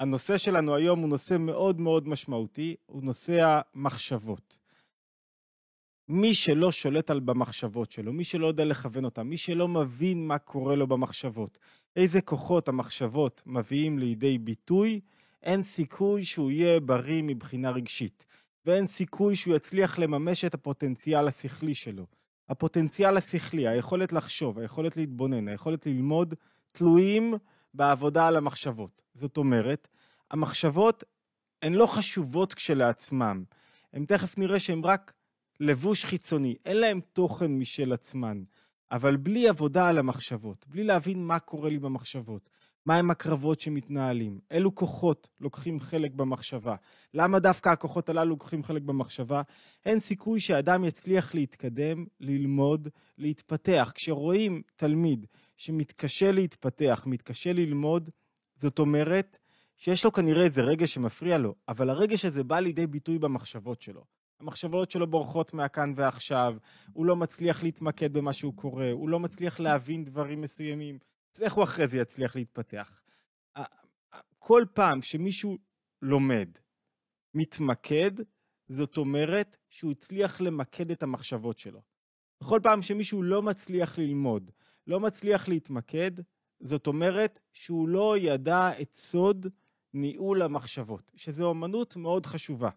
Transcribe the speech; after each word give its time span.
הנושא 0.00 0.38
שלנו 0.38 0.74
היום 0.74 1.00
הוא 1.00 1.08
נושא 1.08 1.36
מאוד 1.38 1.80
מאוד 1.80 2.08
משמעותי, 2.08 2.76
הוא 2.86 3.02
נושא 3.02 3.60
המחשבות. 3.74 4.58
מי 6.08 6.34
שלא 6.34 6.72
שולט 6.72 7.10
על 7.10 7.20
במחשבות 7.20 7.92
שלו, 7.92 8.12
מי 8.12 8.24
שלא 8.24 8.46
יודע 8.46 8.64
לכוון 8.64 9.04
אותם, 9.04 9.26
מי 9.26 9.36
שלא 9.36 9.68
מבין 9.68 10.26
מה 10.26 10.38
קורה 10.38 10.76
לו 10.76 10.86
במחשבות, 10.86 11.58
איזה 11.96 12.20
כוחות 12.20 12.68
המחשבות 12.68 13.42
מביאים 13.46 13.98
לידי 13.98 14.38
ביטוי, 14.38 15.00
אין 15.42 15.62
סיכוי 15.62 16.24
שהוא 16.24 16.50
יהיה 16.50 16.80
בריא 16.80 17.22
מבחינה 17.22 17.70
רגשית, 17.70 18.26
ואין 18.66 18.86
סיכוי 18.86 19.36
שהוא 19.36 19.56
יצליח 19.56 19.98
לממש 19.98 20.44
את 20.44 20.54
הפוטנציאל 20.54 21.28
השכלי 21.28 21.74
שלו. 21.74 22.06
הפוטנציאל 22.48 23.16
השכלי, 23.16 23.68
היכולת 23.68 24.12
לחשוב, 24.12 24.58
היכולת 24.58 24.96
להתבונן, 24.96 25.48
היכולת 25.48 25.86
ללמוד, 25.86 26.34
תלויים 26.72 27.34
בעבודה 27.76 28.26
על 28.26 28.36
המחשבות. 28.36 29.02
זאת 29.14 29.36
אומרת, 29.36 29.88
המחשבות 30.30 31.04
הן 31.62 31.74
לא 31.74 31.86
חשובות 31.86 32.54
כשלעצמן, 32.54 33.42
הן 33.92 34.04
תכף 34.04 34.38
נראה 34.38 34.58
שהן 34.58 34.84
רק 34.84 35.12
לבוש 35.60 36.04
חיצוני, 36.04 36.56
אין 36.64 36.76
להן 36.76 37.00
תוכן 37.12 37.58
משל 37.58 37.92
עצמן. 37.92 38.42
אבל 38.90 39.16
בלי 39.16 39.48
עבודה 39.48 39.88
על 39.88 39.98
המחשבות, 39.98 40.66
בלי 40.68 40.84
להבין 40.84 41.24
מה 41.24 41.38
קורה 41.38 41.70
לי 41.70 41.78
במחשבות, 41.78 42.50
מהם 42.86 43.10
הקרבות 43.10 43.60
שמתנהלים, 43.60 44.40
אילו 44.50 44.74
כוחות 44.74 45.28
לוקחים 45.40 45.80
חלק 45.80 46.12
במחשבה, 46.12 46.74
למה 47.14 47.38
דווקא 47.38 47.68
הכוחות 47.68 48.08
הללו 48.08 48.30
לוקחים 48.30 48.62
חלק 48.62 48.82
במחשבה, 48.82 49.42
אין 49.86 50.00
סיכוי 50.00 50.40
שאדם 50.40 50.84
יצליח 50.84 51.34
להתקדם, 51.34 52.06
ללמוד, 52.20 52.88
להתפתח. 53.18 53.92
כשרואים 53.94 54.62
תלמיד 54.76 55.26
שמתקשה 55.56 56.32
להתפתח, 56.32 57.02
מתקשה 57.06 57.52
ללמוד, 57.52 58.10
זאת 58.56 58.78
אומרת 58.78 59.38
שיש 59.76 60.04
לו 60.04 60.12
כנראה 60.12 60.44
איזה 60.44 60.62
רגש 60.62 60.94
שמפריע 60.94 61.38
לו, 61.38 61.54
אבל 61.68 61.90
הרגש 61.90 62.24
הזה 62.24 62.44
בא 62.44 62.60
לידי 62.60 62.86
ביטוי 62.86 63.18
במחשבות 63.18 63.82
שלו. 63.82 64.04
המחשבות 64.40 64.90
שלו 64.90 65.06
בורחות 65.06 65.54
מהכאן 65.54 65.92
ועכשיו, 65.96 66.56
הוא 66.92 67.06
לא 67.06 67.16
מצליח 67.16 67.62
להתמקד 67.62 68.12
במה 68.12 68.32
שהוא 68.32 68.54
קורא, 68.54 68.90
הוא 68.90 69.08
לא 69.08 69.20
מצליח 69.20 69.60
להבין 69.60 70.04
דברים 70.04 70.40
מסוימים, 70.40 70.98
אז 71.36 71.42
איך 71.42 71.52
הוא 71.52 71.64
אחרי 71.64 71.88
זה 71.88 71.98
יצליח 71.98 72.36
להתפתח? 72.36 73.02
כל 74.38 74.64
פעם 74.74 75.02
שמישהו 75.02 75.58
לומד, 76.02 76.48
מתמקד, 77.34 78.10
זאת 78.68 78.96
אומרת 78.96 79.56
שהוא 79.70 79.92
הצליח 79.92 80.40
למקד 80.40 80.90
את 80.90 81.02
המחשבות 81.02 81.58
שלו. 81.58 81.82
בכל 82.40 82.60
פעם 82.62 82.82
שמישהו 82.82 83.22
לא 83.22 83.42
מצליח 83.42 83.98
ללמוד, 83.98 84.50
לא 84.86 85.00
מצליח 85.00 85.48
להתמקד, 85.48 86.10
זאת 86.60 86.86
אומרת 86.86 87.40
שהוא 87.52 87.88
לא 87.88 88.18
ידע 88.18 88.70
את 88.80 88.94
סוד 88.94 89.46
ניהול 89.94 90.42
המחשבות, 90.42 91.12
שזו 91.16 91.50
אמנות 91.50 91.96
מאוד 91.96 92.26
חשובה. 92.26 92.70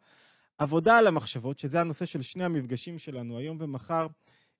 עבודה 0.57 0.97
על 0.97 1.07
המחשבות, 1.07 1.59
שזה 1.59 1.81
הנושא 1.81 2.05
של 2.05 2.21
שני 2.21 2.43
המפגשים 2.43 2.97
שלנו 2.97 3.37
היום 3.37 3.57
ומחר, 3.59 4.07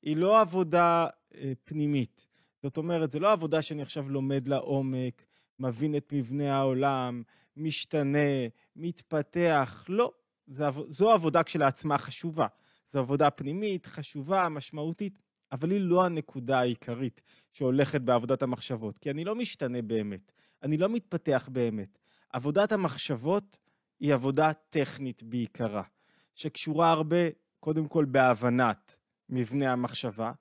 היא 0.02 0.18
לא 0.18 0.42
עבודה 0.42 1.08
אה, 1.36 1.54
פנימית. 1.64 2.28
זאת 2.64 2.78
אומרת, 2.78 3.12
זה 3.12 3.20
לא 3.20 3.32
עבודה 3.32 3.62
שאני 3.62 3.82
עכשיו 3.82 4.10
לומד 4.10 4.48
לעומק, 4.48 5.26
מבין 5.60 5.96
את 5.96 6.14
מבנה 6.14 6.56
העולם, 6.56 7.24
משתנה, 7.58 8.48
מתפתח, 8.76 9.86
לא. 9.90 10.12
זו, 10.48 10.66
זו 10.90 11.12
עבודה 11.12 11.44
כשלעצמה 11.44 11.98
חשובה. 11.98 12.48
זו 12.92 13.00
עבודה 13.00 13.30
פנימית, 13.30 13.86
חשובה, 13.86 14.50
משמעותית, 14.50 15.20
אבל 15.52 15.72
היא 15.72 15.80
לא 15.80 16.06
הנקודה 16.06 16.60
העיקרית 16.60 17.22
שהולכת 17.54 18.02
בעבודת 18.02 18.44
המחשבות, 18.44 18.98
כי 18.98 19.12
אני 19.12 19.26
לא 19.26 19.36
משתנה 19.36 19.82
באמת, 19.82 20.32
אני 20.64 20.78
לא 20.78 20.90
מתפתח 20.90 21.50
באמת. 21.52 22.00
עבודת 22.30 22.72
המחשבות 22.72 23.58
היא 24.00 24.14
עבודה 24.14 24.54
טכנית 24.54 25.24
בעיקרה, 25.24 25.84
שקשורה 26.36 26.92
הרבה, 26.92 27.30
קודם 27.60 27.88
כל, 27.88 28.06
בהבנת 28.06 28.98
מבנה 29.30 29.72
המחשבה, 29.72 30.32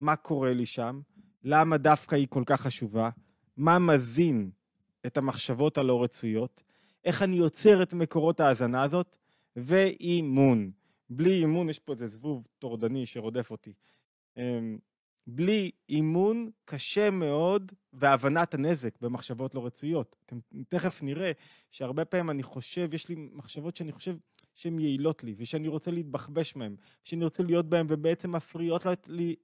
מה 0.00 0.16
קורה 0.16 0.52
לי 0.52 0.66
שם, 0.66 1.00
למה 1.42 1.76
דווקא 1.76 2.14
היא 2.14 2.26
כל 2.30 2.42
כך 2.46 2.60
חשובה, 2.60 3.10
מה 3.56 3.78
מזין 3.78 4.50
את 5.06 5.16
המחשבות 5.16 5.78
הלא 5.78 6.02
רצויות, 6.02 6.62
איך 7.04 7.22
אני 7.22 7.36
יוצר 7.36 7.82
את 7.82 7.94
מקורות 7.94 8.40
ההאזנה 8.40 8.82
הזאת, 8.82 9.16
ואימון. 9.56 10.70
בלי 11.10 11.34
אימון, 11.40 11.70
יש 11.70 11.78
פה 11.78 11.92
איזה 11.92 12.08
זבוב 12.08 12.46
טורדני 12.58 13.06
שרודף 13.06 13.50
אותי. 13.50 13.72
בלי 15.26 15.70
אימון 15.88 16.50
קשה 16.64 17.10
מאוד 17.10 17.72
והבנת 17.92 18.54
הנזק 18.54 19.00
במחשבות 19.00 19.54
לא 19.54 19.66
רצויות. 19.66 20.16
אתם 20.26 20.38
תכף 20.68 21.02
נראה 21.02 21.32
שהרבה 21.70 22.04
פעמים 22.04 22.30
אני 22.30 22.42
חושב, 22.42 22.94
יש 22.94 23.08
לי 23.08 23.14
מחשבות 23.32 23.76
שאני 23.76 23.92
חושב 23.92 24.16
שהן 24.54 24.78
יעילות 24.78 25.24
לי 25.24 25.34
ושאני 25.38 25.68
רוצה 25.68 25.90
להתבחבש 25.90 26.56
מהן, 26.56 26.76
שאני 27.04 27.24
רוצה 27.24 27.42
להיות 27.42 27.68
בהן 27.68 27.86
ובעצם 27.88 28.32
מפריעות 28.32 28.86
לי 29.06 29.36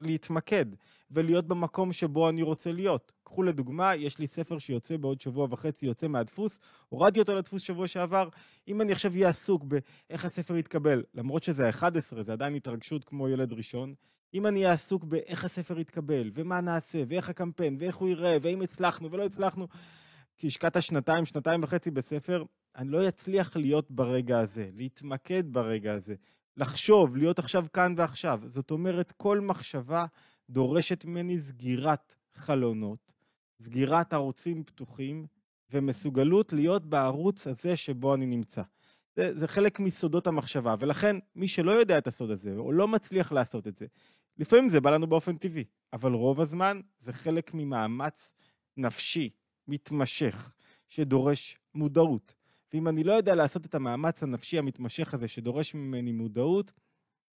להתמקד 0.00 0.66
ולהיות 1.10 1.46
במקום 1.48 1.92
שבו 1.92 2.28
אני 2.28 2.42
רוצה 2.42 2.72
להיות. 2.72 3.12
קחו 3.24 3.42
לדוגמה, 3.42 3.94
יש 3.94 4.18
לי 4.18 4.26
ספר 4.26 4.58
שיוצא 4.58 4.96
בעוד 4.96 5.20
שבוע 5.20 5.46
וחצי, 5.50 5.86
יוצא 5.86 6.08
מהדפוס, 6.08 6.60
הורדתי 6.88 7.20
אותו 7.20 7.34
לדפוס 7.34 7.62
שבוע 7.62 7.86
שעבר, 7.86 8.28
אם 8.68 8.80
אני 8.80 8.92
עכשיו 8.92 9.12
אהיה 9.12 9.28
עסוק 9.28 9.64
באיך 9.64 10.24
הספר 10.24 10.56
יתקבל, 10.56 11.02
למרות 11.14 11.42
שזה 11.42 11.68
ה-11, 11.68 12.22
זה 12.22 12.32
עדיין 12.32 12.54
התרגשות 12.54 13.04
כמו 13.04 13.28
ילד 13.28 13.52
ראשון, 13.52 13.94
אם 14.34 14.46
אני 14.46 14.62
אהיה 14.62 14.72
עסוק 14.72 15.04
באיך 15.04 15.44
הספר 15.44 15.78
יתקבל, 15.78 16.30
ומה 16.34 16.60
נעשה, 16.60 17.02
ואיך 17.08 17.28
הקמפיין, 17.28 17.76
ואיך 17.80 17.96
הוא 17.96 18.08
יראה, 18.08 18.36
ואם 18.42 18.62
הצלחנו 18.62 19.10
ולא 19.10 19.24
הצלחנו, 19.24 19.68
כי 20.36 20.46
השקעת 20.46 20.82
שנתיים, 20.82 21.26
שנתיים 21.26 21.62
וחצי 21.62 21.90
בספר, 21.90 22.44
אני 22.76 22.88
לא 22.88 23.08
אצליח 23.08 23.56
להיות 23.56 23.90
ברגע 23.90 24.40
הזה, 24.40 24.70
להתמקד 24.74 25.44
ברגע 25.46 25.94
הזה, 25.94 26.14
לחשוב, 26.56 27.16
להיות 27.16 27.38
עכשיו 27.38 27.66
כאן 27.72 27.94
ועכשיו. 27.96 28.40
זאת 28.50 28.70
אומרת, 28.70 29.12
כל 29.12 29.40
מחשבה 29.40 30.06
דורשת 30.50 31.04
ממני 31.04 31.40
סגירת 31.40 32.14
חלונות, 32.34 33.12
סגירת 33.62 34.12
ערוצים 34.12 34.64
פתוחים, 34.64 35.26
ומסוגלות 35.70 36.52
להיות 36.52 36.86
בערוץ 36.86 37.46
הזה 37.46 37.76
שבו 37.76 38.14
אני 38.14 38.26
נמצא. 38.26 38.62
זה, 39.16 39.38
זה 39.38 39.48
חלק 39.48 39.80
מסודות 39.80 40.26
המחשבה, 40.26 40.74
ולכן 40.78 41.16
מי 41.36 41.48
שלא 41.48 41.70
יודע 41.70 41.98
את 41.98 42.06
הסוד 42.06 42.30
הזה, 42.30 42.54
או 42.56 42.72
לא 42.72 42.88
מצליח 42.88 43.32
לעשות 43.32 43.66
את 43.66 43.76
זה, 43.76 43.86
לפעמים 44.38 44.68
זה 44.68 44.80
בא 44.80 44.90
לנו 44.90 45.06
באופן 45.06 45.36
טבעי, 45.36 45.64
אבל 45.92 46.12
רוב 46.12 46.40
הזמן 46.40 46.80
זה 46.98 47.12
חלק 47.12 47.54
ממאמץ 47.54 48.34
נפשי, 48.76 49.30
מתמשך, 49.68 50.52
שדורש 50.88 51.58
מודעות. 51.74 52.34
ואם 52.72 52.88
אני 52.88 53.04
לא 53.04 53.12
יודע 53.12 53.34
לעשות 53.34 53.66
את 53.66 53.74
המאמץ 53.74 54.22
הנפשי 54.22 54.58
המתמשך 54.58 55.14
הזה 55.14 55.28
שדורש 55.28 55.74
ממני 55.74 56.12
מודעות, 56.12 56.72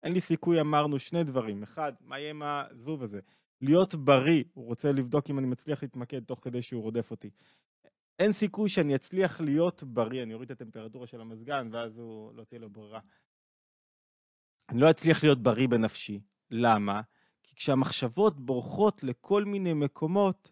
אין 0.03 0.13
לי 0.13 0.21
סיכוי, 0.21 0.61
אמרנו 0.61 0.99
שני 0.99 1.25
דברים. 1.25 1.63
אחד, 1.63 1.93
מה 2.01 2.19
יהיה 2.19 2.31
עם 2.31 2.43
הזבוב 2.43 3.03
הזה? 3.03 3.21
להיות 3.61 3.95
בריא, 3.95 4.45
הוא 4.55 4.65
רוצה 4.65 4.93
לבדוק 4.93 5.31
אם 5.31 5.39
אני 5.39 5.47
מצליח 5.47 5.83
להתמקד 5.83 6.25
תוך 6.25 6.41
כדי 6.43 6.63
שהוא 6.63 6.83
רודף 6.83 7.11
אותי. 7.11 7.31
אין 8.19 8.33
סיכוי 8.33 8.69
שאני 8.69 8.95
אצליח 8.95 9.41
להיות 9.41 9.83
בריא, 9.83 10.23
אני 10.23 10.35
אוריד 10.35 10.51
את 10.51 10.61
הטמפרטורה 10.61 11.07
של 11.07 11.21
המזגן 11.21 11.69
ואז 11.73 11.99
הוא 11.99 12.35
לא 12.35 12.45
תהיה 12.45 12.61
לו 12.61 12.71
ברירה. 12.71 13.01
אני 14.69 14.81
לא 14.81 14.91
אצליח 14.91 15.25
להיות 15.25 15.43
בריא 15.43 15.69
בנפשי. 15.69 16.21
למה? 16.53 17.01
כי 17.43 17.55
כשהמחשבות 17.55 18.41
בורחות 18.41 19.03
לכל 19.03 19.45
מיני 19.45 19.73
מקומות, 19.73 20.51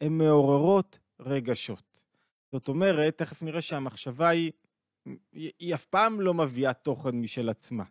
הן 0.00 0.12
מעוררות 0.12 0.98
רגשות. 1.20 2.00
זאת 2.52 2.68
אומרת, 2.68 3.18
תכף 3.18 3.42
נראה 3.42 3.60
שהמחשבה 3.60 4.28
היא, 4.28 4.52
היא 5.32 5.74
אף 5.74 5.84
פעם 5.84 6.20
לא 6.20 6.34
מביאה 6.34 6.72
תוכן 6.72 7.20
משל 7.20 7.48
עצמה. 7.48 7.84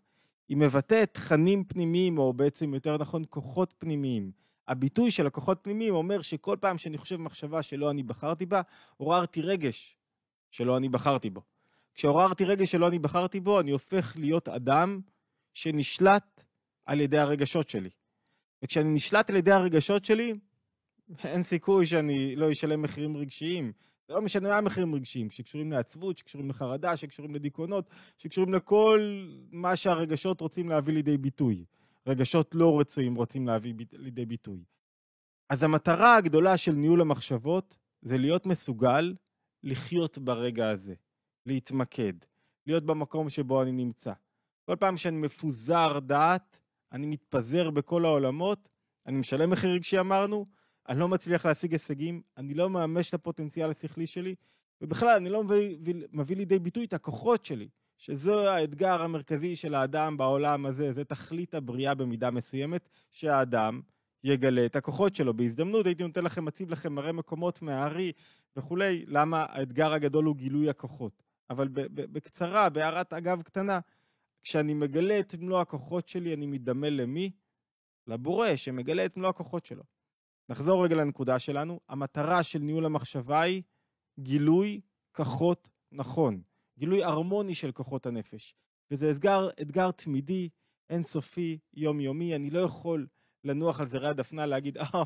היא 0.49 0.57
מבטאת 0.57 1.13
תכנים 1.13 1.63
פנימיים, 1.63 2.17
או 2.17 2.33
בעצם 2.33 2.73
יותר 2.73 2.97
נכון 2.97 3.23
כוחות 3.29 3.73
פנימיים. 3.77 4.31
הביטוי 4.67 5.11
של 5.11 5.27
הכוחות 5.27 5.59
פנימיים 5.61 5.95
אומר 5.95 6.21
שכל 6.21 6.57
פעם 6.59 6.77
שאני 6.77 6.97
חושב 6.97 7.17
מחשבה 7.17 7.61
שלא 7.61 7.91
אני 7.91 8.03
בחרתי 8.03 8.45
בה, 8.45 8.61
עוררתי 8.97 9.41
רגש 9.41 9.97
שלא 10.51 10.77
אני 10.77 10.89
בחרתי 10.89 11.29
בו. 11.29 11.41
כשעוררתי 11.95 12.45
רגש 12.45 12.71
שלא 12.71 12.88
אני 12.88 13.00
בחרתי 13.00 13.39
בו, 13.39 13.59
אני 13.59 13.71
הופך 13.71 14.15
להיות 14.19 14.50
אדם 14.50 15.00
שנשלט 15.53 16.44
על 16.89 17.01
ידי 17.01 17.18
הרגשות 17.18 17.69
שלי. 17.69 17.89
וכשאני 18.63 18.89
נשלט 18.89 19.30
על 19.30 19.36
ידי 19.36 19.51
הרגשות 19.51 20.06
שלי, 20.06 20.33
אין 21.24 21.44
סיכוי 21.44 21.86
שאני 21.86 22.36
לא 22.36 22.51
אשלם 22.51 22.81
מחירים 22.81 23.18
רגשיים. 23.18 23.71
זה 24.07 24.13
לא 24.13 24.21
משנה 24.21 24.50
מה 24.50 24.57
המחירים 24.57 24.95
רגשיים, 24.95 25.30
שקשורים 25.30 25.71
לעצבות, 25.71 26.18
שקשורים 26.18 26.50
לחרדה, 26.50 26.97
שקשורים 26.97 27.36
לדיכאונות, 27.36 27.89
שקשורים 28.18 28.53
לכל 28.53 29.27
מה 29.51 29.75
שהרגשות 29.75 30.41
רוצים 30.41 30.69
להביא 30.69 30.94
לידי 30.94 31.18
ביטוי. 31.18 31.65
רגשות 32.07 32.56
לא 32.56 32.80
רצויים 32.80 33.15
רוצים 33.15 33.47
להביא 33.47 33.74
לידי 33.91 34.25
ביטוי. 34.25 34.63
אז 35.50 35.63
המטרה 35.63 36.15
הגדולה 36.15 36.57
של 36.57 36.71
ניהול 36.71 37.01
המחשבות 37.01 37.77
זה 38.01 38.18
להיות 38.18 38.45
מסוגל 38.45 39.15
לחיות 39.63 40.18
ברגע 40.18 40.69
הזה, 40.69 40.94
להתמקד, 41.45 42.13
להיות 42.68 42.86
במקום 42.86 43.30
שבו 43.30 43.62
אני 43.63 43.71
נמצא. 43.71 44.13
כל 44.65 44.75
פעם 44.75 44.97
שאני 44.97 45.18
מפוזר 45.18 46.00
דעת, 46.00 46.59
אני 46.91 47.07
מתפזר 47.07 47.69
בכל 47.69 48.06
העולמות, 48.06 48.69
אני 49.06 49.18
משלם 49.18 49.50
מחיר 49.50 49.71
רגשי 49.74 50.00
אמרנו, 50.00 50.45
אני 50.89 51.00
לא 51.00 51.07
מצליח 51.07 51.45
להשיג 51.45 51.71
הישגים, 51.71 52.21
אני 52.38 52.53
לא 52.53 52.69
מממש 52.69 53.09
את 53.09 53.13
הפוטנציאל 53.13 53.71
השכלי 53.71 54.07
שלי, 54.07 54.36
ובכלל, 54.81 55.15
אני 55.18 55.30
לא 55.30 55.44
מביא, 55.44 55.77
מביא 56.12 56.36
לידי 56.36 56.59
ביטוי 56.59 56.86
את 56.86 56.94
הכוחות 56.94 57.45
שלי, 57.45 57.69
שזה 57.97 58.51
האתגר 58.51 59.01
המרכזי 59.01 59.56
של 59.56 59.75
האדם 59.75 60.18
בעולם 60.18 60.65
הזה, 60.65 60.94
זה 60.94 61.06
תכלית 61.06 61.53
הבריאה 61.53 61.95
במידה 61.95 62.31
מסוימת, 62.31 62.89
שהאדם 63.12 63.81
יגלה 64.24 64.65
את 64.65 64.75
הכוחות 64.75 65.15
שלו. 65.15 65.33
בהזדמנות 65.33 65.86
הייתי 65.86 66.03
נותן 66.03 66.24
לכם, 66.24 66.45
מציב 66.45 66.69
לכם 66.69 66.94
מראה 66.94 67.12
מקומות 67.12 67.62
מהארי 67.62 68.12
וכולי, 68.56 69.06
למה 69.07 69.45
האתגר 69.50 69.94
הגדול 69.94 70.25
הוא 70.25 70.36
גילוי 70.36 70.69
הכוחות. 70.69 71.24
אבל 71.50 71.68
בקצרה, 71.74 72.69
בהערת 72.69 73.13
אגב 73.13 73.41
קטנה, 73.41 73.80
כשאני 74.44 74.74
מגלה 74.74 75.19
את 75.19 75.36
מלוא 75.36 75.62
הכוחות 75.62 76.07
שלי, 76.07 76.33
אני 76.33 76.45
מתדמה 76.45 76.89
למי? 76.89 77.31
לבורא 78.07 78.56
שמגלה 78.56 79.06
את 79.06 79.18
מלוא 79.18 79.30
הכוחות 79.30 79.65
שלו. 79.65 79.83
נחזור 80.50 80.83
רגע 80.83 80.95
לנקודה 80.95 81.39
שלנו. 81.39 81.80
המטרה 81.89 82.44
של 82.44 82.59
ניהול 82.59 82.86
המחשבה 82.86 83.41
היא 83.41 83.63
גילוי 84.19 84.81
כוחות 85.12 85.68
נכון, 85.91 86.41
גילוי 86.77 87.03
הרמוני 87.03 87.56
של 87.56 87.71
כוחות 87.71 88.06
הנפש. 88.06 88.53
וזה 88.91 89.12
אתגר, 89.12 89.50
אתגר 89.62 89.91
תמידי, 89.91 90.50
אינסופי, 90.89 91.59
יומיומי. 91.74 92.36
אני 92.36 92.50
לא 92.50 92.59
יכול 92.59 93.07
לנוח 93.44 93.80
על 93.80 93.88
זרי 93.88 94.07
הדפנה, 94.07 94.45
להגיד, 94.45 94.77
אה, 94.77 94.83
oh, 94.83 95.06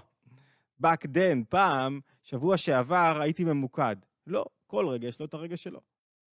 back 0.83 1.06
then, 1.06 1.45
פעם, 1.50 2.00
שבוע 2.24 2.57
שעבר, 2.57 3.18
הייתי 3.21 3.44
ממוקד. 3.44 3.95
לא, 4.27 4.45
כל 4.68 4.88
רגע 4.88 5.07
יש 5.07 5.19
לו 5.19 5.25
את 5.25 5.33
הרגע 5.33 5.57
שלו. 5.57 5.80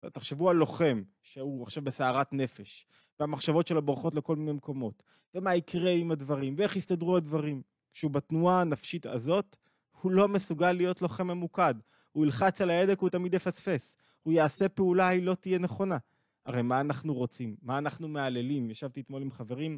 תחשבו 0.09 0.49
על 0.49 0.55
לוחם, 0.55 1.01
שהוא 1.21 1.63
עכשיו 1.63 1.83
בסערת 1.83 2.33
נפש, 2.33 2.85
והמחשבות 3.19 3.67
שלו 3.67 3.81
בורחות 3.81 4.15
לכל 4.15 4.35
מיני 4.35 4.51
מקומות, 4.51 5.03
ומה 5.35 5.55
יקרה 5.55 5.91
עם 5.91 6.11
הדברים, 6.11 6.55
ואיך 6.57 6.75
יסתדרו 6.75 7.17
הדברים. 7.17 7.61
כשהוא 7.93 8.11
בתנועה 8.11 8.61
הנפשית 8.61 9.05
הזאת, 9.05 9.55
הוא 10.01 10.11
לא 10.11 10.27
מסוגל 10.27 10.71
להיות 10.71 11.01
לוחם 11.01 11.27
ממוקד. 11.27 11.75
הוא 12.11 12.25
ילחץ 12.25 12.61
על 12.61 12.69
ההדק, 12.69 12.99
הוא 12.99 13.09
תמיד 13.09 13.33
יפספס. 13.33 13.95
הוא 14.23 14.33
יעשה 14.33 14.69
פעולה, 14.69 15.07
היא 15.07 15.23
לא 15.23 15.35
תהיה 15.35 15.59
נכונה. 15.59 15.97
הרי 16.45 16.61
מה 16.61 16.81
אנחנו 16.81 17.13
רוצים? 17.13 17.55
מה 17.61 17.77
אנחנו 17.77 18.07
מהללים? 18.07 18.69
ישבתי 18.69 19.01
אתמול 19.01 19.21
עם 19.21 19.31
חברים 19.31 19.77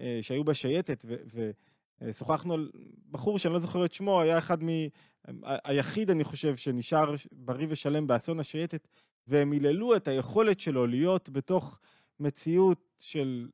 אה, 0.00 0.18
שהיו 0.22 0.44
בשייטת, 0.44 1.04
ושוחחנו 2.00 2.54
על 2.54 2.70
בחור 3.10 3.38
שאני 3.38 3.54
לא 3.54 3.60
זוכר 3.60 3.84
את 3.84 3.92
שמו, 3.92 4.20
היה 4.20 4.38
אחד 4.38 4.64
מ... 4.64 4.68
היחיד, 5.44 6.10
אני 6.10 6.24
חושב, 6.24 6.56
שנשאר 6.56 7.14
בריא 7.32 7.66
ושלם 7.70 8.06
באסון 8.06 8.40
השייטת, 8.40 8.88
והם 9.28 9.52
היללו 9.52 9.96
את 9.96 10.08
היכולת 10.08 10.60
שלו 10.60 10.86
להיות 10.86 11.28
בתוך 11.28 11.78
מציאות 12.20 12.94
של, 12.98 13.48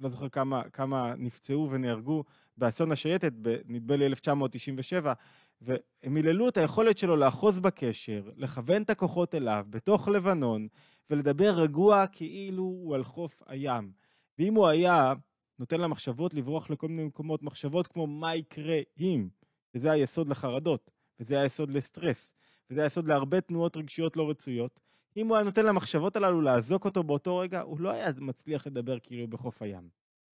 לא 0.00 0.08
זוכר 0.08 0.28
כמה, 0.28 0.62
כמה 0.72 1.14
נפצעו 1.18 1.70
ונהרגו 1.70 2.24
באסון 2.56 2.92
השייטת, 2.92 3.32
נדמה 3.66 3.96
לי 3.96 4.06
1997, 4.06 5.12
והם 5.60 6.16
היללו 6.16 6.48
את 6.48 6.56
היכולת 6.56 6.98
שלו 6.98 7.16
לאחוז 7.16 7.58
בקשר, 7.58 8.30
לכוון 8.36 8.82
את 8.82 8.90
הכוחות 8.90 9.34
אליו 9.34 9.66
בתוך 9.70 10.08
לבנון, 10.08 10.68
ולדבר 11.10 11.50
רגוע 11.50 12.06
כאילו 12.06 12.62
הוא 12.62 12.94
על 12.94 13.04
חוף 13.04 13.42
הים. 13.46 13.92
ואם 14.38 14.54
הוא 14.54 14.66
היה 14.66 15.12
נותן 15.58 15.80
למחשבות 15.80 16.34
לברוח 16.34 16.70
לכל 16.70 16.88
מיני 16.88 17.04
מקומות, 17.04 17.42
מחשבות 17.42 17.86
כמו 17.86 18.06
מה 18.06 18.36
יקרה 18.36 18.78
אם, 19.00 19.28
וזה 19.74 19.90
היסוד 19.90 20.28
לחרדות, 20.28 20.90
וזה 21.20 21.40
היסוד 21.40 21.70
לסטרס, 21.70 22.34
וזה 22.70 22.82
היסוד 22.82 23.08
להרבה 23.08 23.40
תנועות 23.40 23.76
רגשיות 23.76 24.16
לא 24.16 24.30
רצויות, 24.30 24.80
אם 25.16 25.28
הוא 25.28 25.36
היה 25.36 25.44
נותן 25.44 25.66
למחשבות 25.66 26.16
הללו 26.16 26.40
לאזוק 26.40 26.84
אותו 26.84 27.02
באותו 27.02 27.38
רגע, 27.38 27.60
הוא 27.60 27.80
לא 27.80 27.90
היה 27.90 28.10
מצליח 28.18 28.66
לדבר 28.66 28.98
כאילו 28.98 29.28
בחוף 29.28 29.62
הים. 29.62 29.88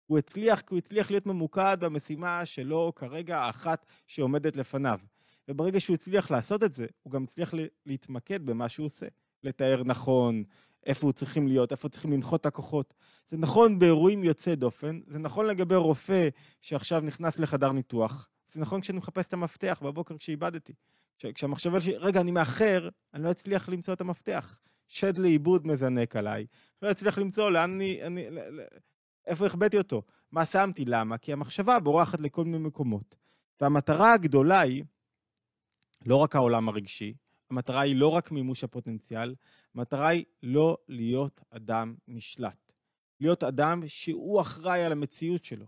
הוא 0.06 0.18
הצליח 0.18 0.60
כי 0.60 0.66
הוא 0.70 0.78
הצליח 0.78 1.10
להיות 1.10 1.26
ממוקד 1.26 1.76
במשימה 1.80 2.46
שלו 2.46 2.92
כרגע 2.96 3.38
האחת 3.38 3.86
שעומדת 4.06 4.56
לפניו. 4.56 4.98
וברגע 5.48 5.80
שהוא 5.80 5.94
הצליח 5.94 6.30
לעשות 6.30 6.64
את 6.64 6.72
זה, 6.72 6.86
הוא 7.02 7.12
גם 7.12 7.24
הצליח 7.24 7.54
להתמקד 7.86 8.46
במה 8.46 8.68
שהוא 8.68 8.86
עושה. 8.86 9.06
לתאר 9.42 9.82
נכון, 9.84 10.44
איפה 10.86 11.06
הוא 11.06 11.12
צריכים 11.12 11.48
להיות, 11.48 11.72
איפה 11.72 11.88
צריכים 11.88 12.12
לנחות 12.12 12.40
את 12.40 12.46
הכוחות. 12.46 12.94
זה 13.28 13.36
נכון 13.36 13.78
באירועים 13.78 14.24
יוצאי 14.24 14.56
דופן, 14.56 15.00
זה 15.06 15.18
נכון 15.18 15.46
לגבי 15.46 15.74
רופא 15.74 16.28
שעכשיו 16.60 17.00
נכנס 17.00 17.38
לחדר 17.38 17.72
ניתוח, 17.72 18.28
זה 18.48 18.60
נכון 18.60 18.80
כשאני 18.80 18.98
מחפש 18.98 19.26
את 19.26 19.32
המפתח 19.32 19.80
בבוקר 19.82 20.16
כשאיבדתי. 20.18 20.72
כשהמחשבה 21.34 21.80
שלי, 21.80 21.96
רגע, 21.96 22.20
אני 22.20 22.30
מאחר, 22.30 22.88
אני 23.14 23.24
לא 23.24 23.30
אצליח 23.30 23.68
למצוא 23.68 23.94
את 23.94 24.00
המפתח. 24.00 24.58
שד 24.88 25.18
לאיבוד 25.18 25.66
מזנק 25.66 26.16
עליי. 26.16 26.46
לא 26.82 26.90
אצליח 26.90 27.18
למצוא 27.18 27.50
לאן 27.50 27.70
אני, 27.70 28.02
אני, 28.02 28.26
איפה 29.26 29.46
החבאתי 29.46 29.78
אותו. 29.78 30.02
מה 30.32 30.46
שמתי? 30.46 30.84
למה? 30.84 31.18
כי 31.18 31.32
המחשבה 31.32 31.80
בורחת 31.80 32.20
לכל 32.20 32.44
מיני 32.44 32.58
מקומות. 32.58 33.16
והמטרה 33.60 34.12
הגדולה 34.12 34.60
היא 34.60 34.84
לא 36.06 36.16
רק 36.16 36.36
העולם 36.36 36.68
הרגשי, 36.68 37.14
המטרה 37.50 37.80
היא 37.80 37.96
לא 37.96 38.08
רק 38.08 38.30
מימוש 38.30 38.64
הפוטנציאל, 38.64 39.34
המטרה 39.74 40.08
היא 40.08 40.24
לא 40.42 40.76
להיות 40.88 41.40
אדם 41.50 41.94
נשלט. 42.08 42.72
להיות 43.20 43.44
אדם 43.44 43.82
שהוא 43.86 44.40
אחראי 44.40 44.82
על 44.82 44.92
המציאות 44.92 45.44
שלו. 45.44 45.66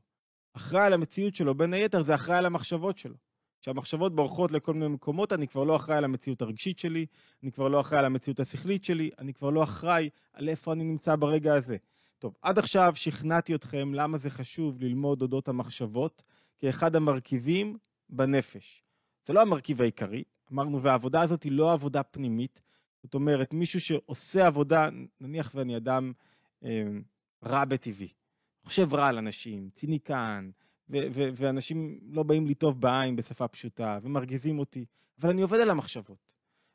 אחראי 0.53 0.87
על 0.87 0.93
המציאות 0.93 1.35
שלו, 1.35 1.55
בין 1.55 1.73
היתר 1.73 2.03
זה 2.03 2.15
אחראי 2.15 2.39
על 2.39 2.47
המחשבות 2.47 2.99
שלו. 2.99 3.17
כשהמחשבות 3.61 4.15
בורחות 4.15 4.53
לכל 4.53 4.75
מיני 4.75 4.89
מקומות, 4.89 5.33
אני 5.33 5.49
כבר 5.49 5.65
לא 5.65 5.77
אחראי 5.77 5.99
על 5.99 6.05
המציאות 6.05 6.43
הרגשית 6.43 6.79
שלי, 6.79 7.07
אני 7.43 7.53
כבר 7.53 7.69
לא 7.69 7.81
אחראי 7.81 7.99
על 7.99 8.05
המציאות 8.05 8.41
השכלית 8.41 8.85
שלי, 8.85 9.11
אני 9.19 9.35
כבר 9.35 9.51
לא 9.51 9.63
אחראי 9.63 10.09
על 10.33 10.49
איפה 10.49 10.73
אני 10.73 10.85
נמצא 10.85 11.17
ברגע 11.17 11.55
הזה. 11.55 11.77
טוב, 12.19 12.37
עד 12.43 12.59
עכשיו 12.59 12.93
שכנעתי 12.95 13.55
אתכם 13.55 13.95
למה 13.95 14.19
זה 14.19 14.31
חשוב 14.31 14.83
ללמוד 14.83 15.23
אודות 15.23 15.49
המחשבות 15.49 16.23
כאחד 16.59 16.97
המרכיבים 16.97 17.79
בנפש. 18.11 18.85
זה 19.25 19.33
לא 19.33 19.41
המרכיב 19.43 19.83
העיקרי, 19.83 20.25
אמרנו, 20.53 20.83
והעבודה 20.83 21.21
הזאת 21.21 21.43
היא 21.43 21.53
לא 21.53 21.73
עבודה 21.73 22.03
פנימית. 22.03 22.63
זאת 23.03 23.15
אומרת, 23.15 23.55
מישהו 23.55 23.81
שעושה 23.81 24.47
עבודה, 24.47 24.89
נניח 25.21 25.53
ואני 25.55 25.77
אדם 25.77 26.13
אה, 26.65 26.83
רע 27.45 27.65
בטבעי, 27.65 28.09
חושב 28.65 28.95
רע 28.95 29.07
על 29.07 29.19
אנשים, 29.19 29.71
ציניקן, 29.71 30.51
ואנשים 31.37 31.99
לא 32.03 32.23
באים 32.23 32.47
לי 32.47 32.55
טוב 32.55 32.81
בעין 32.81 33.17
בשפה 33.17 33.49
פשוטה, 33.49 33.99
ומרגיזים 34.03 34.59
אותי, 34.59 34.85
אבל 35.21 35.31
אני 35.31 35.43
עובד 35.43 35.61
על 35.61 35.71
המחשבות. 35.71 36.33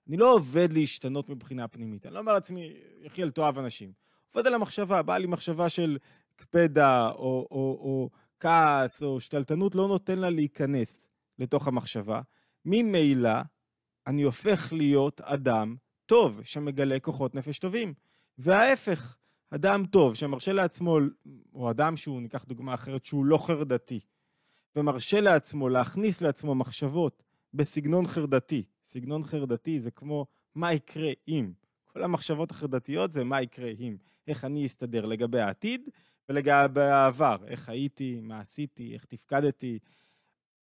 אני 0.07 0.17
לא 0.17 0.33
עובד 0.33 0.73
להשתנות 0.73 1.29
מבחינה 1.29 1.67
פנימית. 1.67 2.05
אני 2.05 2.13
לא 2.13 2.19
אומר 2.19 2.33
לעצמי, 2.33 2.73
יחיאל, 3.01 3.29
תאהב 3.29 3.59
אנשים. 3.59 3.91
עובד 4.33 4.47
על 4.47 4.53
המחשבה, 4.53 5.01
באה 5.01 5.17
לי 5.17 5.27
מחשבה 5.27 5.69
של 5.69 5.97
קפדה, 6.35 7.09
או, 7.11 7.47
או, 7.51 7.79
או 7.81 8.09
כעס, 8.39 9.03
או 9.03 9.19
שתלטנות, 9.19 9.75
לא 9.75 9.87
נותן 9.87 10.19
לה 10.19 10.29
להיכנס 10.29 11.07
לתוך 11.39 11.67
המחשבה. 11.67 12.21
ממילא, 12.65 13.39
אני 14.07 14.23
הופך 14.23 14.73
להיות 14.73 15.21
אדם 15.21 15.75
טוב, 16.05 16.41
שמגלה 16.43 16.99
כוחות 16.99 17.35
נפש 17.35 17.59
טובים. 17.59 17.93
וההפך, 18.37 19.17
אדם 19.49 19.85
טוב 19.85 20.15
שמרשה 20.15 20.53
לעצמו, 20.53 20.97
או 21.53 21.71
אדם 21.71 21.97
שהוא, 21.97 22.21
ניקח 22.21 22.43
דוגמה 22.43 22.73
אחרת, 22.73 23.05
שהוא 23.05 23.25
לא 23.25 23.37
חרדתי, 23.37 23.99
ומרשה 24.75 25.21
לעצמו 25.21 25.69
להכניס 25.69 26.21
לעצמו 26.21 26.55
מחשבות 26.55 27.23
בסגנון 27.53 28.07
חרדתי. 28.07 28.63
סגנון 28.83 29.23
חרדתי 29.23 29.79
זה 29.79 29.91
כמו 29.91 30.25
מה 30.55 30.73
יקרה 30.73 31.11
אם. 31.27 31.53
כל 31.85 32.03
המחשבות 32.03 32.51
החרדתיות 32.51 33.11
זה 33.11 33.23
מה 33.23 33.41
יקרה 33.41 33.71
אם. 33.79 33.97
איך 34.27 34.45
אני 34.45 34.65
אסתדר 34.65 35.05
לגבי 35.05 35.39
העתיד 35.39 35.89
ולגבי 36.29 36.81
העבר. 36.81 37.37
איך 37.47 37.69
הייתי, 37.69 38.19
מה 38.21 38.39
עשיתי, 38.39 38.93
איך 38.93 39.05
תפקדתי. 39.05 39.79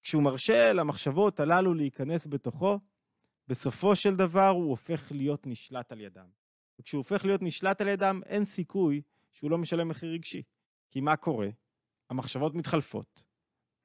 כשהוא 0.02 0.22
מרשה 0.22 0.72
למחשבות 0.72 1.40
הללו 1.40 1.74
להיכנס 1.74 2.26
בתוכו, 2.26 2.78
בסופו 3.48 3.96
של 3.96 4.16
דבר 4.16 4.48
הוא 4.48 4.70
הופך 4.70 5.12
להיות 5.12 5.46
נשלט 5.46 5.92
על 5.92 6.00
ידם. 6.00 6.26
וכשהוא 6.78 6.98
הופך 6.98 7.24
להיות 7.24 7.42
נשלט 7.42 7.80
על 7.80 7.88
ידם, 7.88 8.20
אין 8.26 8.44
סיכוי 8.44 9.02
שהוא 9.32 9.50
לא 9.50 9.58
משלם 9.58 9.88
מחיר 9.88 10.12
רגשי. 10.12 10.42
כי 10.90 11.00
מה 11.00 11.16
קורה? 11.16 11.48
המחשבות 12.10 12.54
מתחלפות, 12.54 13.22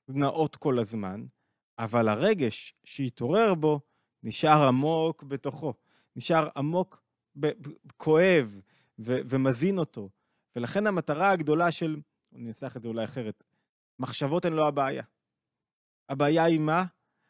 נעות 0.07 0.55
כל 0.55 0.79
הזמן, 0.79 1.25
אבל 1.79 2.07
הרגש 2.07 2.73
שהתעורר 2.83 3.55
בו 3.55 3.79
נשאר 4.23 4.67
עמוק 4.67 5.23
בתוכו, 5.23 5.73
נשאר 6.15 6.49
עמוק, 6.57 7.03
כואב 7.97 8.61
ו- 8.99 9.19
ומזין 9.29 9.77
אותו. 9.77 10.09
ולכן 10.55 10.87
המטרה 10.87 11.31
הגדולה 11.31 11.71
של, 11.71 12.01
אני 12.33 12.47
אנסח 12.47 12.77
את 12.77 12.81
זה 12.81 12.87
אולי 12.87 13.03
אחרת, 13.03 13.43
מחשבות 13.99 14.45
הן 14.45 14.53
לא 14.53 14.67
הבעיה. 14.67 15.03
הבעיה 16.09 16.43
היא 16.43 16.59
מה? 16.59 16.85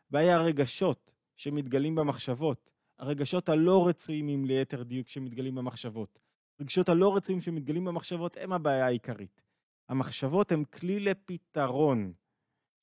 הבעיה 0.10 0.36
הרגשות 0.36 1.12
שמתגלים 1.36 1.96
במחשבות. 1.96 2.70
הרגשות 3.00 3.50
הלא 3.50 3.88
רצויים, 3.88 4.30
אם 4.30 4.46
ליתר 4.46 4.84
דיוק, 4.84 5.08
שמתגלים 5.08 5.56
במחשבות. 5.56 6.20
הרגשות 6.60 6.90
הלא 6.90 7.16
רצויים 7.16 7.42
שמתגלים 7.42 7.86
במחשבות 7.86 8.38
הם 8.38 8.54
הבעיה 8.54 8.86
העיקרית. 8.86 9.42
המחשבות 9.90 10.52
הן 10.52 10.64
כלי 10.64 11.00
לפתרון 11.00 12.14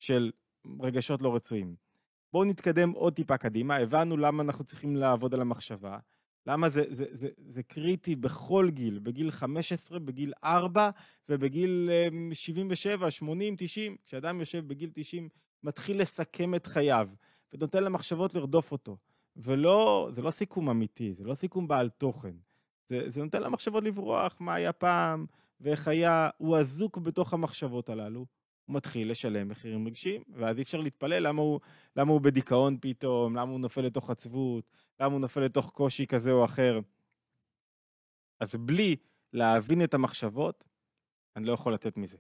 של 0.02 0.30
רגשות 0.80 1.23
לא 1.23 1.35
רצויים. 1.35 1.75
בואו 2.32 2.44
נתקדם 2.44 2.90
עוד 2.90 3.14
טיפה 3.14 3.37
קדימה, 3.37 3.76
הבנו 3.76 4.16
למה 4.16 4.42
אנחנו 4.42 4.64
צריכים 4.64 4.97
לעבוד 4.97 5.35
על 5.35 5.40
המחשבה, 5.40 5.99
למה 6.47 6.68
זה, 6.68 6.85
זה, 6.88 7.04
זה, 7.11 7.28
זה 7.47 7.62
קריטי 7.62 8.16
בכל 8.16 8.71
גיל, 8.71 8.99
בגיל 8.99 9.30
15, 9.30 9.99
בגיל 9.99 10.32
4 10.44 10.90
ובגיל 11.28 11.90
77, 12.32 13.11
80, 13.11 13.54
90, 13.59 13.97
כשאדם 14.06 14.40
יושב 14.40 14.68
בגיל 14.68 14.90
90, 14.94 15.28
מתחיל 15.62 16.00
לסכם 16.00 16.54
את 16.54 16.66
חייו 16.66 17.09
ונותן 17.52 17.85
למחשבות 17.85 18.35
לרדוף 18.35 18.73
אותו. 18.73 18.97
ולא, 19.37 20.09
זה 20.12 20.23
לא 20.23 20.30
סיכום 20.30 20.68
אמיתי, 20.68 21.14
זה 21.14 21.25
לא 21.25 21.35
סיכום 21.35 21.68
בעל 21.68 21.88
תוכן. 21.88 22.35
זה, 22.87 23.11
זה 23.11 23.23
נותן 23.23 23.42
למחשבות 23.42 23.85
לברוח, 23.85 24.37
מה 24.40 24.54
היה 24.54 24.73
פעם, 24.73 25.26
ואיך 25.61 25.88
היה, 25.88 26.30
הוא 26.38 26.56
אזוק 26.56 26.99
בתוך 26.99 27.32
המחשבות 27.32 27.88
הללו. 27.88 28.26
הוא 28.64 28.76
מתחיל 28.76 29.11
לשלם 29.11 29.49
מחירים 29.49 29.87
רגשיים, 29.87 30.23
ואז 30.35 30.57
אי 30.57 30.62
אפשר 30.62 30.81
להתפלל 30.81 31.26
למה 31.26 31.42
הוא, 31.42 31.61
למה 31.97 32.12
הוא 32.12 32.21
בדיכאון 32.21 32.78
פתאום, 32.81 33.37
למה 33.37 33.50
הוא 33.50 33.61
נופל 33.61 33.81
לתוך 33.81 34.11
עצבות, 34.11 34.71
למה 35.00 35.12
הוא 35.12 35.21
נופל 35.21 35.40
לתוך 35.40 35.71
קושי 35.71 36.07
כזה 36.07 36.33
או 36.33 36.45
אחר. 36.45 36.81
אז 38.40 38.57
בלי 38.57 38.97
להבין 39.33 39.85
את 39.85 39.95
המחשבות, 39.95 40.64
אני 41.37 41.47
לא 41.47 41.52
יכול 41.52 41.75
לצאת 41.75 41.97
מזה. 41.97 42.16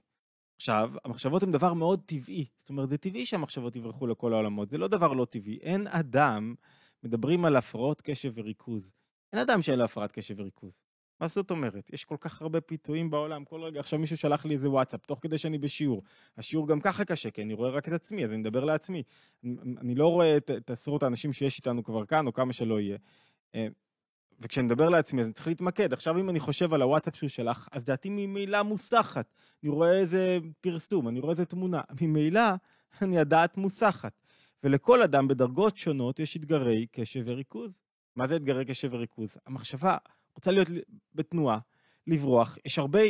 עכשיו, 0.56 0.90
המחשבות 1.04 1.42
הן 1.42 1.52
דבר 1.52 1.74
מאוד 1.74 2.00
טבעי. 2.06 2.46
זאת 2.58 2.70
אומרת, 2.70 2.88
זה 2.88 2.98
טבעי 2.98 3.26
שהמחשבות 3.26 3.76
יברחו 3.76 4.06
לכל 4.06 4.32
העולמות, 4.32 4.68
זה 4.68 4.78
לא 4.78 4.88
דבר 4.88 5.12
לא 5.12 5.24
טבעי. 5.24 5.58
אין 5.62 5.86
אדם, 5.86 6.54
מדברים 7.02 7.44
על 7.44 7.56
הפרעות 7.56 8.02
קשב 8.02 8.32
וריכוז. 8.34 8.92
אין 9.32 9.40
אדם 9.40 9.62
שאין 9.62 9.78
לו 9.78 9.84
הפרעת 9.84 10.12
קשב 10.12 10.34
וריכוז. 10.38 10.82
מה 11.22 11.28
זאת 11.28 11.50
אומרת? 11.50 11.90
יש 11.92 12.04
כל 12.04 12.16
כך 12.20 12.42
הרבה 12.42 12.60
פיתויים 12.60 13.10
בעולם, 13.10 13.44
כל 13.44 13.62
רגע, 13.62 13.80
עכשיו 13.80 13.98
מישהו 13.98 14.16
שלח 14.16 14.44
לי 14.44 14.54
איזה 14.54 14.70
וואטסאפ, 14.70 15.06
תוך 15.06 15.18
כדי 15.22 15.38
שאני 15.38 15.58
בשיעור. 15.58 16.02
השיעור 16.38 16.68
גם 16.68 16.80
ככה 16.80 17.04
קשה, 17.04 17.30
כי 17.30 17.42
אני 17.42 17.54
רואה 17.54 17.70
רק 17.70 17.88
את 17.88 17.92
עצמי, 17.92 18.24
אז 18.24 18.30
אני 18.30 18.36
מדבר 18.36 18.64
לעצמי. 18.64 19.02
אני 19.80 19.94
לא 19.94 20.08
רואה 20.08 20.36
את, 20.36 20.50
את 20.50 20.70
עשרות 20.70 21.02
האנשים 21.02 21.32
שיש 21.32 21.58
איתנו 21.58 21.84
כבר 21.84 22.06
כאן, 22.06 22.26
או 22.26 22.32
כמה 22.32 22.52
שלא 22.52 22.80
יהיה. 22.80 22.98
אה, 23.54 23.66
וכשאני 24.40 24.66
מדבר 24.66 24.88
לעצמי, 24.88 25.20
אז 25.20 25.26
אני 25.26 25.32
צריך 25.32 25.46
להתמקד. 25.46 25.92
עכשיו, 25.92 26.18
אם 26.18 26.30
אני 26.30 26.40
חושב 26.40 26.74
על 26.74 26.82
הוואטסאפ 26.82 27.16
שהוא 27.16 27.28
שלח, 27.28 27.68
אז 27.72 27.84
דעתי 27.84 28.08
ממילא 28.10 28.62
מוסחת. 28.62 29.34
אני 29.62 29.70
רואה 29.70 29.98
איזה 29.98 30.38
פרסום, 30.60 31.08
אני 31.08 31.20
רואה 31.20 31.32
איזה 31.32 31.44
תמונה. 31.44 31.80
ממילא, 32.00 32.40
אני 33.02 33.18
הדעת 33.18 33.56
מוסחת. 33.56 34.20
ולכל 34.64 35.02
אדם 35.02 35.28
בדרגות 35.28 35.76
שונות 35.76 36.18
יש 36.18 36.36
אתגרי 36.36 36.86
קשב 36.92 37.22
וריכוז. 37.26 37.82
מה 38.16 38.28
זה 38.28 38.36
אתגרי 38.36 38.64
קשב 38.64 38.88
וריכוז? 38.92 39.36
המחשבה 39.46 39.96
רוצה 40.34 40.50
להיות 40.50 40.68
בתנועה, 41.14 41.58
לברוח. 42.06 42.58
יש 42.64 42.78
הרבה, 42.78 43.00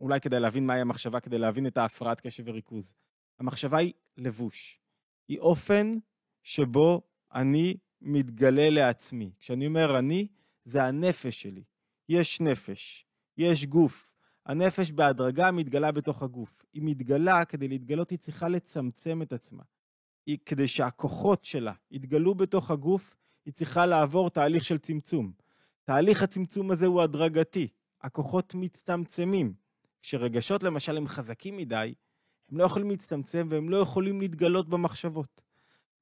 אולי 0.00 0.20
כדי 0.20 0.40
להבין 0.40 0.66
מהי 0.66 0.80
המחשבה, 0.80 1.20
כדי 1.20 1.38
להבין 1.38 1.66
את 1.66 1.76
ההפרעת 1.76 2.20
קשב 2.20 2.42
וריכוז. 2.46 2.94
המחשבה 3.38 3.78
היא 3.78 3.92
לבוש. 4.16 4.78
היא 5.28 5.38
אופן 5.38 5.96
שבו 6.42 7.02
אני 7.34 7.76
מתגלה 8.00 8.70
לעצמי. 8.70 9.32
כשאני 9.40 9.66
אומר 9.66 9.98
אני, 9.98 10.28
זה 10.64 10.84
הנפש 10.84 11.42
שלי. 11.42 11.64
יש 12.08 12.40
נפש, 12.40 13.06
יש 13.36 13.66
גוף. 13.66 14.14
הנפש 14.46 14.90
בהדרגה 14.90 15.50
מתגלה 15.50 15.92
בתוך 15.92 16.22
הגוף. 16.22 16.64
היא 16.72 16.82
מתגלה, 16.84 17.44
כדי 17.44 17.68
להתגלות 17.68 18.10
היא 18.10 18.18
צריכה 18.18 18.48
לצמצם 18.48 19.22
את 19.22 19.32
עצמה. 19.32 19.62
היא, 20.26 20.38
כדי 20.46 20.68
שהכוחות 20.68 21.44
שלה 21.44 21.72
יתגלו 21.90 22.34
בתוך 22.34 22.70
הגוף, 22.70 23.16
היא 23.44 23.54
צריכה 23.54 23.86
לעבור 23.86 24.30
תהליך 24.30 24.64
של 24.64 24.78
צמצום. 24.78 25.32
תהליך 25.84 26.22
הצמצום 26.22 26.70
הזה 26.70 26.86
הוא 26.86 27.02
הדרגתי. 27.02 27.68
הכוחות 28.02 28.54
מצטמצמים. 28.54 29.54
כשרגשות 30.02 30.62
למשל 30.62 30.96
הם 30.96 31.06
חזקים 31.06 31.56
מדי, 31.56 31.94
הם 32.50 32.58
לא 32.58 32.64
יכולים 32.64 32.90
להצטמצם 32.90 33.46
והם 33.50 33.68
לא 33.68 33.76
יכולים 33.76 34.20
להתגלות 34.20 34.68
במחשבות. 34.68 35.40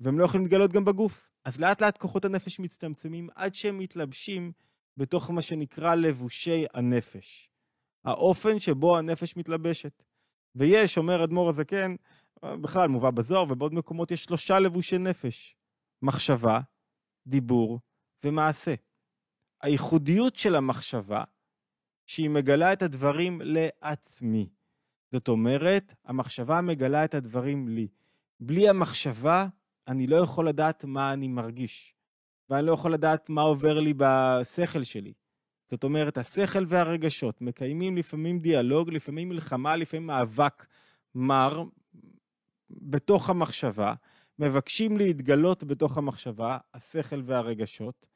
והם 0.00 0.18
לא 0.18 0.24
יכולים 0.24 0.46
להתגלות 0.46 0.72
גם 0.72 0.84
בגוף. 0.84 1.30
אז 1.44 1.60
לאט 1.60 1.82
לאט 1.82 1.98
כוחות 1.98 2.24
הנפש 2.24 2.60
מצטמצמים 2.60 3.28
עד 3.34 3.54
שהם 3.54 3.78
מתלבשים 3.78 4.52
בתוך 4.96 5.30
מה 5.30 5.42
שנקרא 5.42 5.94
לבושי 5.94 6.64
הנפש. 6.74 7.50
האופן 8.04 8.58
שבו 8.58 8.98
הנפש 8.98 9.36
מתלבשת. 9.36 10.02
ויש, 10.54 10.98
אומר 10.98 11.24
אדמו"ר 11.24 11.48
הזקן, 11.48 11.94
בכלל 12.44 12.88
מובא 12.88 13.10
בזוהר 13.10 13.52
ובעוד 13.52 13.74
מקומות, 13.74 14.10
יש 14.10 14.24
שלושה 14.24 14.58
לבושי 14.58 14.98
נפש. 14.98 15.56
מחשבה, 16.02 16.60
דיבור 17.26 17.80
ומעשה. 18.24 18.74
הייחודיות 19.62 20.36
של 20.36 20.56
המחשבה, 20.56 21.24
שהיא 22.06 22.30
מגלה 22.30 22.72
את 22.72 22.82
הדברים 22.82 23.40
לעצמי. 23.44 24.48
זאת 25.12 25.28
אומרת, 25.28 25.94
המחשבה 26.04 26.60
מגלה 26.60 27.04
את 27.04 27.14
הדברים 27.14 27.68
לי. 27.68 27.88
בלי 28.40 28.68
המחשבה, 28.68 29.46
אני 29.88 30.06
לא 30.06 30.16
יכול 30.16 30.48
לדעת 30.48 30.84
מה 30.84 31.12
אני 31.12 31.28
מרגיש, 31.28 31.94
ואני 32.50 32.66
לא 32.66 32.72
יכול 32.72 32.94
לדעת 32.94 33.28
מה 33.28 33.42
עובר 33.42 33.80
לי 33.80 33.94
בשכל 33.96 34.82
שלי. 34.82 35.12
זאת 35.70 35.84
אומרת, 35.84 36.18
השכל 36.18 36.64
והרגשות 36.68 37.40
מקיימים 37.40 37.96
לפעמים 37.96 38.38
דיאלוג, 38.38 38.90
לפעמים 38.90 39.28
מלחמה, 39.28 39.76
לפעמים 39.76 40.06
מאבק 40.06 40.66
מר 41.14 41.64
בתוך 42.70 43.30
המחשבה, 43.30 43.94
מבקשים 44.38 44.96
להתגלות 44.96 45.64
בתוך 45.64 45.98
המחשבה, 45.98 46.58
השכל 46.74 47.22
והרגשות. 47.24 48.06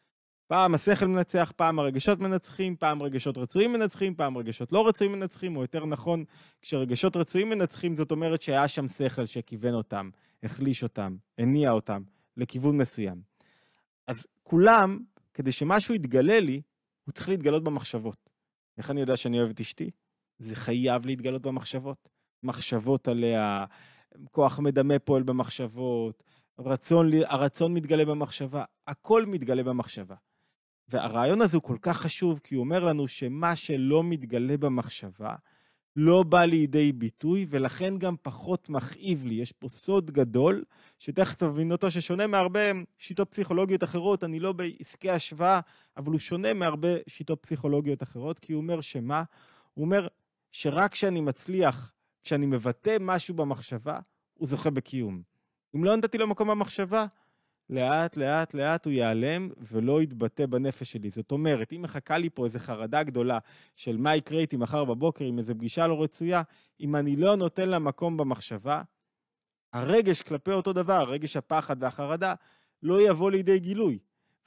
פעם 0.47 0.75
השכל 0.75 1.07
מנצח, 1.07 1.53
פעם 1.57 1.79
הרגשות 1.79 2.21
מנצחים, 2.21 2.77
פעם 2.77 3.03
רגשות 3.03 3.39
רצויים 3.39 3.73
מנצחים, 3.73 4.15
פעם 4.15 4.39
רגשות 4.39 4.73
לא 4.73 4.89
רצויים 4.89 5.13
מנצחים, 5.13 5.57
או 5.57 5.63
יותר 5.63 5.87
נכון, 5.87 6.25
כשרגשות 6.63 7.17
רצויים 7.17 7.49
מנצחים, 7.49 7.95
זאת 7.95 8.11
אומרת 8.11 8.43
שהיה 8.43 8.69
שם 8.69 8.89
שכל 8.89 9.27
שכיוון 9.27 9.75
אותם, 9.75 10.11
החליש 10.43 10.83
אותם, 10.83 11.17
הניע 11.39 11.71
אותם 11.71 12.03
לכיוון 12.37 12.77
מסוים. 12.77 13.23
אז 14.07 14.27
כולם, 14.43 14.99
כדי 15.35 15.53
שמשהו 15.53 15.95
יתגלה 15.95 16.41
לי, 16.41 16.61
הוא 17.05 17.13
צריך 17.13 17.29
להתגלות 17.29 17.65
במחשבות. 17.65 18.31
איך 18.79 18.91
אני 18.91 19.01
יודע 19.01 19.17
שאני 19.17 19.39
אוהב 19.39 19.51
את 19.51 19.61
אשתי? 19.61 19.91
זה 20.39 20.57
חייב 20.57 21.07
להתגלות 21.07 21.43
במחשבות. 21.43 22.09
מחשבות 22.43 23.09
עליה, 23.09 23.65
כוח 24.31 24.59
מדמה 24.59 24.99
פועל 24.99 25.23
במחשבות, 25.23 26.23
רצון, 26.59 27.11
הרצון 27.27 27.75
מתגלה 27.75 28.05
במחשבה, 28.05 28.65
הכל 28.87 29.27
מתגלה 29.27 29.63
במחשבה. 29.63 30.15
והרעיון 30.89 31.41
הזה 31.41 31.57
הוא 31.57 31.63
כל 31.63 31.77
כך 31.83 31.97
חשוב, 32.01 32.41
כי 32.45 32.55
הוא 32.55 32.65
אומר 32.65 32.85
לנו 32.85 33.09
שמה 33.09 33.57
שלא 33.57 34.05
מתגלה 34.05 34.57
במחשבה, 34.57 35.35
לא 35.97 36.23
בא 36.23 36.45
לידי 36.45 36.93
ביטוי, 36.93 37.47
ולכן 37.49 37.99
גם 37.99 38.15
פחות 38.23 38.69
מכאיב 38.69 39.25
לי. 39.27 39.35
יש 39.35 39.53
פה 39.53 39.69
סוד 39.69 40.11
גדול, 40.11 40.65
שתכף 40.99 41.35
תבין 41.35 41.73
אותו, 41.73 41.91
ששונה 41.91 42.27
מהרבה 42.27 42.61
שיטות 42.99 43.31
פסיכולוגיות 43.31 43.85
אחרות, 43.85 44.25
אני 44.25 44.41
לא 44.41 44.53
בעסקי 44.53 45.11
השוואה, 45.11 45.61
אבל 45.97 46.13
הוא 46.13 46.19
שונה 46.19 46.53
מהרבה 46.53 46.89
שיטות 47.07 47.43
פסיכולוגיות 47.43 48.03
אחרות, 48.03 48.39
כי 48.39 48.53
הוא 48.53 48.63
אומר 48.63 48.81
שמה? 48.81 49.23
הוא 49.75 49.85
אומר 49.85 50.09
שרק 50.53 50.93
כשאני 50.93 51.21
מצליח, 51.21 51.93
כשאני 52.23 52.47
מבטא 52.47 52.97
משהו 53.01 53.35
במחשבה, 53.35 53.99
הוא 54.35 54.49
זוכה 54.49 54.71
בקיום. 54.71 55.23
אם 55.77 55.85
לא 55.85 55.97
נתתי 55.97 56.19
לו 56.19 56.27
מקום 56.27 56.49
במחשבה, 56.49 57.07
לאט, 57.71 58.17
לאט, 58.17 58.55
לאט 58.55 58.85
הוא 58.85 58.93
ייעלם 58.93 59.51
ולא 59.59 60.03
יתבטא 60.03 60.47
בנפש 60.47 60.93
שלי. 60.93 61.11
זאת 61.11 61.33
אומרת, 61.33 61.73
אם 61.73 61.83
מחכה 61.83 62.19
לי 62.19 62.31
פה 62.31 62.45
איזו 62.45 62.59
חרדה 62.59 63.03
גדולה 63.03 63.39
של 63.77 63.97
מה 63.97 64.17
יקרה 64.17 64.41
איתי 64.41 64.57
מחר 64.57 64.85
בבוקר 64.85 65.25
עם 65.25 65.39
איזו 65.39 65.55
פגישה 65.55 65.87
לא 65.87 66.03
רצויה, 66.03 66.43
אם 66.81 66.97
אני 66.97 67.17
לא 67.17 67.37
נותן 67.37 67.69
לה 67.69 67.79
מקום 67.79 68.17
במחשבה, 68.17 68.83
הרגש 69.73 70.23
כלפי 70.23 70.51
אותו 70.51 70.73
דבר, 70.73 71.11
רגש 71.11 71.37
הפחד 71.37 71.77
והחרדה, 71.83 72.35
לא 72.83 73.09
יבוא 73.09 73.31
לידי 73.31 73.59
גילוי. 73.59 73.99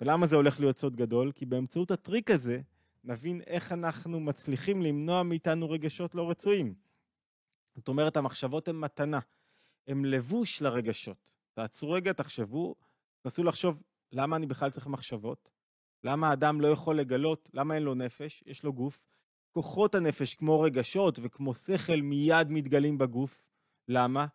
ולמה 0.02 0.28
זה 0.28 0.36
הולך 0.36 0.60
להיות 0.60 0.78
סוד 0.78 0.96
גדול? 0.96 1.32
כי 1.32 1.46
באמצעות 1.46 1.92
הטריק 1.92 2.32
הזה, 2.32 2.62
נבין 3.04 3.42
איך 3.48 3.72
אנחנו 3.72 4.20
מצליחים 4.20 4.82
למנוע 4.82 5.24
מאיתנו 5.24 5.70
רגשות 5.70 6.16
לא 6.16 6.30
רצויים. 6.30 6.74
זאת 7.76 7.88
אומרת, 7.88 8.18
המחשבות 8.18 8.68
הן 8.68 8.76
מתנה, 8.76 9.20
הן 9.88 10.06
לבוש 10.06 10.62
לרגשות. 10.62 11.30
תעצרו 11.54 11.92
רגע, 11.92 12.14
תחשבו, 12.14 12.76
תנסו 13.28 13.44
לחשוב 13.44 13.84
למה 14.12 14.36
אני 14.36 14.46
בכלל 14.46 14.70
צריך 14.70 14.88
מחשבות, 14.88 15.50
למה 16.04 16.30
האדם 16.30 16.62
לא 16.62 16.68
יכול 16.68 17.00
לגלות, 17.00 17.50
למה 17.54 17.76
אין 17.76 17.84
לו 17.84 17.96
נפש, 17.96 18.44
יש 18.46 18.64
לו 18.64 18.74
גוף. 18.74 19.06
כוחות 19.52 19.96
הנפש 19.96 20.36
כמו 20.36 20.60
רגשות 20.60 21.20
וכמו 21.22 21.54
שכל 21.54 22.02
מיד 22.02 22.48
מתגלים 22.50 22.98
בגוף. 22.98 23.48
למה? 23.88 24.28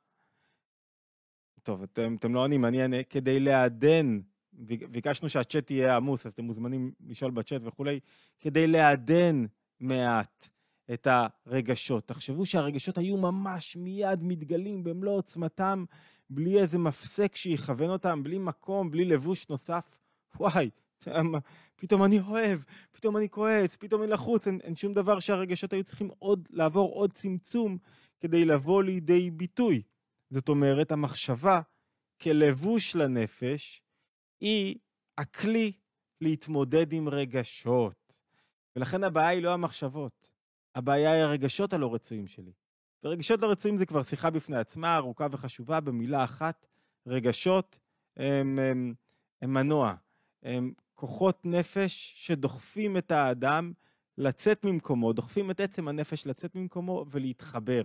טוב, 1.62 1.82
אתם, 1.82 2.16
אתם 2.18 2.34
לא 2.34 2.40
עונים, 2.40 2.64
אני 2.64 2.82
אענה. 2.82 3.02
כדי 3.02 3.40
לעדן, 3.40 4.20
ביקשנו 4.90 5.28
שהצ'אט 5.28 5.70
יהיה 5.70 5.96
עמוס, 5.96 6.26
אז 6.26 6.32
אתם 6.32 6.44
מוזמנים 6.44 6.92
לשאול 7.00 7.30
בצ'אט 7.30 7.60
וכולי, 7.64 8.00
כדי 8.40 8.66
לעדן 8.66 9.44
מעט 9.80 10.48
את 10.94 11.06
הרגשות. 11.10 12.08
תחשבו 12.08 12.46
שהרגשות 12.46 12.98
היו 12.98 13.16
ממש 13.16 13.76
מיד 13.76 14.22
מתגלים 14.22 14.84
במלוא 14.84 15.16
עוצמתם 15.16 15.84
בלי 16.30 16.60
איזה 16.60 16.78
מפסק 16.78 17.36
שיכוון 17.36 17.90
אותם, 17.90 18.22
בלי 18.22 18.38
מקום, 18.38 18.90
בלי 18.90 19.04
לבוש 19.04 19.48
נוסף. 19.48 19.98
וואי, 20.40 20.70
פתאום 21.76 22.04
אני 22.04 22.20
אוהב, 22.20 22.60
פתאום 22.92 23.16
אני 23.16 23.28
כועס, 23.30 23.76
פתאום 23.76 24.02
אני 24.02 24.10
לחוץ, 24.10 24.46
אין, 24.46 24.60
אין 24.62 24.76
שום 24.76 24.94
דבר 24.94 25.18
שהרגשות 25.18 25.72
היו 25.72 25.84
צריכים 25.84 26.10
עוד, 26.18 26.48
לעבור 26.50 26.94
עוד 26.94 27.12
צמצום 27.12 27.78
כדי 28.20 28.44
לבוא 28.44 28.82
לידי 28.82 29.30
ביטוי. 29.30 29.82
זאת 30.30 30.48
אומרת, 30.48 30.92
המחשבה 30.92 31.60
כלבוש 32.22 32.96
לנפש 32.96 33.82
היא 34.40 34.78
הכלי 35.18 35.72
להתמודד 36.20 36.92
עם 36.92 37.08
רגשות. 37.08 38.14
ולכן 38.76 39.04
הבעיה 39.04 39.28
היא 39.28 39.42
לא 39.42 39.54
המחשבות, 39.54 40.30
הבעיה 40.74 41.12
היא 41.12 41.22
הרגשות 41.22 41.72
הלא 41.72 41.94
רצויים 41.94 42.26
שלי. 42.26 42.52
ורגשות 43.04 43.40
לא 43.40 43.50
רצויים 43.50 43.76
זה 43.76 43.86
כבר 43.86 44.02
שיחה 44.02 44.30
בפני 44.30 44.56
עצמה, 44.56 44.96
ארוכה 44.96 45.26
וחשובה, 45.30 45.80
במילה 45.80 46.24
אחת, 46.24 46.66
רגשות 47.06 47.78
הם, 48.16 48.58
הם, 48.58 48.94
הם 49.42 49.54
מנוע, 49.54 49.94
הם 50.42 50.72
כוחות 50.94 51.46
נפש 51.46 52.12
שדוחפים 52.16 52.96
את 52.96 53.10
האדם 53.10 53.72
לצאת 54.18 54.64
ממקומו, 54.64 55.12
דוחפים 55.12 55.50
את 55.50 55.60
עצם 55.60 55.88
הנפש 55.88 56.26
לצאת 56.26 56.54
ממקומו 56.54 57.04
ולהתחבר 57.10 57.82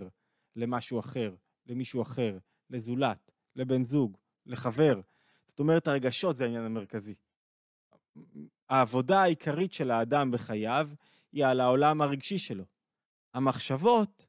למשהו 0.56 1.00
אחר, 1.00 1.34
למישהו 1.66 2.02
אחר, 2.02 2.38
לזולת, 2.70 3.30
לבן 3.56 3.84
זוג, 3.84 4.16
לחבר. 4.46 5.00
זאת 5.46 5.58
אומרת, 5.58 5.88
הרגשות 5.88 6.36
זה 6.36 6.44
העניין 6.44 6.64
המרכזי. 6.64 7.14
העבודה 8.68 9.22
העיקרית 9.22 9.72
של 9.72 9.90
האדם 9.90 10.30
בחייו 10.30 10.88
היא 11.32 11.46
על 11.46 11.60
העולם 11.60 12.00
הרגשי 12.00 12.38
שלו. 12.38 12.64
המחשבות 13.34 14.26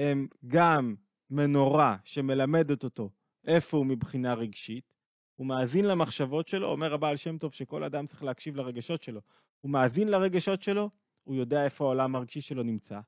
הן 0.00 0.26
גם 0.46 0.94
מנורה 1.30 1.96
שמלמדת 2.04 2.84
אותו 2.84 3.10
איפה 3.46 3.76
הוא 3.76 3.86
מבחינה 3.86 4.34
רגשית, 4.34 4.94
הוא 5.34 5.46
מאזין 5.46 5.84
למחשבות 5.84 6.48
שלו, 6.48 6.68
אומר 6.68 6.94
הבעל 6.94 7.16
שם 7.16 7.38
טוב 7.38 7.52
שכל 7.52 7.84
אדם 7.84 8.06
צריך 8.06 8.22
להקשיב 8.22 8.56
לרגשות 8.56 9.02
שלו. 9.02 9.20
הוא 9.60 9.70
מאזין 9.70 10.08
לרגשות 10.08 10.62
שלו, 10.62 10.90
הוא 11.24 11.34
יודע 11.34 11.64
איפה 11.64 11.84
העולם 11.84 12.16
הרגשי 12.16 12.40
שלו 12.40 12.62
נמצא, 12.62 13.00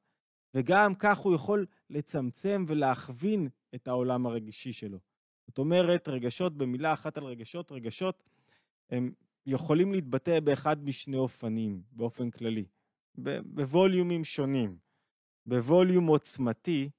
וגם 0.55 0.95
כך 0.95 1.19
הוא 1.19 1.35
יכול 1.35 1.67
לצמצם 1.91 2.65
ולהכווין 2.67 3.49
את 3.75 3.89
העולם 3.89 4.27
הרגשי 4.27 4.73
שלו. 4.73 4.99
זאת 5.47 5.59
אומרת, 5.59 6.09
רגשות, 6.09 6.57
במילה 6.57 6.93
אחת 6.93 7.17
על 7.17 7.25
רגשות, 7.25 7.73
רגשות 7.73 8.23
הם 8.91 9.13
יכולים 9.47 9.93
להתבטא 9.93 10.41
באחד 10.41 10.85
משני 10.85 11.17
אופנים, 11.17 11.83
באופן 11.93 12.31
כללי, 12.31 12.65
בווליומים 13.45 14.25
שונים. 14.25 14.77
בווליום 15.47 16.07
עוצמתי 16.07 16.91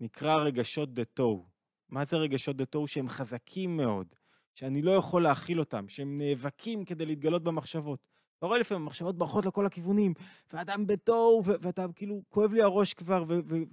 נקרא 0.00 0.36
רגשות 0.36 0.94
דתוהו. 0.94 1.46
מה 1.88 2.04
זה 2.04 2.16
רגשות 2.16 2.56
דתוהו? 2.56 2.86
שהם 2.86 3.08
חזקים 3.08 3.76
מאוד, 3.76 4.06
שאני 4.54 4.82
לא 4.82 4.90
יכול 4.90 5.22
להכיל 5.22 5.60
אותם, 5.60 5.88
שהם 5.88 6.18
נאבקים 6.18 6.84
כדי 6.84 7.06
להתגלות 7.06 7.44
במחשבות. 7.44 8.06
אתה 8.38 8.46
רואה 8.46 8.58
לפעמים, 8.58 8.84
מחשבות 8.84 9.18
בורחות 9.18 9.46
לכל 9.46 9.66
הכיוונים, 9.66 10.14
ואדם 10.52 10.86
בתוהו, 10.86 11.42
ואתה 11.44 11.86
כאילו, 11.94 12.22
כואב 12.28 12.52
לי 12.52 12.62
הראש 12.62 12.94
כבר, 12.94 13.24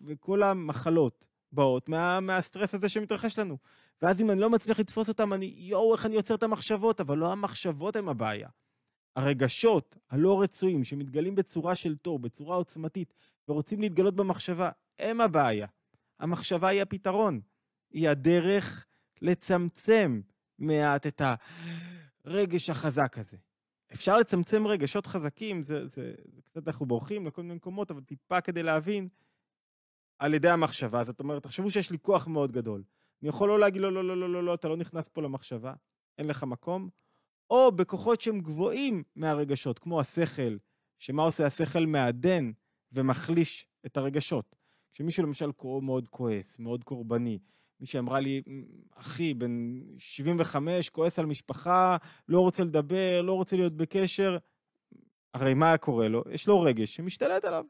וכל 0.05 0.43
המחלות 0.43 1.25
באות 1.51 1.89
מה, 1.89 2.19
מהסטרס 2.19 2.75
הזה 2.75 2.89
שמתרחש 2.89 3.39
לנו. 3.39 3.57
ואז 4.01 4.21
אם 4.21 4.31
אני 4.31 4.39
לא 4.39 4.49
מצליח 4.49 4.79
לתפוס 4.79 5.09
אותם, 5.09 5.33
אני, 5.33 5.53
יואו, 5.57 5.95
איך 5.95 6.05
אני 6.05 6.15
יוצר 6.15 6.35
את 6.35 6.43
המחשבות, 6.43 7.01
אבל 7.01 7.17
לא 7.17 7.31
המחשבות 7.31 7.95
הן 7.95 8.07
הבעיה. 8.07 8.49
הרגשות 9.15 9.97
הלא 10.09 10.41
רצויים 10.41 10.83
שמתגלים 10.83 11.35
בצורה 11.35 11.75
של 11.75 11.95
תור, 11.95 12.19
בצורה 12.19 12.55
עוצמתית, 12.55 13.13
ורוצים 13.47 13.81
להתגלות 13.81 14.15
במחשבה, 14.15 14.69
הם 14.99 15.21
הבעיה. 15.21 15.67
המחשבה 16.19 16.67
היא 16.67 16.81
הפתרון. 16.81 17.41
היא 17.91 18.09
הדרך 18.09 18.85
לצמצם 19.21 20.21
מעט 20.59 21.07
את 21.07 21.21
הרגש 22.25 22.69
החזק 22.69 23.17
הזה. 23.17 23.37
אפשר 23.93 24.17
לצמצם 24.17 24.67
רגשות 24.67 25.07
חזקים, 25.07 25.63
זה, 25.63 25.87
זה, 25.87 26.13
זה 26.25 26.41
קצת 26.41 26.67
אנחנו 26.67 26.85
בורחים 26.85 27.27
לכל 27.27 27.41
מיני 27.41 27.53
מקומות, 27.53 27.91
אבל 27.91 28.03
טיפה 28.03 28.41
כדי 28.41 28.63
להבין, 28.63 29.09
על 30.19 30.33
ידי 30.33 30.49
המחשבה. 30.49 31.03
זאת 31.03 31.19
אומרת, 31.19 31.43
תחשבו 31.43 31.71
שיש 31.71 31.91
לי 31.91 31.97
כוח 32.01 32.27
מאוד 32.27 32.51
גדול. 32.51 32.83
אני 33.21 33.29
יכול 33.29 33.49
לא 33.49 33.59
להגיד, 33.59 33.81
לא, 33.81 33.93
לא, 33.93 34.03
לא, 34.03 34.17
לא, 34.17 34.29
לא, 34.29 34.43
לא, 34.43 34.53
אתה 34.53 34.67
לא 34.67 34.77
נכנס 34.77 35.07
פה 35.07 35.21
למחשבה, 35.21 35.73
אין 36.17 36.27
לך 36.27 36.43
מקום, 36.43 36.89
או 37.49 37.71
בכוחות 37.71 38.21
שהם 38.21 38.39
גבוהים 38.39 39.03
מהרגשות, 39.15 39.79
כמו 39.79 39.99
השכל, 39.99 40.57
שמה 40.99 41.23
עושה 41.23 41.45
השכל? 41.45 41.85
מעדן 41.85 42.51
ומחליש 42.93 43.65
את 43.85 43.97
הרגשות. 43.97 44.55
כשמישהו 44.93 45.23
למשל 45.23 45.49
מאוד 45.81 46.07
כועס, 46.07 46.59
מאוד 46.59 46.83
קורבני, 46.83 47.39
מישהי 47.79 47.99
אמרה 47.99 48.19
לי, 48.19 48.41
אחי, 48.95 49.33
בן 49.33 49.81
75, 49.97 50.89
כועס 50.89 51.19
על 51.19 51.25
משפחה, 51.25 51.97
לא 52.27 52.39
רוצה 52.39 52.63
לדבר, 52.63 53.21
לא 53.21 53.33
רוצה 53.33 53.55
להיות 53.55 53.73
בקשר, 53.73 54.37
הרי 55.33 55.53
מה 55.53 55.77
קורה 55.77 56.07
לו? 56.07 56.23
יש 56.31 56.47
לו 56.47 56.61
רגש 56.61 56.95
שמשתלט 56.95 57.45
עליו. 57.45 57.65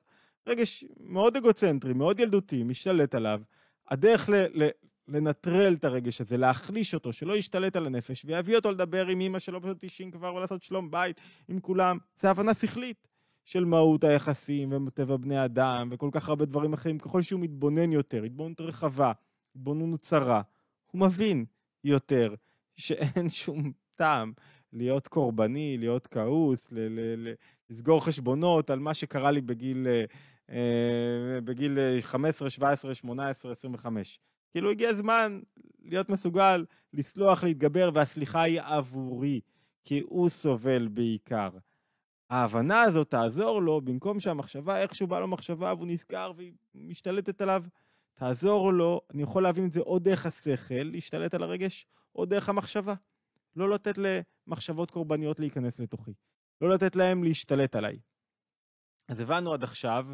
רגש 0.48 0.86
מאוד 1.00 1.38
אגוצנטרי, 1.38 1.94
מאוד 1.94 2.20
ילדותי, 2.20 2.64
משתלט 2.64 3.16
עליו. 3.16 3.42
הדרך 3.90 4.30
ל- 4.30 4.64
ל- 4.64 4.70
לנטרל 5.08 5.74
את 5.74 5.84
הרגש 5.84 6.22
הזה, 6.22 6.38
להחליש 6.38 6.94
אותו, 6.94 7.14
שלא 7.14 7.34
ישתלט 7.38 7.76
על 7.76 7.86
הנפש, 7.86 8.26
ויביא 8.26 8.56
אותו 8.56 8.72
לדבר 8.72 9.08
עם 9.08 9.22
אמא 9.22 9.40
שלו 9.40 9.62
פשוט 9.62 9.78
90 9.80 10.12
כבר, 10.12 10.36
ולעשות 10.36 10.64
שלום 10.64 10.92
בית 10.92 11.22
עם 11.48 11.60
כולם, 11.60 11.98
זה 12.20 12.30
הבנה 12.30 12.54
שכלית 12.54 13.08
של 13.46 13.66
מהות 13.66 14.04
היחסים 14.04 14.88
וטבע 14.88 15.18
בני 15.18 15.46
אדם, 15.46 15.90
וכל 15.92 16.10
כך 16.12 16.30
הרבה 16.30 16.46
דברים 16.46 16.74
אחרים. 16.74 17.00
ככל 17.00 17.22
שהוא 17.22 17.42
מתבונן 17.42 17.92
יותר, 17.92 18.24
התבוננות 18.24 18.62
רחבה, 18.62 19.12
התבוננות 19.56 20.00
צרה, 20.00 20.42
הוא 20.92 21.02
מבין 21.02 21.46
יותר 21.84 22.34
שאין 22.76 23.30
שום 23.30 23.72
טעם 23.96 24.34
להיות 24.74 25.08
קורבני, 25.08 25.78
להיות 25.78 26.08
כעוס, 26.08 26.72
ל- 26.72 26.80
ל- 26.80 27.28
ל- 27.28 27.34
לסגור 27.70 28.06
חשבונות 28.06 28.70
על 28.70 28.80
מה 28.80 28.94
שקרה 28.94 29.32
לי 29.32 29.42
בגיל, 29.42 29.88
אה, 30.50 31.40
בגיל 31.44 31.78
15, 32.02 32.50
17, 32.50 32.96
18, 32.96 33.52
25. 33.52 34.20
כאילו 34.52 34.72
הגיע 34.72 34.90
הזמן 34.90 35.40
להיות 35.84 36.10
מסוגל 36.10 36.66
לסלוח, 36.94 37.44
להתגבר, 37.44 37.90
והסליחה 37.94 38.42
היא 38.42 38.62
עבורי, 38.62 39.42
כי 39.84 40.02
הוא 40.06 40.30
סובל 40.30 40.88
בעיקר. 40.88 41.50
ההבנה 42.34 42.82
הזאת 42.82 43.10
תעזור 43.10 43.62
לו, 43.62 43.82
במקום 43.82 44.20
שהמחשבה, 44.20 44.82
איכשהו 44.82 45.08
באה 45.08 45.20
לו 45.20 45.28
מחשבה 45.28 45.74
והוא 45.74 45.88
נזכר 45.88 46.32
והיא 46.36 46.54
משתלטת 46.76 47.42
עליו, 47.42 47.64
תעזור 48.14 48.74
לו, 48.74 49.02
אני 49.14 49.24
יכול 49.24 49.44
להבין 49.44 49.66
את 49.66 49.72
זה 49.72 49.80
או 49.80 50.00
דרך 50.00 50.26
השכל, 50.26 50.84
להשתלט 50.84 51.34
על 51.34 51.44
הרגש, 51.44 51.86
או 52.16 52.26
דרך 52.26 52.50
המחשבה. 52.50 52.94
לא 53.56 53.70
לתת 53.70 53.96
למחשבות 53.98 54.92
קורבניות 54.92 55.40
להיכנס 55.40 55.80
לתוכי. 55.80 56.12
לא 56.62 56.70
לתת 56.70 56.96
להם 56.96 57.24
להשתלט 57.24 57.76
עליי. 57.76 58.00
אז 59.08 59.20
הבנו 59.20 59.54
עד 59.54 59.64
עכשיו 59.64 60.06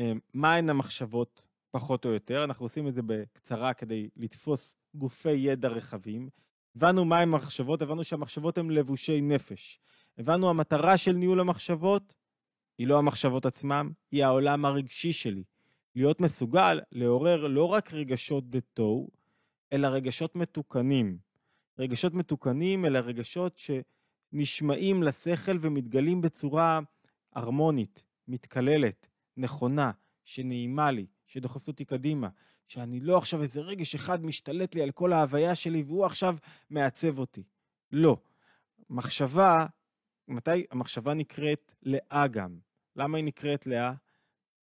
אה, 0.00 0.12
מהן 0.34 0.70
המחשבות 0.70 1.44
פחות 1.70 2.04
או 2.04 2.10
יותר, 2.10 2.44
אנחנו 2.44 2.64
עושים 2.64 2.88
את 2.88 2.94
זה 2.94 3.02
בקצרה 3.06 3.74
כדי 3.74 4.08
לתפוס 4.16 4.76
גופי 4.94 5.32
ידע 5.32 5.68
רחבים. 5.68 6.28
הבנו 6.76 7.04
מהם 7.04 7.34
המחשבות, 7.34 7.82
הבנו 7.82 8.04
שהמחשבות 8.04 8.58
הן 8.58 8.70
לבושי 8.70 9.20
נפש. 9.20 9.78
הבנו 10.18 10.50
המטרה 10.50 10.96
של 10.96 11.12
ניהול 11.12 11.40
המחשבות 11.40 12.14
היא 12.78 12.86
לא 12.86 12.98
המחשבות 12.98 13.46
עצמם, 13.46 13.92
היא 14.10 14.24
העולם 14.24 14.64
הרגשי 14.64 15.12
שלי. 15.12 15.44
להיות 15.94 16.20
מסוגל 16.20 16.80
לעורר 16.92 17.46
לא 17.46 17.64
רק 17.64 17.92
רגשות 17.92 18.50
דתו, 18.50 19.06
אלא 19.72 19.88
רגשות 19.88 20.36
מתוקנים. 20.36 21.18
רגשות 21.78 22.14
מתוקנים 22.14 22.84
אלה 22.84 23.00
רגשות 23.00 23.60
שנשמעים 24.32 25.02
לשכל 25.02 25.58
ומתגלים 25.60 26.20
בצורה 26.20 26.80
הרמונית, 27.32 28.02
מתקללת, 28.28 29.06
נכונה, 29.36 29.90
שנעימה 30.24 30.90
לי, 30.90 31.06
שדוחפת 31.26 31.68
אותי 31.68 31.84
קדימה, 31.84 32.28
שאני 32.66 33.00
לא 33.00 33.18
עכשיו 33.18 33.42
איזה 33.42 33.60
רגש 33.60 33.94
אחד 33.94 34.24
משתלט 34.24 34.74
לי 34.74 34.82
על 34.82 34.90
כל 34.90 35.12
ההוויה 35.12 35.54
שלי 35.54 35.82
והוא 35.82 36.06
עכשיו 36.06 36.36
מעצב 36.70 37.18
אותי. 37.18 37.42
לא. 37.92 38.16
מחשבה, 38.90 39.66
מתי 40.28 40.64
המחשבה 40.70 41.14
נקראת 41.14 41.74
לאה 41.82 42.26
גם? 42.26 42.58
למה 42.96 43.18
היא 43.18 43.24
נקראת 43.24 43.66
לאה? 43.66 43.92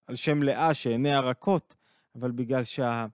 על 0.08 0.16
שם 0.16 0.44
לאה 0.44 0.74
שעיניה 0.74 1.20
רכות, 1.20 1.76
אבל 2.16 2.32
בגלל 2.32 2.64
שאני 2.64 3.10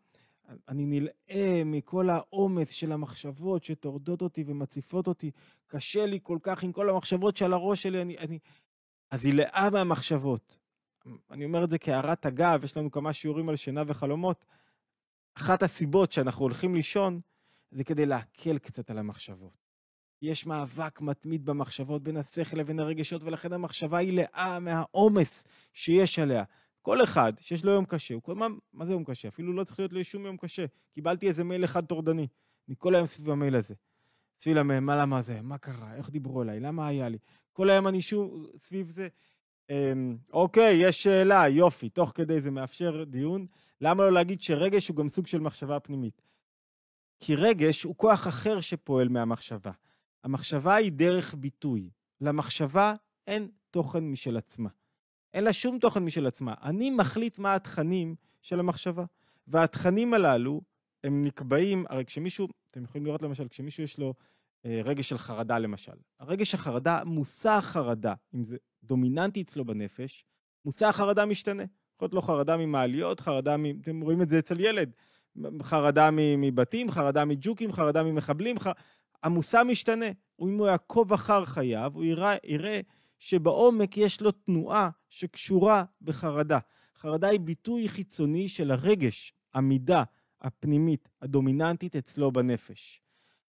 נלאה 0.86 1.62
מכל 1.66 2.10
העומס 2.10 2.72
של 2.72 2.92
המחשבות 2.92 3.64
שטורדות 3.64 4.22
אותי 4.22 4.44
ומציפות 4.48 5.08
אותי, 5.08 5.32
קשה 5.68 6.06
לי 6.06 6.20
כל 6.24 6.38
כך 6.42 6.64
עם 6.64 6.72
כל 6.72 6.90
המחשבות 6.90 7.38
שעל 7.38 7.54
הראש 7.54 7.84
שלי, 7.84 8.02
אני, 8.02 8.18
אני... 8.18 8.40
אז 9.12 9.26
היא 9.26 9.34
לאה 9.34 9.70
מהמחשבות. 9.74 10.58
אני 11.32 11.46
אומר 11.46 11.64
את 11.64 11.70
זה 11.70 11.78
כהערת 11.78 12.26
אגב, 12.26 12.64
יש 12.64 12.78
לנו 12.78 12.92
כמה 12.92 13.14
שיעורים 13.14 13.50
על 13.50 13.56
שינה 13.56 13.84
וחלומות. 13.88 14.46
אחת 15.38 15.64
הסיבות 15.64 16.12
שאנחנו 16.12 16.42
הולכים 16.42 16.76
לישון 16.76 17.20
זה 17.72 17.84
כדי 17.84 18.06
להקל 18.06 18.58
קצת 18.58 18.90
על 18.90 18.98
המחשבות. 18.98 19.65
יש 20.22 20.46
מאבק 20.46 21.02
מתמיד 21.02 21.46
במחשבות 21.46 22.04
בין 22.04 22.18
השכל 22.18 22.58
לבין 22.58 22.80
הרגשות, 22.80 23.24
ולכן 23.24 23.54
המחשבה 23.54 23.98
היא 23.98 24.14
לאה 24.14 24.60
מהעומס 24.60 25.44
שיש 25.74 26.20
עליה. 26.20 26.44
כל 26.82 27.04
אחד 27.04 27.34
שיש 27.40 27.66
לו 27.66 27.72
יום 27.72 27.86
קשה, 27.86 28.14
הוא 28.14 28.22
כל 28.24 28.36
מה, 28.36 28.48
מה 28.74 28.86
זה 28.86 28.94
יום 28.94 29.04
קשה? 29.04 29.28
אפילו 29.28 29.54
לא 29.54 29.64
צריך 29.64 29.80
להיות 29.80 29.94
לי 29.94 30.04
שום 30.04 30.26
יום 30.26 30.38
קשה. 30.38 30.66
קיבלתי 30.94 31.28
איזה 31.28 31.44
מייל 31.44 31.66
אחד 31.66 31.86
טורדני. 31.86 32.28
אני 32.68 32.76
כל 32.78 32.96
היום 32.96 33.08
סביב 33.08 33.30
המייל 33.30 33.56
הזה. 33.56 33.76
סביב 34.40 34.58
המייל, 34.58 34.80
מה 34.80 34.96
למה 34.96 35.22
זה? 35.22 35.42
מה 35.42 35.58
קרה? 35.58 35.96
איך 35.96 36.10
דיברו 36.10 36.42
אליי? 36.42 36.60
למה 36.60 36.88
היה 36.88 37.10
לי? 37.10 37.18
כל 37.54 37.70
היום 37.70 37.88
אני 37.88 38.02
שוב 38.02 38.48
סביב 38.60 38.88
זה. 38.88 39.08
אמ, 39.70 40.18
אוקיי, 40.34 40.76
יש 40.76 41.04
שאלה, 41.04 41.50
יופי, 41.50 41.90
תוך 41.90 42.12
כדי 42.16 42.42
זה 42.42 42.52
מאפשר 42.52 43.04
דיון. 43.04 43.46
למה 43.82 44.04
לא 44.04 44.12
להגיד 44.12 44.42
שרגש 44.42 44.88
הוא 44.88 44.98
גם 44.98 45.08
סוג 45.08 45.28
של 45.28 45.40
מחשבה 45.40 45.80
פנימית? 45.80 46.22
כי 47.20 47.36
רגש 47.36 47.84
הוא 47.84 47.96
כוח 47.96 48.28
אחר 48.28 48.62
שפועל 48.62 49.10
מהמחשבה. 49.10 49.72
המחשבה 50.26 50.76
היא 50.76 50.92
דרך 50.92 51.36
ביטוי. 51.36 51.90
למחשבה 52.22 52.94
אין 53.28 53.48
תוכן 53.72 54.04
משל 54.04 54.38
עצמה. 54.38 54.70
אין 55.34 55.44
לה 55.44 55.54
שום 55.54 55.80
תוכן 55.80 56.04
משל 56.06 56.28
עצמה. 56.28 56.54
אני 56.64 56.90
מחליט 56.90 57.40
מה 57.40 57.56
התכנים 57.56 58.16
של 58.42 58.60
המחשבה. 58.60 59.06
והתכנים 59.48 60.14
הללו, 60.14 60.62
הם 61.04 61.24
נקבעים, 61.24 61.86
הרי 61.90 62.06
כשמישהו, 62.06 62.48
אתם 62.72 62.84
יכולים 62.84 63.06
לראות 63.06 63.22
למשל, 63.22 63.48
כשמישהו 63.48 63.84
יש 63.84 64.00
לו 64.00 64.14
אה, 64.66 64.82
רגש 64.86 65.10
של 65.10 65.18
חרדה 65.18 65.60
למשל. 65.60 65.96
הרגש 66.20 66.56
החרדה, 66.56 67.04
מושא 67.04 67.50
החרדה, 67.50 68.14
אם 68.36 68.44
זה 68.44 68.58
דומיננטי 68.84 69.42
אצלו 69.42 69.66
בנפש, 69.66 70.26
מושא 70.66 70.86
החרדה 70.86 71.26
משתנה. 71.26 71.64
יכול 71.96 72.06
להיות 72.06 72.14
לו 72.14 72.22
חרדה 72.22 72.58
ממעליות, 72.58 73.20
חרדה 73.20 73.58
מ... 73.58 73.66
אתם 73.82 74.02
רואים 74.02 74.22
את 74.22 74.30
זה 74.30 74.40
אצל 74.40 74.60
ילד. 74.60 74.92
חרדה 75.62 76.10
מבתים, 76.14 76.92
חרדה 76.92 77.26
מג'וקים, 77.26 77.72
חרדה 77.72 78.04
ממחבלים. 78.04 78.60
ח... 78.60 78.68
המושא 79.26 79.62
משתנה. 79.68 80.06
אם 80.42 80.58
הוא 80.58 80.68
יעקוב 80.68 81.14
אחר 81.14 81.46
חייו, 81.46 81.92
הוא 81.96 82.04
יראה, 82.04 82.36
יראה 82.44 82.82
שבעומק 83.20 83.98
יש 83.98 84.22
לו 84.22 84.32
תנועה 84.32 84.90
שקשורה 85.10 85.84
בחרדה. 86.02 86.60
חרדה 86.96 87.28
היא 87.28 87.40
ביטוי 87.40 87.90
חיצוני 87.90 88.50
של 88.50 88.72
הרגש, 88.72 89.34
המידה 89.54 90.04
הפנימית, 90.42 91.10
הדומיננטית 91.22 91.96
אצלו 91.96 92.32
בנפש. 92.32 93.02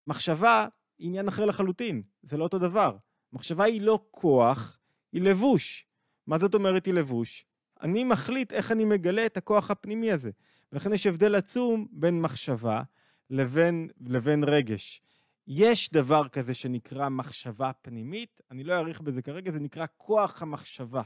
מחשבה 0.08 0.68
היא 1.00 1.08
עניין 1.08 1.28
אחר 1.28 1.46
לחלוטין, 1.46 2.02
זה 2.22 2.38
לא 2.38 2.44
אותו 2.44 2.60
דבר. 2.60 2.98
מחשבה 3.34 3.64
היא 3.64 3.82
לא 3.82 4.00
כוח, 4.12 4.80
היא 5.12 5.22
לבוש. 5.22 5.86
מה 6.28 6.40
זאת 6.40 6.54
אומרת 6.54 6.86
היא 6.86 6.94
לבוש? 6.94 7.46
אני 7.82 8.04
מחליט 8.04 8.54
איך 8.54 8.72
אני 8.72 8.86
מגלה 8.86 9.26
את 9.26 9.38
הכוח 9.38 9.72
הפנימי 9.72 10.12
הזה. 10.12 10.32
ולכן 10.72 10.94
יש 10.94 11.08
הבדל 11.08 11.36
עצום 11.36 11.88
בין 11.92 12.22
מחשבה 12.22 12.82
לבין, 13.30 13.90
לבין 14.08 14.44
רגש. 14.44 15.02
יש 15.48 15.90
דבר 15.92 16.28
כזה 16.28 16.54
שנקרא 16.54 17.10
מחשבה 17.10 17.72
פנימית, 17.82 18.42
אני 18.52 18.64
לא 18.64 18.74
אאריך 18.74 19.02
בזה 19.02 19.22
כרגע, 19.22 19.52
זה 19.52 19.60
נקרא 19.60 19.86
כוח 19.98 20.42
המחשבה, 20.42 21.02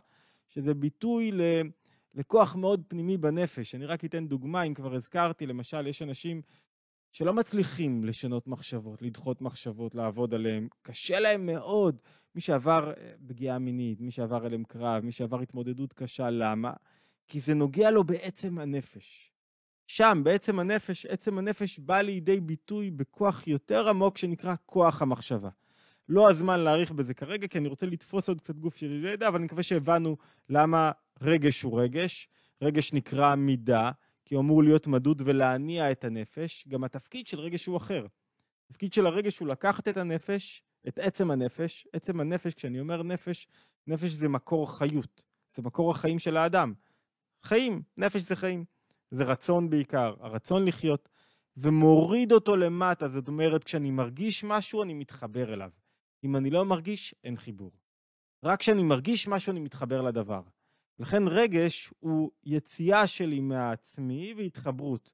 שזה 0.47 0.73
ביטוי 0.73 1.31
ל... 1.31 1.41
לכוח 2.13 2.55
מאוד 2.55 2.83
פנימי 2.87 3.17
בנפש. 3.17 3.75
אני 3.75 3.85
רק 3.85 4.05
אתן 4.05 4.27
דוגמה, 4.27 4.63
אם 4.63 4.73
כבר 4.73 4.93
הזכרתי, 4.93 5.45
למשל, 5.45 5.87
יש 5.87 6.01
אנשים 6.01 6.41
שלא 7.11 7.33
מצליחים 7.33 8.03
לשנות 8.03 8.47
מחשבות, 8.47 9.01
לדחות 9.01 9.41
מחשבות, 9.41 9.95
לעבוד 9.95 10.33
עליהן. 10.33 10.67
קשה 10.81 11.19
להם 11.19 11.45
מאוד. 11.45 11.97
מי 12.35 12.41
שעבר 12.41 12.93
אה, 12.97 13.11
פגיעה 13.27 13.59
מינית, 13.59 14.01
מי 14.01 14.11
שעבר 14.11 14.45
אליהם 14.45 14.63
קרב, 14.63 15.03
מי 15.03 15.11
שעבר 15.11 15.41
התמודדות 15.41 15.93
קשה, 15.93 16.29
למה? 16.29 16.73
כי 17.27 17.39
זה 17.39 17.53
נוגע 17.53 17.91
לו 17.91 18.03
בעצם 18.03 18.59
הנפש. 18.59 19.28
שם, 19.91 20.21
בעצם 20.23 20.59
הנפש, 20.59 21.05
עצם 21.05 21.37
הנפש 21.37 21.79
בא 21.79 22.01
לידי 22.01 22.39
ביטוי 22.39 22.91
בכוח 22.91 23.47
יותר 23.47 23.89
עמוק 23.89 24.17
שנקרא 24.17 24.55
כוח 24.65 25.01
המחשבה. 25.01 25.49
לא 26.09 26.29
הזמן 26.29 26.59
להאריך 26.59 26.91
בזה 26.91 27.13
כרגע, 27.13 27.47
כי 27.47 27.57
אני 27.57 27.67
רוצה 27.67 27.85
לתפוס 27.85 28.29
עוד 28.29 28.41
קצת 28.41 28.55
גוף 28.55 28.75
שלי 28.75 28.99
לידע, 29.01 29.27
אבל 29.27 29.35
אני 29.35 29.45
מקווה 29.45 29.63
שהבנו 29.63 30.17
למה 30.49 30.91
רגש 31.21 31.61
הוא 31.61 31.81
רגש. 31.81 32.27
רגש 32.61 32.93
נקרא 32.93 33.35
מידה, 33.35 33.91
כי 34.25 34.35
הוא 34.35 34.41
אמור 34.41 34.63
להיות 34.63 34.87
מדוד 34.87 35.21
ולהניע 35.25 35.91
את 35.91 36.03
הנפש. 36.03 36.67
גם 36.67 36.83
התפקיד 36.83 37.27
של 37.27 37.39
רגש 37.39 37.65
הוא 37.65 37.77
אחר. 37.77 38.05
התפקיד 38.65 38.93
של 38.93 39.05
הרגש 39.05 39.37
הוא 39.37 39.47
לקחת 39.47 39.87
את 39.87 39.97
הנפש, 39.97 40.63
את 40.87 40.99
עצם 40.99 41.31
הנפש. 41.31 41.87
עצם 41.93 42.19
הנפש, 42.19 42.53
כשאני 42.53 42.79
אומר 42.79 43.03
נפש, 43.03 43.47
נפש 43.87 44.11
זה 44.11 44.29
מקור 44.29 44.77
חיות. 44.77 45.23
זה 45.53 45.61
מקור 45.61 45.91
החיים 45.91 46.19
של 46.19 46.37
האדם. 46.37 46.73
חיים, 47.43 47.81
נפש 47.97 48.21
זה 48.21 48.35
חיים. 48.35 48.78
זה 49.11 49.23
רצון 49.23 49.69
בעיקר, 49.69 50.13
הרצון 50.19 50.65
לחיות, 50.65 51.09
ומוריד 51.57 52.31
אותו 52.31 52.57
למטה. 52.57 53.09
זאת 53.09 53.27
אומרת, 53.27 53.63
כשאני 53.63 53.91
מרגיש 53.91 54.43
משהו, 54.43 54.83
אני 54.83 54.93
מתחבר 54.93 55.53
אליו. 55.53 55.69
אם 56.23 56.35
אני 56.35 56.49
לא 56.49 56.65
מרגיש, 56.65 57.15
אין 57.23 57.37
חיבור. 57.37 57.71
רק 58.43 58.59
כשאני 58.59 58.83
מרגיש 58.83 59.27
משהו, 59.27 59.51
אני 59.51 59.59
מתחבר 59.59 60.01
לדבר. 60.01 60.41
לכן 60.99 61.23
רגש 61.27 61.93
הוא 61.99 62.31
יציאה 62.43 63.07
שלי 63.07 63.39
מעצמי 63.39 64.33
והתחברות. 64.37 65.13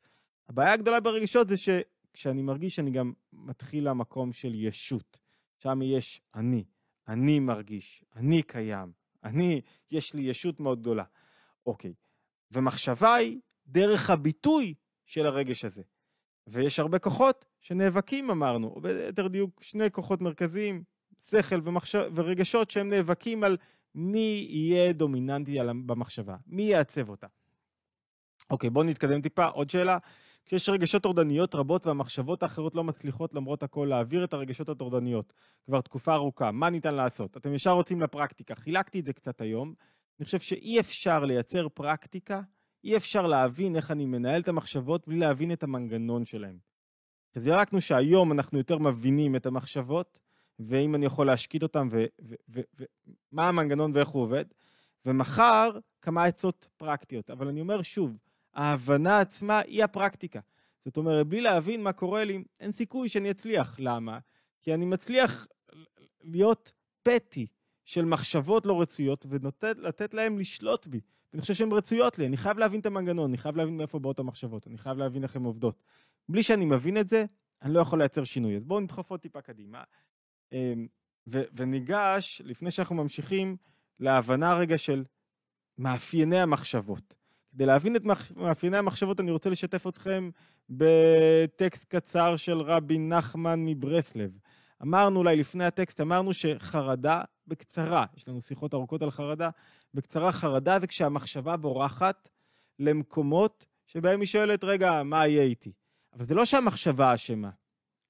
הבעיה 0.49 0.73
הגדולה 0.73 0.99
ברגשות 0.99 1.47
זה 1.47 1.55
שכשאני 1.57 2.41
מרגיש, 2.41 2.79
אני 2.79 2.91
גם 2.91 3.13
מתחיל 3.33 3.89
למקום 3.89 4.33
של 4.33 4.55
ישות. 4.55 5.19
שם 5.63 5.81
יש 5.81 6.21
אני, 6.35 6.63
אני 7.07 7.39
מרגיש, 7.39 8.03
אני 8.15 8.43
קיים, 8.43 8.91
אני, 9.23 9.61
יש 9.91 10.13
לי 10.13 10.21
ישות 10.21 10.59
מאוד 10.59 10.79
גדולה. 10.79 11.03
אוקיי, 11.65 11.93
ומחשבה 12.51 13.15
היא 13.15 13.39
דרך 13.67 14.09
הביטוי 14.09 14.73
של 15.05 15.25
הרגש 15.25 15.65
הזה. 15.65 15.81
ויש 16.47 16.79
הרבה 16.79 16.99
כוחות 16.99 17.45
שנאבקים, 17.61 18.29
אמרנו, 18.29 18.67
או 18.67 18.81
ביתר 18.81 19.27
דיוק 19.27 19.63
שני 19.63 19.91
כוחות 19.91 20.21
מרכזיים, 20.21 20.83
שכל 21.21 21.59
ומחש... 21.63 21.95
ורגשות 22.15 22.71
שהם 22.71 22.89
נאבקים 22.89 23.43
על 23.43 23.57
מי 23.95 24.47
יהיה 24.49 24.93
דומיננטי 24.93 25.57
במחשבה, 25.85 26.35
מי 26.47 26.63
יעצב 26.63 27.09
אותה. 27.09 27.27
אוקיי, 28.49 28.69
בואו 28.69 28.85
נתקדם 28.85 29.21
טיפה. 29.21 29.45
עוד 29.45 29.69
שאלה. 29.69 29.97
כשיש 30.45 30.69
רגשות 30.69 31.03
טורדניות 31.03 31.55
רבות 31.55 31.87
והמחשבות 31.87 32.43
האחרות 32.43 32.75
לא 32.75 32.83
מצליחות 32.83 33.33
למרות 33.33 33.63
הכל 33.63 33.87
להעביר 33.89 34.23
את 34.23 34.33
הרגשות 34.33 34.69
הטורדניות 34.69 35.33
כבר 35.65 35.81
תקופה 35.81 36.13
ארוכה, 36.13 36.51
מה 36.51 36.69
ניתן 36.69 36.93
לעשות? 36.93 37.37
אתם 37.37 37.53
ישר 37.53 37.71
רוצים 37.71 38.01
לפרקטיקה. 38.01 38.55
חילקתי 38.55 38.99
את 38.99 39.05
זה 39.05 39.13
קצת 39.13 39.41
היום. 39.41 39.73
אני 40.19 40.25
חושב 40.25 40.39
שאי 40.39 40.79
אפשר 40.79 41.25
לייצר 41.25 41.69
פרקטיקה, 41.69 42.41
אי 42.85 42.97
אפשר 42.97 43.27
להבין 43.27 43.75
איך 43.75 43.91
אני 43.91 44.05
מנהל 44.05 44.41
את 44.41 44.47
המחשבות 44.47 45.07
בלי 45.07 45.19
להבין 45.19 45.51
את 45.51 45.63
המנגנון 45.63 46.25
שלהם. 46.25 46.57
אז 47.35 47.47
ירקנו 47.47 47.81
שהיום 47.81 48.31
אנחנו 48.31 48.57
יותר 48.57 48.77
מבינים 48.77 49.35
את 49.35 49.45
המחשבות, 49.45 50.19
ואם 50.59 50.95
אני 50.95 51.05
יכול 51.05 51.27
להשקיט 51.27 51.63
אותם, 51.63 51.89
ומה 52.49 53.47
המנגנון 53.47 53.91
ואיך 53.95 54.07
הוא 54.07 54.23
עובד, 54.23 54.45
ומחר 55.05 55.79
כמה 56.01 56.23
עצות 56.23 56.67
פרקטיות. 56.77 57.29
אבל 57.29 57.47
אני 57.47 57.61
אומר 57.61 57.81
שוב, 57.81 58.17
ההבנה 58.53 59.19
עצמה 59.19 59.59
היא 59.59 59.83
הפרקטיקה. 59.83 60.39
זאת 60.85 60.97
אומרת, 60.97 61.27
בלי 61.27 61.41
להבין 61.41 61.83
מה 61.83 61.93
קורה 61.93 62.23
לי, 62.23 62.43
אין 62.59 62.71
סיכוי 62.71 63.09
שאני 63.09 63.31
אצליח. 63.31 63.75
למה? 63.79 64.19
כי 64.61 64.73
אני 64.73 64.85
מצליח 64.85 65.47
להיות 66.23 66.73
פטי 67.03 67.47
של 67.85 68.05
מחשבות 68.05 68.65
לא 68.65 68.81
רצויות 68.81 69.25
ולתת 69.29 70.13
להם 70.13 70.39
לשלוט 70.39 70.87
בי. 70.87 71.01
אני 71.35 71.41
חושב 71.41 71.53
שהן 71.53 71.71
רצויות 71.71 72.19
לי, 72.19 72.25
אני 72.25 72.37
חייב 72.37 72.57
להבין 72.57 72.79
את 72.79 72.85
המנגנון, 72.85 73.29
אני 73.29 73.37
חייב 73.37 73.57
להבין 73.57 73.77
מאיפה 73.77 73.99
באות 73.99 74.19
המחשבות, 74.19 74.67
אני 74.67 74.77
חייב 74.77 74.97
להבין 74.97 75.23
איך 75.23 75.35
הן 75.35 75.43
עובדות. 75.43 75.83
בלי 76.29 76.43
שאני 76.43 76.65
מבין 76.65 76.97
את 76.97 77.07
זה, 77.07 77.25
אני 77.61 77.73
לא 77.73 77.79
יכול 77.79 77.99
לייצר 77.99 78.23
שינוי. 78.23 78.55
אז 78.55 78.63
בואו 78.65 78.79
נדחוף 78.79 79.11
עוד 79.11 79.19
טיפה 79.19 79.41
קדימה. 79.41 79.83
אמ, 80.51 80.87
ו- 81.27 81.43
וניגש, 81.53 82.41
לפני 82.45 82.71
שאנחנו 82.71 82.95
ממשיכים, 82.95 83.57
להבנה 83.99 84.53
רגע 84.53 84.77
של 84.77 85.03
מאפייני 85.77 86.39
המחשבות. 86.39 87.15
כדי 87.51 87.65
להבין 87.65 87.95
את 87.95 88.01
מאפייני 88.35 88.77
המחשבות, 88.77 89.19
אני 89.19 89.31
רוצה 89.31 89.49
לשתף 89.49 89.87
אתכם 89.87 90.29
בטקסט 90.69 91.85
קצר 91.89 92.35
של 92.35 92.61
רבי 92.61 92.97
נחמן 92.99 93.65
מברסלב. 93.65 94.39
אמרנו 94.85 95.19
אולי 95.19 95.35
לפני 95.35 95.65
הטקסט, 95.65 96.01
אמרנו 96.01 96.33
שחרדה, 96.33 97.21
בקצרה, 97.47 98.05
יש 98.17 98.27
לנו 98.27 98.41
שיחות 98.41 98.73
ארוכות 98.73 99.01
על 99.01 99.11
חרדה, 99.11 99.49
בקצרה, 99.93 100.31
חרדה 100.31 100.79
זה 100.79 100.87
כשהמחשבה 100.87 101.57
בורחת 101.57 102.29
למקומות 102.79 103.65
שבהם 103.87 104.19
היא 104.19 104.27
שואלת, 104.27 104.63
רגע, 104.63 105.03
מה 105.03 105.27
יהיה 105.27 105.43
איתי? 105.43 105.71
אבל 106.13 106.23
זה 106.23 106.35
לא 106.35 106.45
שהמחשבה 106.45 107.15
אשמה. 107.15 107.49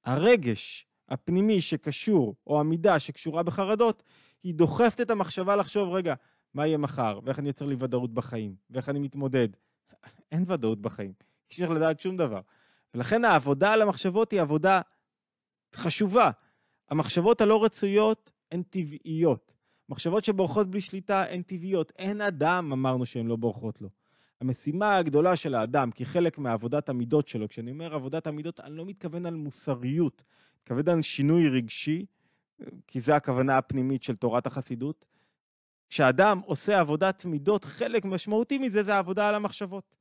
הרגש 0.05 0.87
הפנימי 1.09 1.61
שקשור, 1.61 2.35
או 2.47 2.59
המידה 2.59 2.99
שקשורה 2.99 3.43
בחרדות, 3.43 4.03
היא 4.43 4.53
דוחפת 4.53 5.01
את 5.01 5.09
המחשבה 5.09 5.55
לחשוב, 5.55 5.93
רגע, 5.93 6.13
מה 6.53 6.67
יהיה 6.67 6.77
מחר, 6.77 7.19
ואיך 7.23 7.39
אני 7.39 7.47
יוצר 7.47 7.65
לי 7.65 7.75
ודאות 7.79 8.13
בחיים, 8.13 8.55
ואיך 8.69 8.89
אני 8.89 8.99
מתמודד. 8.99 9.49
אין 10.31 10.43
ודאות 10.47 10.81
בחיים, 10.81 11.13
אי 11.19 11.45
אפשר 11.51 11.73
לדעת 11.73 11.99
שום 11.99 12.17
דבר. 12.17 12.41
ולכן 12.93 13.25
העבודה 13.25 13.73
על 13.73 13.81
המחשבות 13.81 14.31
היא 14.31 14.41
עבודה 14.41 14.81
חשובה. 15.75 16.31
המחשבות 16.89 17.41
הלא 17.41 17.63
רצויות 17.63 18.31
הן 18.51 18.63
טבעיות. 18.63 19.53
מחשבות 19.89 20.25
שבורחות 20.25 20.71
בלי 20.71 20.81
שליטה 20.81 21.23
הן 21.23 21.41
טבעיות. 21.41 21.91
אין 21.97 22.21
אדם, 22.21 22.71
אמרנו 22.71 23.05
שהן 23.05 23.27
לא 23.27 23.35
בורחות 23.35 23.81
לו. 23.81 23.89
המשימה 24.41 24.97
הגדולה 24.97 25.35
של 25.35 25.55
האדם, 25.55 25.91
כחלק 25.91 26.37
מעבודת 26.37 26.89
המידות 26.89 27.27
שלו, 27.27 27.47
כשאני 27.47 27.71
אומר 27.71 27.93
עבודת 27.93 28.27
המידות, 28.27 28.59
אני 28.59 28.75
לא 28.75 28.85
מתכוון 28.85 29.25
על 29.25 29.35
מוסריות, 29.35 30.23
מתכוון 30.61 30.89
על 30.89 31.01
שינוי 31.01 31.49
רגשי, 31.49 32.05
כי 32.87 33.01
זו 33.01 33.13
הכוונה 33.13 33.57
הפנימית 33.57 34.03
של 34.03 34.15
תורת 34.15 34.47
החסידות. 34.47 35.05
כשאדם 35.89 36.41
עושה 36.45 36.79
עבודת 36.79 37.25
מידות, 37.25 37.65
חלק 37.65 38.05
משמעותי 38.05 38.57
מזה 38.57 38.83
זה 38.83 38.95
העבודה 38.95 39.29
על 39.29 39.35
המחשבות. 39.35 39.95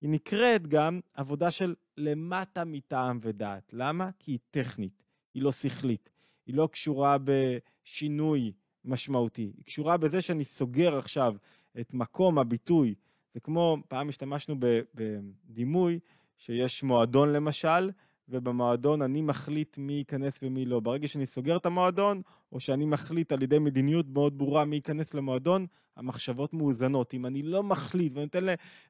היא 0.00 0.10
נקראת 0.10 0.66
גם 0.66 1.00
עבודה 1.14 1.50
של 1.50 1.74
למטה 1.96 2.64
מטעם 2.64 3.18
ודעת. 3.22 3.72
למה? 3.72 4.10
כי 4.18 4.32
היא 4.32 4.38
טכנית, 4.50 5.02
היא 5.34 5.42
לא 5.42 5.52
שכלית, 5.52 6.10
היא 6.46 6.54
לא 6.54 6.68
קשורה 6.72 7.16
בשינוי 7.24 8.52
משמעותי. 8.84 9.52
היא 9.56 9.64
קשורה 9.64 9.96
בזה 9.96 10.20
שאני 10.20 10.44
סוגר 10.44 10.98
עכשיו 10.98 11.34
את 11.80 11.94
מקום 11.94 12.38
הביטוי. 12.38 12.94
זה 13.34 13.40
כמו, 13.40 13.76
פעם 13.88 14.08
השתמשנו 14.08 14.56
בדימוי 14.94 15.98
שיש 16.36 16.82
מועדון 16.82 17.32
למשל, 17.32 17.90
ובמועדון 18.28 19.02
אני 19.02 19.22
מחליט 19.22 19.78
מי 19.78 19.92
ייכנס 19.92 20.42
ומי 20.42 20.64
לא. 20.64 20.80
ברגע 20.80 21.08
שאני 21.08 21.26
סוגר 21.26 21.56
את 21.56 21.66
המועדון, 21.66 22.22
או 22.52 22.60
שאני 22.60 22.84
מחליט 22.84 23.32
על 23.32 23.42
ידי 23.42 23.58
מדיניות 23.58 24.06
מאוד 24.08 24.38
ברורה 24.38 24.64
מי 24.64 24.76
ייכנס 24.76 25.14
למועדון, 25.14 25.66
המחשבות 25.96 26.54
מאוזנות. 26.54 27.14
אם 27.14 27.26
אני 27.26 27.42
לא 27.42 27.62
מחליט 27.62 28.12
ונותן 28.16 28.44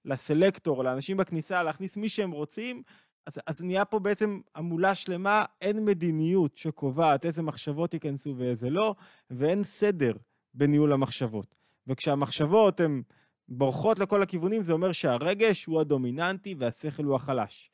לסלקטור, 0.05 0.85
לאנשים 0.85 1.17
בכניסה, 1.17 1.63
להכניס 1.63 1.97
מי 1.97 2.09
שהם 2.09 2.31
רוצים, 2.31 2.83
אז, 3.27 3.41
אז 3.47 3.63
נהיה 3.63 3.85
פה 3.85 3.99
בעצם 3.99 4.41
המולה 4.55 4.95
שלמה, 4.95 5.45
אין 5.61 5.85
מדיניות 5.85 6.57
שקובעת 6.57 7.27
איזה 7.27 7.43
מחשבות 7.43 7.95
ייכנסו 7.95 8.35
ואיזה 8.37 8.71
לא, 8.71 8.95
ואין 9.31 9.65
סדר 9.65 10.13
בניהול 10.55 10.93
המחשבות. 10.93 11.59
וכשהמחשבות 11.87 12.81
הן 12.81 13.03
בורחות 13.49 13.99
לכל 13.99 14.23
הכיוונים, 14.23 14.63
זה 14.63 14.73
אומר 14.73 14.93
שהרגש 14.93 15.65
הוא 15.65 15.81
הדומיננטי 15.81 16.55
והשכל 16.59 17.05
הוא 17.05 17.17
החלש. 17.17 17.71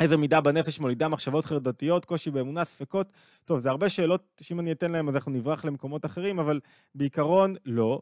איזה 0.00 0.16
מידה 0.16 0.40
בנפש 0.40 0.80
מולידה 0.80 1.08
מחשבות 1.08 1.44
חרדתיות, 1.44 2.04
קושי 2.04 2.30
באמונה, 2.30 2.64
ספקות. 2.64 3.12
טוב, 3.44 3.58
זה 3.58 3.70
הרבה 3.70 3.88
שאלות 3.88 4.40
שאם 4.40 4.60
אני 4.60 4.72
אתן 4.72 4.92
להם 4.92 5.08
אז 5.08 5.14
אנחנו 5.14 5.32
נברח 5.32 5.64
למקומות 5.64 6.04
אחרים, 6.04 6.38
אבל 6.38 6.60
בעיקרון 6.94 7.54
לא. 7.64 8.00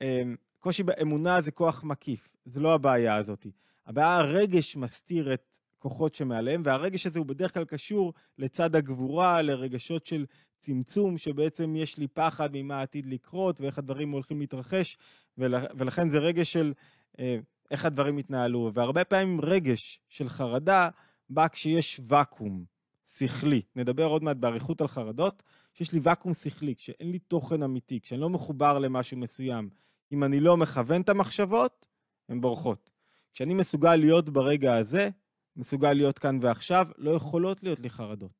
אמ, 0.00 0.36
קושי 0.58 0.82
באמונה 0.82 1.40
זה 1.40 1.50
כוח 1.50 1.84
מקיף, 1.84 2.36
זה 2.44 2.60
לא 2.60 2.74
הבעיה 2.74 3.16
הזאת. 3.16 3.46
הבעיה, 3.86 4.16
הרגש 4.16 4.76
מסתיר 4.76 5.34
את 5.34 5.56
כוחות 5.78 6.14
שמעליהם, 6.14 6.62
והרגש 6.64 7.06
הזה 7.06 7.18
הוא 7.18 7.26
בדרך 7.26 7.54
כלל 7.54 7.64
קשור 7.64 8.12
לצד 8.38 8.76
הגבורה, 8.76 9.42
לרגשות 9.42 10.06
של 10.06 10.26
צמצום, 10.58 11.18
שבעצם 11.18 11.76
יש 11.76 11.98
לי 11.98 12.08
פחד 12.08 12.50
ממה 12.52 12.82
עתיד 12.82 13.06
לקרות 13.06 13.60
ואיך 13.60 13.78
הדברים 13.78 14.10
הולכים 14.10 14.40
להתרחש, 14.40 14.98
ולכן 15.38 16.08
זה 16.08 16.18
רגש 16.18 16.52
של 16.52 16.72
אה, 17.18 17.38
איך 17.70 17.84
הדברים 17.84 18.18
יתנהלו. 18.18 18.70
והרבה 18.74 19.04
פעמים 19.04 19.40
רגש 19.40 20.00
של 20.08 20.28
חרדה 20.28 20.88
בא 21.30 21.48
כשיש 21.48 22.00
ואקום 22.06 22.64
שכלי. 23.04 23.62
נדבר 23.76 24.04
עוד 24.04 24.22
מעט 24.22 24.36
באריכות 24.36 24.80
על 24.80 24.88
חרדות, 24.88 25.42
שיש 25.74 25.92
לי 25.92 26.00
ואקום 26.02 26.34
שכלי, 26.34 26.74
כשאין 26.74 27.10
לי 27.10 27.18
תוכן 27.18 27.62
אמיתי, 27.62 28.00
כשאני 28.00 28.20
לא 28.20 28.30
מחובר 28.30 28.78
למשהו 28.78 29.16
מסוים. 29.16 29.68
אם 30.12 30.24
אני 30.24 30.40
לא 30.40 30.56
מכוון 30.56 31.00
את 31.00 31.08
המחשבות, 31.08 31.86
הן 32.28 32.40
בורחות. 32.40 32.95
כשאני 33.36 33.54
מסוגל 33.54 33.96
להיות 33.96 34.30
ברגע 34.30 34.76
הזה, 34.76 35.10
מסוגל 35.56 35.92
להיות 35.92 36.18
כאן 36.18 36.38
ועכשיו, 36.42 36.88
לא 36.98 37.10
יכולות 37.10 37.62
להיות 37.62 37.80
לי 37.80 37.90
חרדות. 37.90 38.30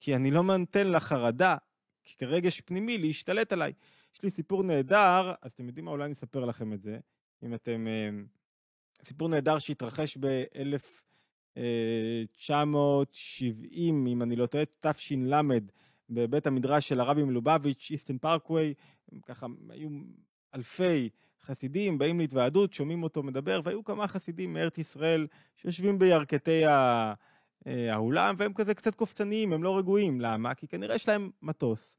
כי 0.00 0.16
אני 0.16 0.30
לא 0.30 0.42
מנתן 0.42 0.90
לחרדה, 0.90 1.56
כרגש 2.18 2.60
פנימי, 2.60 2.98
להשתלט 2.98 3.52
עליי. 3.52 3.72
יש 4.14 4.22
לי 4.22 4.30
סיפור 4.30 4.62
נהדר, 4.62 5.32
אז 5.42 5.52
אתם 5.52 5.66
יודעים 5.66 5.84
מה, 5.84 5.90
אולי 5.90 6.04
אני 6.04 6.12
אספר 6.12 6.44
לכם 6.44 6.72
את 6.72 6.82
זה, 6.82 6.98
אם 7.42 7.54
אתם... 7.54 7.86
אה, 7.86 8.10
סיפור 9.04 9.28
נהדר 9.28 9.58
שהתרחש 9.58 10.16
ב-1970, 10.16 11.62
אם 14.06 14.22
אני 14.22 14.36
לא 14.36 14.46
טועה, 14.46 14.64
תש"ל, 14.80 15.32
בבית 16.10 16.46
המדרש 16.46 16.88
של 16.88 17.00
הרבי 17.00 17.22
מלובביץ', 17.22 17.88
איסטן 17.90 18.18
פארקווי, 18.18 18.74
ככה 19.26 19.46
היו 19.70 19.88
אלפי 20.54 21.08
חסידים, 21.46 21.98
באים 21.98 22.18
להתוועדות, 22.18 22.72
שומעים 22.72 23.02
אותו 23.02 23.22
מדבר, 23.22 23.60
והיו 23.64 23.84
כמה 23.84 24.08
חסידים 24.08 24.52
מארץ 24.52 24.78
ישראל 24.78 25.26
שיושבים 25.56 25.98
בירכתי 25.98 26.66
אה, 26.66 27.14
האולם, 27.66 28.34
והם 28.38 28.52
כזה 28.52 28.74
קצת 28.74 28.94
קופצניים, 28.94 29.52
הם 29.52 29.62
לא 29.62 29.78
רגועים. 29.78 30.20
למה? 30.20 30.54
כי 30.54 30.68
כנראה 30.68 30.94
יש 30.94 31.08
להם 31.08 31.30
מטוס, 31.42 31.96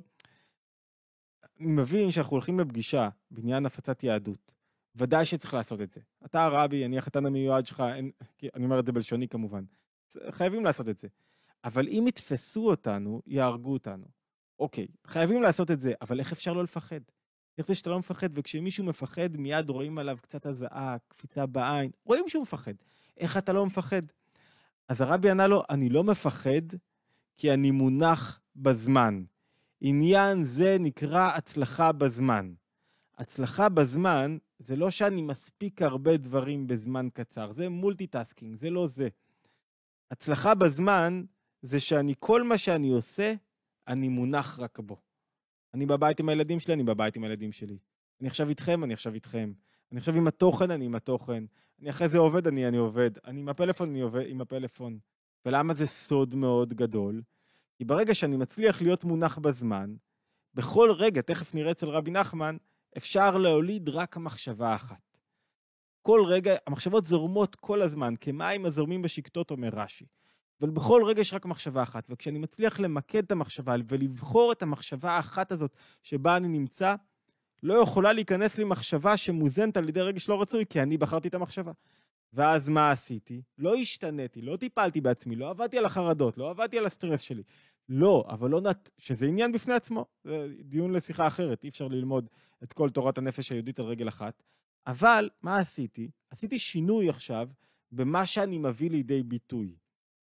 אני 1.60 1.66
מבין 1.66 2.10
שאנחנו 2.10 2.32
הולכים 2.32 2.60
לפגישה 2.60 3.08
בעניין 3.30 3.66
הפצת 3.66 4.04
יהדות. 4.04 4.52
ודאי 4.96 5.24
שצריך 5.24 5.54
לעשות 5.54 5.80
את 5.80 5.92
זה. 5.92 6.00
אתה 6.24 6.44
הרבי, 6.44 6.84
אני 6.84 6.98
החתן 6.98 7.26
המיועד 7.26 7.66
שלך, 7.66 7.82
אין, 7.96 8.10
אני 8.54 8.64
אומר 8.64 8.80
את 8.80 8.86
זה 8.86 8.92
בלשוני 8.92 9.28
כמובן. 9.28 9.64
חייבים 10.30 10.64
לעשות 10.64 10.88
את 10.88 10.98
זה. 10.98 11.08
אבל 11.64 11.88
אם 11.88 12.04
יתפסו 12.08 12.70
אותנו, 12.70 13.22
יהרגו 13.26 13.72
אותנו. 13.72 14.06
אוקיי, 14.58 14.86
חייבים 15.06 15.42
לעשות 15.42 15.70
את 15.70 15.80
זה, 15.80 15.92
אבל 16.00 16.20
איך 16.20 16.32
אפשר 16.32 16.52
לא 16.52 16.64
לפחד? 16.64 17.00
איך 17.58 17.66
זה 17.66 17.74
שאתה 17.74 17.90
לא 17.90 17.98
מפחד, 17.98 18.28
וכשמישהו 18.34 18.84
מפחד, 18.84 19.36
מיד 19.36 19.70
רואים 19.70 19.98
עליו 19.98 20.18
קצת 20.22 20.46
הזעה, 20.46 20.96
קפיצה 21.08 21.46
בעין, 21.46 21.90
רואים 22.04 22.28
שהוא 22.28 22.42
מפחד. 22.42 22.74
איך 23.16 23.36
אתה 23.36 23.52
לא 23.52 23.66
מפחד? 23.66 24.02
אז 24.88 25.00
הרבי 25.00 25.30
ענה 25.30 25.46
לו, 25.46 25.62
אני 25.70 25.88
לא 25.88 26.04
מפחד 26.04 26.76
כי 27.36 27.52
אני 27.52 27.70
מונח 27.70 28.40
בזמן. 28.56 29.24
עניין 29.80 30.44
זה 30.44 30.76
נקרא 30.80 31.30
הצלחה 31.36 31.92
בזמן. 31.92 32.52
הצלחה 33.18 33.68
בזמן 33.68 34.38
זה 34.58 34.76
לא 34.76 34.90
שאני 34.90 35.22
מספיק 35.22 35.82
הרבה 35.82 36.16
דברים 36.16 36.66
בזמן 36.66 37.08
קצר, 37.14 37.52
זה 37.52 37.68
multitasking, 37.68 38.56
זה 38.56 38.70
לא 38.70 38.86
זה. 38.86 39.08
הצלחה 40.10 40.54
בזמן 40.54 41.24
זה 41.66 41.80
שאני, 41.80 42.14
כל 42.18 42.42
מה 42.42 42.58
שאני 42.58 42.90
עושה, 42.90 43.34
אני 43.88 44.08
מונח 44.08 44.58
רק 44.58 44.78
בו. 44.78 44.96
אני 45.74 45.86
בבית 45.86 46.20
עם 46.20 46.28
הילדים 46.28 46.60
שלי, 46.60 46.74
אני 46.74 46.82
בבית 46.82 47.16
עם 47.16 47.24
הילדים 47.24 47.52
שלי. 47.52 47.78
אני 48.20 48.28
עכשיו 48.28 48.48
איתכם, 48.48 48.84
אני 48.84 48.94
עכשיו 48.94 49.14
איתכם. 49.14 49.52
אני 49.92 49.98
עכשיו 49.98 50.14
עם 50.14 50.26
התוכן, 50.26 50.70
אני 50.70 50.84
עם 50.84 50.94
התוכן. 50.94 51.44
אני 51.80 51.90
אחרי 51.90 52.08
זה 52.08 52.18
עובד, 52.18 52.46
אני, 52.46 52.68
אני 52.68 52.76
עובד. 52.76 53.10
אני 53.24 53.40
עם 53.40 53.48
הפלאפון, 53.48 53.90
אני 53.90 54.00
עובד 54.00 54.24
עם 54.26 54.40
הפלאפון. 54.40 54.98
ולמה 55.46 55.74
זה 55.74 55.86
סוד 55.86 56.34
מאוד 56.34 56.74
גדול? 56.74 57.22
כי 57.74 57.84
ברגע 57.84 58.14
שאני 58.14 58.36
מצליח 58.36 58.82
להיות 58.82 59.04
מונח 59.04 59.38
בזמן, 59.38 59.96
בכל 60.54 60.90
רגע, 60.98 61.20
תכף 61.20 61.54
נראה 61.54 61.70
אצל 61.70 61.88
רבי 61.88 62.10
נחמן, 62.10 62.56
אפשר 62.96 63.38
להוליד 63.38 63.88
רק 63.88 64.16
מחשבה 64.16 64.74
אחת. 64.74 65.18
כל 66.02 66.24
רגע, 66.26 66.56
המחשבות 66.66 67.04
זורמות 67.04 67.54
כל 67.54 67.82
הזמן, 67.82 68.14
כמים 68.20 68.66
הזורמים 68.66 69.02
בשקטות, 69.02 69.50
אומר 69.50 69.68
רש"י. 69.72 70.06
אבל 70.60 70.70
בכל 70.70 71.02
רגע 71.06 71.20
יש 71.20 71.34
רק 71.34 71.46
מחשבה 71.46 71.82
אחת, 71.82 72.06
וכשאני 72.10 72.38
מצליח 72.38 72.80
למקד 72.80 73.24
את 73.24 73.32
המחשבה 73.32 73.74
ולבחור 73.88 74.52
את 74.52 74.62
המחשבה 74.62 75.10
האחת 75.10 75.52
הזאת 75.52 75.76
שבה 76.02 76.36
אני 76.36 76.48
נמצא, 76.48 76.94
לא 77.62 77.74
יכולה 77.74 78.12
להיכנס 78.12 78.58
לי 78.58 78.64
מחשבה 78.64 79.16
שמוזנת 79.16 79.76
על 79.76 79.88
ידי 79.88 80.00
רגש 80.00 80.28
לא 80.28 80.42
רצוי, 80.42 80.66
כי 80.66 80.82
אני 80.82 80.98
בחרתי 80.98 81.28
את 81.28 81.34
המחשבה. 81.34 81.72
ואז 82.32 82.68
מה 82.68 82.90
עשיתי? 82.90 83.42
לא 83.58 83.74
השתניתי, 83.74 84.42
לא 84.42 84.56
טיפלתי 84.56 85.00
בעצמי, 85.00 85.36
לא 85.36 85.50
עבדתי 85.50 85.78
על 85.78 85.84
החרדות, 85.84 86.38
לא 86.38 86.50
עבדתי 86.50 86.78
על 86.78 86.86
הסטרס 86.86 87.20
שלי. 87.20 87.42
לא, 87.88 88.24
אבל 88.28 88.50
לא 88.50 88.60
נת... 88.60 88.90
שזה 88.98 89.26
עניין 89.26 89.52
בפני 89.52 89.74
עצמו, 89.74 90.06
זה 90.24 90.48
דיון 90.64 90.92
לשיחה 90.92 91.26
אחרת, 91.26 91.64
אי 91.64 91.68
אפשר 91.68 91.88
ללמוד 91.88 92.28
את 92.62 92.72
כל 92.72 92.90
תורת 92.90 93.18
הנפש 93.18 93.52
היהודית 93.52 93.78
על 93.78 93.84
רגל 93.84 94.08
אחת. 94.08 94.42
אבל 94.86 95.30
מה 95.42 95.58
עשיתי? 95.58 96.10
עשיתי 96.30 96.58
שינוי 96.58 97.08
עכשיו 97.08 97.48
במה 97.92 98.26
שאני 98.26 98.58
מביא 98.58 98.90
לידי 98.90 99.22
ביטוי. 99.22 99.76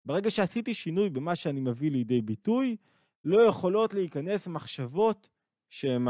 ברגע 0.04 0.30
שעשיתי 0.30 0.74
שינוי 0.74 1.10
במה 1.10 1.36
שאני 1.36 1.60
מביא 1.60 1.90
לידי 1.90 2.22
ביטוי, 2.22 2.76
לא 3.24 3.40
יכולות 3.40 3.94
להיכנס 3.94 4.48
מחשבות 4.48 5.28
שהן 5.70 6.08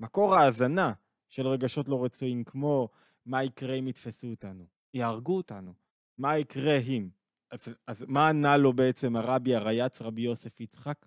מקור 0.00 0.34
ההאזנה 0.34 0.92
של 1.28 1.46
רגשות 1.46 1.88
לא 1.88 2.04
רצויים, 2.04 2.44
כמו 2.44 2.88
מה 3.26 3.44
יקרה 3.44 3.74
אם 3.74 3.88
יתפסו 3.88 4.26
אותנו? 4.26 4.66
יהרגו 4.94 5.36
אותנו. 5.36 5.72
מה 6.18 6.38
יקרה 6.38 6.76
אם? 6.76 7.08
אז, 7.50 7.74
אז 7.86 8.04
מה 8.08 8.28
ענה 8.28 8.56
לו 8.56 8.72
בעצם 8.72 9.16
הרבי 9.16 9.54
הרייץ, 9.54 10.02
רבי 10.02 10.22
יוסף 10.22 10.60
יצחק? 10.60 11.06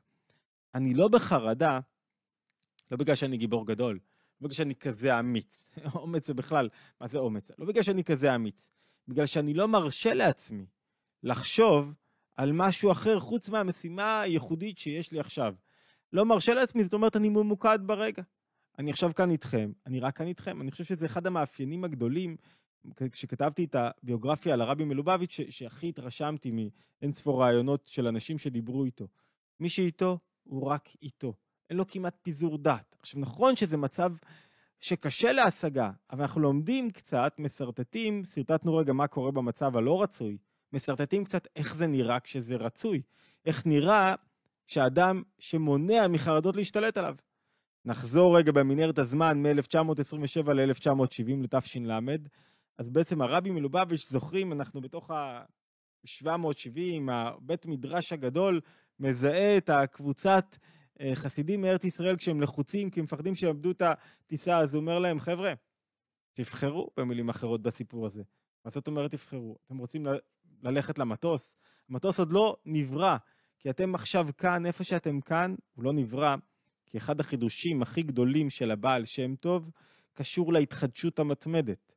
אני 0.76 0.94
לא 0.94 1.08
בחרדה, 1.08 1.80
לא 2.92 2.98
בגלל 2.98 3.16
שאני 3.16 3.38
גיבור 3.38 3.68
גדול, 3.68 3.94
לא 4.42 4.48
בגלל 4.48 4.56
שאני 4.56 4.76
כזה 4.76 5.20
אמיץ. 5.20 5.76
אומץ 5.96 6.28
זה 6.28 6.34
בכלל, 6.34 6.70
מה 7.02 7.08
זה 7.08 7.18
אומץ? 7.18 7.52
לא 7.60 7.66
בגלל 7.66 7.84
שאני 7.84 8.04
כזה 8.04 8.36
אמיץ, 8.36 8.70
בגלל 9.08 9.26
שאני 9.26 9.54
לא 9.54 9.68
מרשה 9.68 10.14
לעצמי 10.14 10.66
לחשוב 11.24 11.94
על 12.36 12.52
משהו 12.54 12.92
אחר 12.92 13.20
חוץ 13.20 13.50
מהמשימה 13.50 14.22
הייחודית 14.22 14.78
שיש 14.78 15.12
לי 15.12 15.20
עכשיו. 15.20 15.56
לא 16.14 16.26
מרשה 16.26 16.54
לעצמי, 16.54 16.84
זאת 16.84 16.94
אומרת, 16.94 17.16
אני 17.16 17.30
ממוקד 17.30 17.80
ברגע. 17.86 18.24
אני 18.80 18.92
עכשיו 18.92 19.14
כאן 19.16 19.32
איתכם, 19.32 19.72
אני 19.86 20.00
רק 20.00 20.18
כאן 20.18 20.28
איתכם. 20.28 20.62
אני 20.62 20.72
חושב 20.72 20.84
שזה 20.84 21.06
אחד 21.06 21.28
המאפיינים 21.28 21.84
הגדולים, 21.84 22.38
כשכתבתי 23.12 23.64
את 23.64 23.76
הביוגרפיה 23.76 24.54
על 24.54 24.62
הרבי 24.62 24.86
מלובביץ', 24.86 25.40
שהכי 25.50 25.90
התרשמתי 25.90 26.52
מאין 26.52 27.12
ספור 27.14 27.42
רעיונות 27.42 27.88
של 27.88 28.08
אנשים 28.08 28.38
שדיברו 28.38 28.86
איתו. 28.86 29.08
מי 29.60 29.70
שאיתו, 29.70 30.20
הוא 30.44 30.68
רק 30.68 30.90
איתו. 31.02 31.34
אין 31.70 31.78
לו 31.78 31.88
כמעט 31.88 32.18
פיזור 32.22 32.58
דת. 32.58 32.96
עכשיו, 33.00 33.22
נכון 33.22 33.56
שזה 33.56 33.78
מצב 33.78 34.14
שקשה 34.80 35.32
להשגה, 35.32 35.92
אבל 36.12 36.22
אנחנו 36.22 36.42
לומדים 36.42 36.92
קצת, 36.92 37.36
משרטטים, 37.40 38.24
שרטטנו 38.24 38.76
רגע 38.76 38.94
מה 38.94 39.08
קורה 39.08 39.32
במצב 39.32 39.78
הלא 39.78 40.02
רצוי, 40.02 40.38
משרטטים 40.74 41.24
קצת 41.24 41.48
איך 41.56 41.76
זה 41.76 41.88
נראה 41.88 42.20
כשזה 42.20 42.56
רצוי, 42.56 43.02
איך 43.46 43.66
נראה 43.66 44.16
כשאדם 44.68 45.24
שמונע 45.40 46.08
מחרדות 46.08 46.56
להשתלט 46.56 46.98
עליו. 46.98 47.16
נחזור 47.86 48.38
רגע 48.38 48.52
במנהרת 48.52 49.00
הזמן 49.00 49.42
מ-1927 49.42 50.54
ל-1970 50.54 51.44
לתש"ל, 51.44 51.92
אז 52.78 52.90
בעצם 52.90 53.22
הרבי 53.22 53.52
מלובביץ', 53.52 54.10
זוכרים, 54.10 54.54
אנחנו 54.54 54.82
בתוך 54.82 55.12
ה-770, 55.12 57.12
הבית 57.12 57.66
מדרש 57.66 58.14
הגדול, 58.14 58.62
מזהה 59.00 59.58
את 59.58 59.70
הקבוצת 59.70 60.46
אה, 61.02 61.12
חסידים 61.16 61.62
מארץ 61.62 61.86
ישראל 61.86 62.16
כשהם 62.16 62.42
לחוצים, 62.42 62.90
כי 62.90 63.00
הם 63.00 63.04
מפחדים 63.04 63.36
שיאבדו 63.36 63.72
את 63.72 63.82
הטיסה, 63.82 64.58
אז 64.58 64.74
הוא 64.74 64.82
אומר 64.82 65.00
להם, 65.00 65.20
חבר'ה, 65.20 65.54
תבחרו 66.34 66.90
במילים 66.98 67.30
אחרות 67.30 67.62
בסיפור 67.62 68.06
הזה. 68.06 68.24
מה 68.66 68.72
זאת 68.72 68.88
אומרת 68.88 69.12
תבחרו? 69.12 69.58
אתם 69.66 69.78
רוצים 69.78 70.06
ללכת 70.64 71.00
למטוס? 71.00 71.56
המטוס 71.90 72.20
עוד 72.20 72.32
לא 72.32 72.58
נברא, 72.66 73.18
כי 73.60 73.70
אתם 73.70 73.96
עכשיו 73.96 74.28
כאן, 74.38 74.66
איפה 74.66 74.84
שאתם 74.84 75.22
כאן, 75.22 75.56
הוא 75.76 75.84
לא 75.84 75.94
נברא, 75.94 76.36
כי 76.86 76.98
אחד 76.98 77.20
החידושים 77.20 77.82
הכי 77.82 78.04
גדולים 78.04 78.50
של 78.50 78.72
הבעל 78.72 79.06
שם 79.06 79.36
טוב 79.36 79.72
קשור 80.14 80.54
להתחדשות 80.54 81.20
המתמדת. 81.20 81.94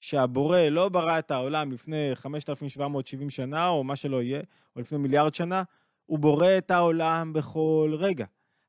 שהבורא 0.00 0.60
לא 0.60 0.88
ברא 0.88 1.18
את 1.18 1.30
העולם 1.30 1.72
לפני 1.72 2.10
5,770 2.14 3.30
שנה, 3.30 3.68
או 3.68 3.84
מה 3.84 3.96
שלא 3.96 4.22
יהיה, 4.22 4.40
או 4.76 4.80
לפני 4.80 4.98
מיליארד 4.98 5.34
שנה, 5.34 5.62
הוא 6.06 6.18
בורא 6.18 6.58
את 6.58 6.70
העולם 6.70 7.32
בכל 7.32 7.94
רגע. 7.98 8.26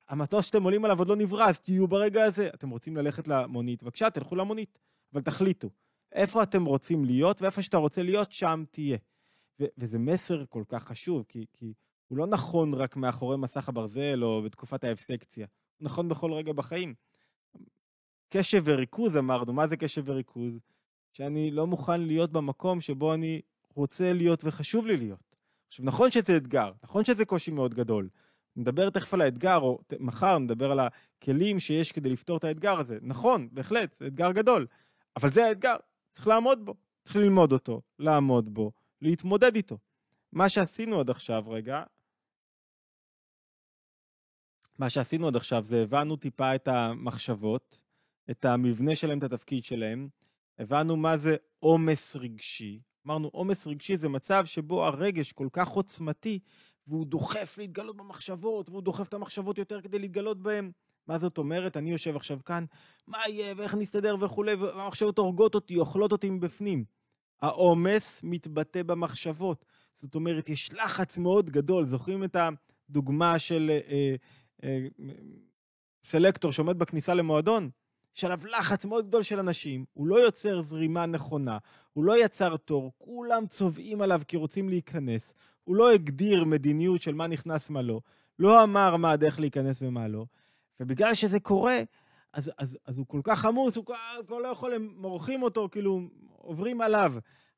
המטוס 0.09 0.45
שאתם 0.45 0.63
עולים 0.63 0.85
עליו 0.85 0.99
עוד 0.99 1.07
לא 1.07 1.15
נברא, 1.15 1.49
אז 1.49 1.59
תהיו 1.59 1.87
ברגע 1.87 2.23
הזה. 2.23 2.49
אתם 2.53 2.69
רוצים 2.69 2.97
ללכת 2.97 3.27
למונית, 3.27 3.83
בבקשה, 3.83 4.09
תלכו 4.09 4.35
למונית, 4.35 4.79
אבל 5.13 5.21
תחליטו. 5.21 5.69
איפה 6.11 6.43
אתם 6.43 6.65
רוצים 6.65 7.05
להיות, 7.05 7.41
ואיפה 7.41 7.61
שאתה 7.61 7.77
רוצה 7.77 8.03
להיות, 8.03 8.31
שם 8.31 8.63
תהיה. 8.71 8.97
וזה 9.77 9.99
מסר 9.99 10.45
כל 10.49 10.63
כך 10.67 10.83
חשוב, 10.83 11.25
כי, 11.27 11.45
כי 11.53 11.73
הוא 12.07 12.17
לא 12.17 12.27
נכון 12.27 12.73
רק 12.73 12.95
מאחורי 12.95 13.37
מסך 13.37 13.69
הברזל 13.69 14.23
או 14.23 14.41
בתקופת 14.41 14.83
האבסקציה, 14.83 15.47
הוא 15.77 15.85
נכון 15.85 16.09
בכל 16.09 16.33
רגע 16.33 16.53
בחיים. 16.53 16.93
קשב 18.29 18.63
וריכוז 18.65 19.17
אמרנו, 19.17 19.53
מה 19.53 19.67
זה 19.67 19.77
קשב 19.77 20.03
וריכוז? 20.05 20.59
שאני 21.13 21.51
לא 21.51 21.67
מוכן 21.67 22.01
להיות 22.01 22.31
במקום 22.31 22.81
שבו 22.81 23.13
אני 23.13 23.41
רוצה 23.75 24.13
להיות 24.13 24.45
וחשוב 24.45 24.85
לי 24.85 24.97
להיות. 24.97 25.35
עכשיו, 25.67 25.85
נכון 25.85 26.11
שזה 26.11 26.37
אתגר, 26.37 26.71
נכון 26.83 27.05
שזה 27.05 27.25
קושי 27.25 27.51
מאוד 27.51 27.73
גדול. 27.73 28.09
נדבר 28.55 28.89
תכף 28.89 29.13
על 29.13 29.21
האתגר, 29.21 29.57
או 29.57 29.79
מחר 29.99 30.37
נדבר 30.37 30.71
על 30.71 30.79
הכלים 30.79 31.59
שיש 31.59 31.91
כדי 31.91 32.09
לפתור 32.09 32.37
את 32.37 32.43
האתגר 32.43 32.79
הזה. 32.79 32.97
נכון, 33.01 33.49
בהחלט, 33.51 33.91
זה 33.91 34.07
אתגר 34.07 34.31
גדול, 34.31 34.67
אבל 35.17 35.29
זה 35.29 35.45
האתגר, 35.45 35.75
צריך 36.11 36.27
לעמוד 36.27 36.65
בו, 36.65 36.73
צריך 37.03 37.15
ללמוד 37.15 37.53
אותו, 37.53 37.81
לעמוד 37.99 38.53
בו, 38.53 38.71
להתמודד 39.01 39.55
איתו. 39.55 39.77
מה 40.31 40.49
שעשינו 40.49 40.99
עד 40.99 41.09
עכשיו, 41.09 41.43
רגע, 41.47 41.83
מה 44.79 44.89
שעשינו 44.89 45.27
עד 45.27 45.35
עכשיו 45.35 45.63
זה 45.63 45.83
הבנו 45.83 46.15
טיפה 46.15 46.55
את 46.55 46.67
המחשבות, 46.67 47.81
את 48.31 48.45
המבנה 48.45 48.95
שלהם, 48.95 49.17
את 49.17 49.23
התפקיד 49.23 49.63
שלהם, 49.63 50.09
הבנו 50.59 50.97
מה 50.97 51.17
זה 51.17 51.35
עומס 51.59 52.15
רגשי. 52.15 52.79
אמרנו, 53.05 53.27
עומס 53.27 53.67
רגשי 53.67 53.97
זה 53.97 54.09
מצב 54.09 54.45
שבו 54.45 54.85
הרגש 54.85 55.31
כל 55.31 55.47
כך 55.53 55.67
עוצמתי, 55.67 56.39
והוא 56.87 57.05
דוחף 57.05 57.57
להתגלות 57.57 57.97
במחשבות, 57.97 58.69
והוא 58.69 58.81
דוחף 58.81 59.07
את 59.07 59.13
המחשבות 59.13 59.57
יותר 59.57 59.81
כדי 59.81 59.99
להתגלות 59.99 60.41
בהן. 60.41 60.71
מה 61.07 61.19
זאת 61.19 61.37
אומרת? 61.37 61.77
אני 61.77 61.91
יושב 61.91 62.15
עכשיו 62.15 62.39
כאן, 62.45 62.65
מה 63.07 63.17
יהיה, 63.27 63.53
ואיך 63.57 63.75
נסתדר 63.75 64.15
וכולי, 64.21 64.53
והמחשבות 64.53 65.17
הורגות 65.17 65.55
אותי, 65.55 65.77
אוכלות 65.77 66.11
אותי 66.11 66.29
מבפנים. 66.29 66.85
העומס 67.41 68.19
מתבטא 68.23 68.83
במחשבות. 68.83 69.65
זאת 69.95 70.15
אומרת, 70.15 70.49
יש 70.49 70.73
לחץ 70.73 71.17
מאוד 71.17 71.49
גדול. 71.49 71.85
זוכרים 71.85 72.23
את 72.23 72.35
הדוגמה 72.89 73.39
של 73.39 73.71
אה, 73.89 74.15
אה, 74.63 74.87
סלקטור 76.03 76.51
שעומד 76.51 76.79
בכניסה 76.79 77.13
למועדון? 77.13 77.69
יש 78.19 78.23
עליו 78.23 78.39
לחץ 78.45 78.85
מאוד 78.85 79.07
גדול 79.07 79.23
של 79.23 79.39
אנשים, 79.39 79.85
הוא 79.93 80.07
לא 80.07 80.15
יוצר 80.15 80.61
זרימה 80.61 81.05
נכונה, 81.05 81.57
הוא 81.93 82.03
לא 82.03 82.23
יצר 82.23 82.57
תור, 82.57 82.91
כולם 82.97 83.47
צובעים 83.47 84.01
עליו 84.01 84.21
כי 84.27 84.37
רוצים 84.37 84.69
להיכנס, 84.69 85.33
הוא 85.63 85.75
לא 85.75 85.91
הגדיר 85.91 86.45
מדיניות 86.45 87.01
של 87.01 87.15
מה 87.15 87.27
נכנס 87.27 87.69
מה 87.69 87.81
לא, 87.81 88.01
לא 88.39 88.63
אמר 88.63 88.97
מה 88.97 89.11
הדרך 89.11 89.39
להיכנס 89.39 89.81
ומה 89.81 90.07
לא, 90.07 90.25
ובגלל 90.79 91.13
שזה 91.13 91.39
קורה, 91.39 91.77
אז, 92.33 92.51
אז, 92.57 92.77
אז 92.85 92.97
הוא 92.97 93.05
כל 93.07 93.21
כך 93.23 93.45
עמוס, 93.45 93.75
הוא 93.75 93.85
כבר 94.27 94.37
לא 94.37 94.47
יכול, 94.47 94.73
הם 94.73 94.93
מורחים 94.95 95.43
אותו, 95.43 95.69
כאילו, 95.71 96.01
עוברים 96.49 96.81
עליו. 96.81 97.13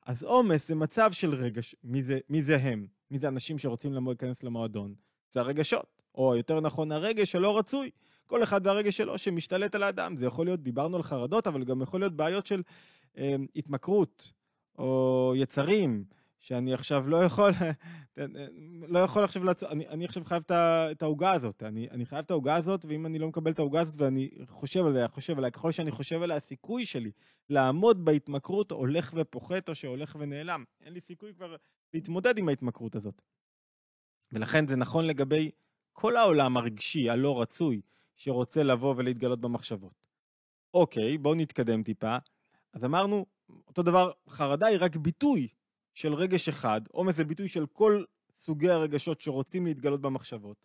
אז 0.06 0.22
עומס 0.22 0.68
זה 0.68 0.74
מצב 0.74 1.12
של 1.12 1.34
רגש, 1.34 1.76
מי 1.84 2.02
זה, 2.02 2.18
מי 2.28 2.42
זה 2.42 2.56
הם? 2.56 2.86
מי 3.10 3.18
זה 3.18 3.28
אנשים 3.28 3.58
שרוצים 3.58 4.06
להיכנס 4.06 4.42
למועדון? 4.42 4.94
זה 5.30 5.40
הרגשות, 5.40 6.02
או 6.14 6.36
יותר 6.36 6.60
נכון 6.60 6.92
הרגש 6.92 7.32
שלא 7.32 7.58
רצוי. 7.58 7.90
כל 8.26 8.42
אחד 8.42 8.66
והרגש 8.66 8.96
שלו 8.96 9.18
שמשתלט 9.18 9.74
על 9.74 9.82
האדם. 9.82 10.16
זה 10.16 10.26
יכול 10.26 10.46
להיות, 10.46 10.62
דיברנו 10.62 10.96
על 10.96 11.02
חרדות, 11.02 11.46
אבל 11.46 11.64
גם 11.64 11.82
יכול 11.82 12.00
להיות 12.00 12.16
בעיות 12.16 12.46
של 12.46 12.62
אה, 13.18 13.36
התמכרות, 13.56 14.32
או 14.78 15.32
יצרים, 15.36 16.04
שאני 16.42 16.74
עכשיו 16.74 17.08
לא 17.08 17.16
יכול, 17.16 17.50
לא 18.94 18.98
יכול 18.98 19.24
עכשיו, 19.24 19.44
לצ... 19.44 19.62
אני, 19.62 19.88
אני 19.88 20.04
עכשיו 20.04 20.24
חייב 20.24 20.42
את 20.50 21.02
העוגה 21.02 21.32
הזאת, 21.32 21.62
אני, 21.62 21.90
אני 21.90 22.06
חייב 22.06 22.24
את 22.24 22.30
העוגה 22.30 22.56
הזאת, 22.56 22.84
ואם 22.84 23.06
אני 23.06 23.18
לא 23.18 23.28
מקבל 23.28 23.50
את 23.50 23.58
העוגה 23.58 23.80
הזאת 23.80 24.00
ואני 24.00 24.30
חושב 24.48 24.86
עליה, 24.86 25.08
חושב 25.08 25.38
עליה, 25.38 25.50
ככל 25.50 25.72
שאני 25.72 25.90
חושב 25.90 26.22
עליה, 26.22 26.36
הסיכוי 26.36 26.86
שלי 26.86 27.10
לעמוד 27.50 28.04
בהתמכרות 28.04 28.70
הולך 28.70 29.12
ופוחת 29.16 29.68
או 29.68 29.74
שהולך 29.74 30.16
ונעלם. 30.20 30.64
אין 30.84 30.92
לי 30.92 31.00
סיכוי 31.00 31.34
כבר 31.34 31.56
להתמודד 31.94 32.38
עם 32.38 32.48
ההתמכרות 32.48 32.94
הזאת. 32.94 33.22
ולכן 34.32 34.68
זה 34.68 34.76
נכון 34.76 35.06
לגבי 35.06 35.50
כל 35.92 36.16
העולם 36.16 36.56
הרגשי, 36.56 37.10
הלא 37.10 37.40
רצוי, 37.40 37.80
שרוצה 38.16 38.62
לבוא 38.62 38.94
ולהתגלות 38.96 39.40
במחשבות. 39.40 40.06
אוקיי, 40.74 41.18
בואו 41.18 41.34
נתקדם 41.34 41.82
טיפה. 41.82 42.16
אז 42.72 42.84
אמרנו, 42.84 43.26
אותו 43.68 43.82
דבר, 43.82 44.10
חרדה 44.28 44.66
היא 44.66 44.78
רק 44.80 44.96
ביטוי 44.96 45.48
של 45.94 46.14
רגש 46.14 46.48
אחד, 46.48 46.80
עומס 46.90 47.16
זה 47.16 47.24
ביטוי 47.24 47.48
של 47.48 47.66
כל 47.66 48.04
סוגי 48.34 48.70
הרגשות 48.70 49.20
שרוצים 49.20 49.66
להתגלות 49.66 50.00
במחשבות. 50.00 50.56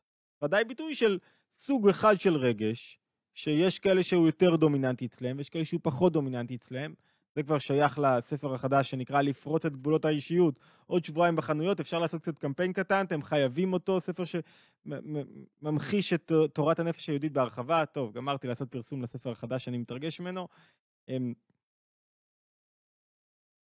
היא 0.41 0.65
ביטוי 0.67 0.95
של 0.95 1.17
סוג 1.55 1.89
אחד 1.89 2.19
של 2.19 2.35
רגש, 2.35 2.99
שיש 3.33 3.79
כאלה 3.79 4.03
שהוא 4.03 4.25
יותר 4.25 4.55
דומיננטי 4.55 5.05
אצלם, 5.05 5.37
ויש 5.37 5.49
כאלה 5.49 5.65
שהוא 5.65 5.79
פחות 5.83 6.13
דומיננטי 6.13 6.55
אצלם, 6.55 6.93
זה 7.35 7.43
כבר 7.43 7.57
שייך 7.57 7.99
לספר 7.99 8.53
החדש 8.53 8.89
שנקרא 8.89 9.21
לפרוץ 9.21 9.65
את 9.65 9.75
גבולות 9.75 10.05
האישיות. 10.05 10.59
עוד 10.85 11.05
שבועיים 11.05 11.35
בחנויות, 11.35 11.79
אפשר 11.79 11.99
לעשות 11.99 12.21
קצת 12.21 12.39
קמפיין 12.39 12.73
קטן, 12.73 13.05
אתם 13.05 13.23
חייבים 13.23 13.73
אותו, 13.73 14.01
ספר 14.01 14.23
שממחיש 14.25 16.13
את 16.13 16.31
תורת 16.53 16.79
הנפש 16.79 17.07
היהודית 17.07 17.33
בהרחבה. 17.33 17.85
טוב, 17.85 18.13
גמרתי 18.13 18.47
לעשות 18.47 18.71
פרסום 18.71 19.01
לספר 19.01 19.31
החדש 19.31 19.65
שאני 19.65 19.77
מתרגש 19.77 20.19
ממנו. 20.19 20.47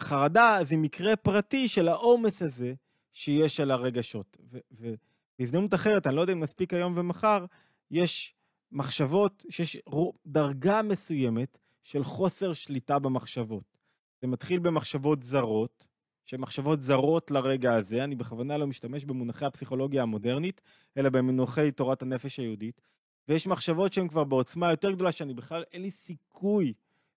חרדה 0.01 0.57
זה 0.63 0.77
מקרה 0.77 1.15
פרטי 1.15 1.67
של 1.67 1.87
העומס 1.87 2.41
הזה 2.41 2.73
שיש 3.13 3.59
על 3.59 3.71
הרגשות. 3.71 4.37
ובהזדמנות 4.71 5.73
אחרת, 5.73 6.07
אני 6.07 6.15
לא 6.15 6.21
יודע 6.21 6.33
אם 6.33 6.39
נספיק 6.39 6.73
היום 6.73 6.93
ומחר, 6.97 7.45
יש 7.91 8.35
מחשבות 8.71 9.45
שיש 9.49 9.77
דרגה 10.25 10.81
מסוימת 10.81 11.57
של 11.83 12.03
חוסר 12.03 12.53
שליטה 12.53 12.99
במחשבות. 12.99 13.77
זה 14.21 14.27
מתחיל 14.27 14.59
במחשבות 14.59 15.23
זרות, 15.23 15.87
שהן 16.25 16.41
מחשבות 16.41 16.81
זרות 16.81 17.31
לרגע 17.31 17.75
הזה, 17.75 18.03
אני 18.03 18.15
בכוונה 18.15 18.57
לא 18.57 18.67
משתמש 18.67 19.05
במונחי 19.05 19.45
הפסיכולוגיה 19.45 20.01
המודרנית, 20.01 20.61
אלא 20.97 21.09
במונחי 21.09 21.71
תורת 21.71 22.01
הנפש 22.01 22.39
היהודית, 22.39 22.81
ויש 23.27 23.47
מחשבות 23.47 23.93
שהן 23.93 24.07
כבר 24.07 24.23
בעוצמה 24.23 24.71
יותר 24.71 24.91
גדולה, 24.91 25.11
שאני 25.11 25.33
בכלל, 25.33 25.63
אין 25.71 25.81
לי 25.81 25.91
סיכוי 25.91 26.73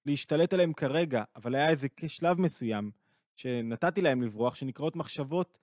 להשתלט 0.07 0.52
עליהם 0.52 0.72
כרגע, 0.72 1.22
אבל 1.36 1.55
היה 1.55 1.68
איזה 1.68 1.88
שלב 2.07 2.40
מסוים 2.40 2.90
שנתתי 3.36 4.02
להם 4.02 4.22
לברוח, 4.22 4.55
שנקראות 4.55 4.96
מחשבות 4.96 5.59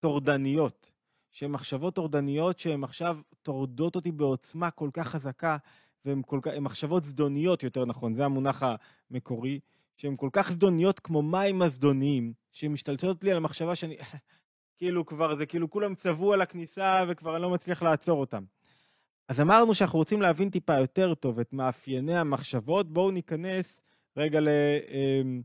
טורדניות. 0.00 0.92
שהן 1.30 1.50
מחשבות 1.50 1.94
טורדניות 1.94 2.58
שהן 2.58 2.84
עכשיו 2.84 3.18
טורדות 3.42 3.96
אותי 3.96 4.12
בעוצמה 4.12 4.70
כל 4.70 4.90
כך 4.92 5.08
חזקה, 5.08 5.56
והן 6.04 6.22
כך, 6.42 6.50
מחשבות 6.60 7.04
זדוניות 7.04 7.62
יותר 7.62 7.84
נכון, 7.84 8.12
זה 8.12 8.24
המונח 8.24 8.62
המקורי, 9.10 9.60
שהן 9.96 10.16
כל 10.16 10.28
כך 10.32 10.52
זדוניות 10.52 11.00
כמו 11.00 11.22
מים 11.22 11.62
הזדוניים, 11.62 12.32
שהן 12.52 12.72
משתלטות 12.72 13.24
לי 13.24 13.30
על 13.30 13.36
המחשבה 13.36 13.74
שאני, 13.74 13.96
כאילו 14.78 15.06
כבר, 15.06 15.36
זה 15.36 15.46
כאילו 15.46 15.70
כולם 15.70 15.94
צבעו 15.94 16.32
על 16.32 16.40
הכניסה 16.40 17.04
וכבר 17.08 17.34
אני 17.34 17.42
לא 17.42 17.50
מצליח 17.50 17.82
לעצור 17.82 18.20
אותם. 18.20 18.44
אז 19.30 19.40
אמרנו 19.40 19.74
שאנחנו 19.74 19.98
רוצים 19.98 20.22
להבין 20.22 20.50
טיפה 20.50 20.78
יותר 20.78 21.14
טוב 21.14 21.38
את 21.38 21.52
מאפייני 21.52 22.16
המחשבות, 22.16 22.92
בואו 22.92 23.10
ניכנס 23.10 23.82
רגע 24.16 24.40
ל... 24.40 24.48
אמ, 24.88 25.42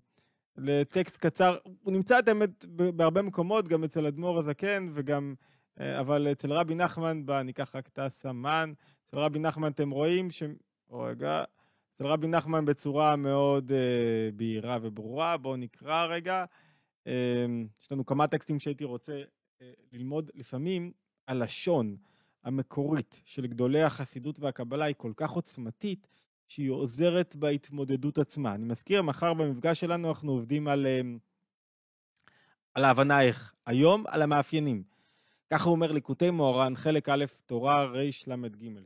לטקסט 0.57 1.17
קצר, 1.17 1.57
הוא 1.81 1.93
נמצא 1.93 2.19
את 2.19 2.27
האמת 2.27 2.65
בהרבה 2.65 3.21
מקומות, 3.21 3.67
גם 3.67 3.83
אצל 3.83 4.05
אדמו"ר 4.05 4.39
הזקן 4.39 4.91
וגם, 4.93 5.35
אה, 5.79 5.99
אבל 5.99 6.27
אצל 6.31 6.53
רבי 6.53 6.75
נחמן, 6.75 7.25
בא, 7.25 7.41
ניקח 7.41 7.75
רק 7.75 7.87
את 7.87 7.99
הסמן, 7.99 8.73
אצל 9.05 9.17
רבי 9.17 9.39
נחמן 9.39 9.71
אתם 9.71 9.89
רואים 9.89 10.31
ש... 10.31 10.43
רגע, 10.91 11.43
אצל 11.95 12.05
רבי 12.05 12.27
נחמן 12.27 12.65
בצורה 12.65 13.15
מאוד 13.15 13.71
uh, 13.71 14.35
בהירה 14.35 14.77
וברורה, 14.81 15.37
בואו 15.37 15.55
נקרא 15.55 16.05
רגע. 16.05 16.45
Uh, 17.07 17.09
יש 17.81 17.91
לנו 17.91 18.05
כמה 18.05 18.27
טקסטים 18.27 18.59
שהייתי 18.59 18.83
רוצה 18.83 19.21
uh, 19.21 19.63
ללמוד. 19.93 20.31
לפעמים. 20.33 20.91
הלשון 21.27 21.95
המקורית 22.45 23.21
של 23.25 23.47
גדולי 23.47 23.81
החסידות 23.81 24.39
והקבלה 24.39 24.85
היא 24.85 24.95
כל 24.97 25.13
כך 25.17 25.31
עוצמתית, 25.31 26.07
שהיא 26.47 26.71
עוזרת 26.71 27.35
בהתמודדות 27.35 28.17
עצמה. 28.17 28.55
אני 28.55 28.65
מזכיר, 28.65 29.01
מחר 29.01 29.33
במפגש 29.33 29.79
שלנו 29.79 30.09
אנחנו 30.09 30.31
עובדים 30.31 30.67
על, 30.67 30.87
אמ, 30.87 31.19
על 32.73 32.85
ההבנה 32.85 33.21
איך. 33.21 33.53
היום, 33.65 34.03
על 34.07 34.21
המאפיינים. 34.21 34.83
ככה 35.53 35.63
הוא 35.63 35.71
אומר 35.71 35.91
ליקוטי 35.91 36.31
מוהר"ן, 36.31 36.75
חלק 36.75 37.09
א', 37.09 37.25
תורה 37.45 37.85
רל"ג. 37.85 38.79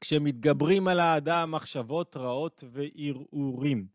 כשמתגברים 0.00 0.88
על 0.88 1.00
האדם 1.00 1.50
מחשבות 1.50 2.16
רעות 2.16 2.64
וערעורים. 2.70 3.86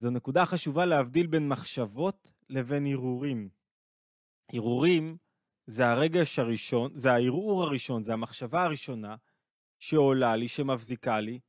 זו 0.00 0.10
נקודה 0.10 0.46
חשובה 0.46 0.86
להבדיל 0.86 1.26
בין 1.26 1.48
מחשבות 1.48 2.32
לבין 2.48 2.86
ערעורים. 2.86 3.48
ערעורים 4.52 5.16
זה 5.66 5.86
הרגש 5.86 6.38
הראשון, 6.38 6.90
זה 6.94 7.12
הערעור 7.12 7.62
הראשון, 7.62 8.02
זה 8.02 8.12
המחשבה 8.12 8.64
הראשונה 8.64 9.16
שעולה 9.78 10.36
לי, 10.36 10.48
שמבזיקה 10.48 11.20
לי, 11.20 11.40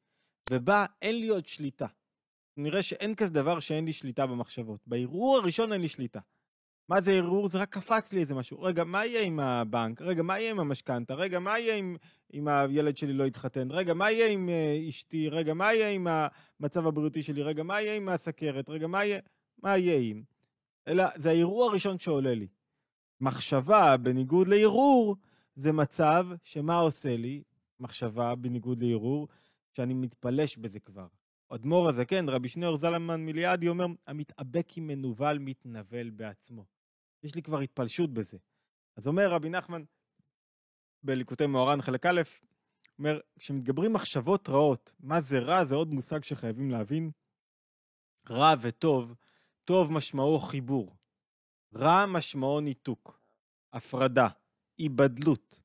ובה 0.52 0.86
אין 1.02 1.20
לי 1.22 1.28
עוד 1.28 1.46
שליטה. 1.46 1.88
נראה 2.58 2.82
שאין 2.82 3.16
כזה 3.16 3.30
דבר 3.30 3.60
שאין 3.60 3.86
לי 3.86 3.94
שליטה 3.94 4.28
במחשבות. 4.28 4.80
בערעור 4.88 5.38
הראשון 5.38 5.74
אין 5.74 5.82
לי 5.82 5.90
שליטה. 5.90 6.20
מה 6.90 7.02
זה 7.02 7.12
ערעור? 7.12 7.50
זה 7.50 7.58
רק 7.58 7.70
קפץ 7.70 8.14
לי 8.14 8.20
איזה 8.20 8.36
משהו. 8.36 8.62
רגע, 8.62 8.84
מה 8.84 9.06
יהיה 9.06 9.22
עם 9.22 9.40
הבנק? 9.40 10.02
רגע, 10.02 10.24
מה 10.24 10.40
יהיה 10.40 10.52
עם 10.52 10.60
המשכנתה? 10.60 11.14
רגע, 11.14 11.40
מה 11.40 11.60
יהיה 11.60 11.76
עם, 11.76 11.98
אם 12.34 12.48
הילד 12.48 12.98
שלי 12.98 13.14
לא 13.14 13.24
יתחתן? 13.24 13.72
רגע, 13.72 13.94
מה 13.94 14.12
יהיה 14.12 14.28
עם 14.28 14.50
uh, 14.50 14.90
אשתי? 14.90 15.30
רגע, 15.30 15.54
מה 15.54 15.74
יהיה 15.74 15.90
עם 15.90 16.08
המצב 16.60 16.88
הבריאותי 16.88 17.24
שלי? 17.24 17.44
רגע, 17.44 17.64
מה 17.64 17.82
יהיה 17.82 17.96
עם 17.96 18.10
הסכרת? 18.10 18.70
רגע, 18.70 18.88
מה 18.88 19.06
יהיה, 19.06 19.20
מה 19.64 19.78
יהיה 19.78 20.10
עם? 20.10 20.24
אלא, 20.88 21.04
זה 21.16 21.30
הערעור 21.30 21.70
הראשון 21.70 22.00
שעולה 22.00 22.34
לי. 22.34 22.48
מחשבה 23.22 23.98
בניגוד 23.98 24.48
לערעור, 24.48 25.16
זה 25.56 25.72
מצב 25.72 26.26
שמה 26.44 26.78
עושה 26.78 27.18
לי, 27.18 27.44
מחשבה 27.80 28.36
בניגוד 28.36 28.84
לערעור, 28.84 29.28
שאני 29.72 29.94
מתפלש 29.94 30.58
בזה 30.58 30.80
כבר. 30.80 31.08
אדמו"ר 31.50 31.90
הזקן, 31.90 32.30
רבי 32.30 32.50
שניאור 32.50 32.78
זלמן 32.78 33.22
מיליאדי 33.22 33.68
אומר, 33.68 33.86
המתאבק 34.08 34.78
עם 34.78 34.88
מנוול 34.88 35.38
מתנבל 35.38 36.10
בעצמו. 36.10 36.66
יש 37.24 37.36
לי 37.36 37.42
כבר 37.42 37.60
התפלשות 37.60 38.14
בזה. 38.14 38.38
אז 38.98 39.08
אומר 39.08 39.32
רבי 39.32 39.50
נחמן 39.50 39.84
בליקוטי 41.04 41.46
מאורן 41.46 41.82
חלק 41.82 42.06
א', 42.06 42.22
אומר, 43.00 43.20
כשמתגברים 43.40 43.94
מחשבות 43.94 44.50
רעות, 44.50 44.94
מה 45.00 45.22
זה 45.22 45.40
רע? 45.40 45.66
זה 45.66 45.76
עוד 45.76 45.94
מושג 45.94 46.24
שחייבים 46.24 46.72
להבין. 46.72 47.12
רע 48.30 48.54
וטוב, 48.62 49.16
טוב 49.66 49.92
משמעו 49.92 50.40
חיבור. 50.40 50.97
רע 51.76 52.06
משמעו 52.06 52.60
ניתוק, 52.60 53.20
הפרדה, 53.74 54.28
היבדלות. 54.78 55.60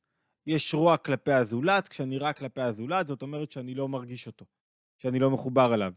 יש 0.47 0.75
רוע 0.75 0.97
כלפי 0.97 1.33
הזולת, 1.33 1.89
כשאני 1.89 2.19
רע 2.19 2.33
כלפי 2.33 2.61
הזולת, 2.61 3.07
זאת 3.07 3.23
אומרת 3.23 3.53
שאני 3.53 3.75
לא 3.75 3.89
מרגיש 3.89 4.27
אותו, 4.27 4.45
שאני 4.99 5.19
לא 5.19 5.31
מחובר 5.31 5.75
אליו. 5.75 5.93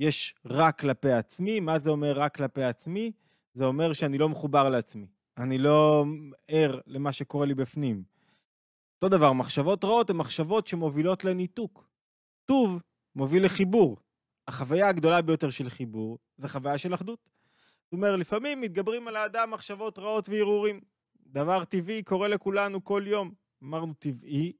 יש 0.00 0.34
רע 0.46 0.72
כלפי 0.72 1.12
עצמי, 1.12 1.60
מה 1.60 1.78
זה 1.78 1.90
אומר 1.90 2.12
רע 2.12 2.28
כלפי 2.28 2.62
עצמי? 2.62 3.12
זה 3.54 3.64
אומר 3.64 3.92
שאני 3.92 4.18
לא 4.18 4.28
מחובר 4.28 4.68
לעצמי. 4.68 5.06
אני 5.38 5.58
לא 5.58 6.04
ער 6.48 6.80
למה 6.86 7.12
שקורה 7.12 7.46
לי 7.46 7.54
בפנים. 7.54 8.02
אותו 8.96 9.16
דבר, 9.16 9.32
מחשבות 9.32 9.84
רעות 9.84 10.10
הן 10.10 10.16
מחשבות 10.16 10.66
שמובילות 10.66 11.24
לניתוק. 11.24 11.88
טוב 12.44 12.82
מוביל 13.16 13.44
לחיבור. 13.44 13.96
החוויה 14.48 14.88
הגדולה 14.88 15.22
ביותר 15.22 15.50
של 15.50 15.70
חיבור 15.70 16.18
זה 16.36 16.48
חוויה 16.48 16.78
של 16.78 16.94
אחדות. 16.94 17.30
זאת 17.90 17.92
אומרת, 17.92 18.18
לפעמים 18.20 18.60
מתגברים 18.60 19.08
על 19.08 19.16
האדם 19.16 19.50
מחשבות 19.50 19.98
רעות 19.98 20.28
והרהורים. 20.28 20.80
דבר 21.26 21.64
טבעי 21.64 22.02
קורה 22.02 22.28
לכולנו 22.28 22.84
כל 22.84 23.04
יום. 23.06 23.34
אמרנו 23.62 23.94
טבעי, 23.94 24.52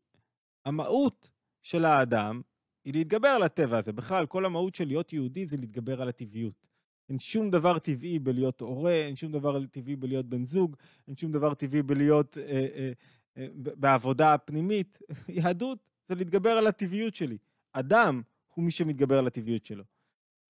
המהות 0.65 1.31
של 1.63 1.85
האדם 1.85 2.41
היא 2.85 2.95
להתגבר 2.95 3.29
על 3.29 3.43
הטבע 3.43 3.79
הזה. 3.79 3.93
בכלל, 3.93 4.27
כל 4.27 4.45
המהות 4.45 4.75
של 4.75 4.87
להיות 4.87 5.13
יהודי 5.13 5.47
זה 5.47 5.57
להתגבר 5.57 6.03
על 6.03 6.09
הטבעיות. 6.09 6.67
אין 7.09 7.19
שום 7.19 7.51
דבר 7.51 7.79
טבעי 7.79 8.19
בלהיות 8.19 8.61
הורה, 8.61 8.93
אין 8.93 9.17
שום 9.17 9.33
דבר 9.33 9.67
טבעי 9.67 9.97
בלהיות 9.97 10.27
בן 10.27 10.45
זוג, 10.45 10.77
אין 11.09 11.17
שום 11.17 11.33
דבר 11.33 11.55
טבעי 11.55 11.83
בלהיות 11.83 12.39
אה, 12.39 12.67
אה, 12.75 12.93
אה, 13.37 13.47
בעבודה 13.55 14.39
פנימית. 14.39 14.99
יהדות 15.29 15.79
זה 16.09 16.15
להתגבר 16.15 16.51
על 16.51 16.67
הטבעיות 16.67 17.15
שלי. 17.15 17.39
אדם 17.73 18.23
הוא 18.55 18.65
מי 18.65 18.71
שמתגבר 18.71 19.19
על 19.19 19.27
הטבעיות 19.27 19.67
שלו. 19.67 19.85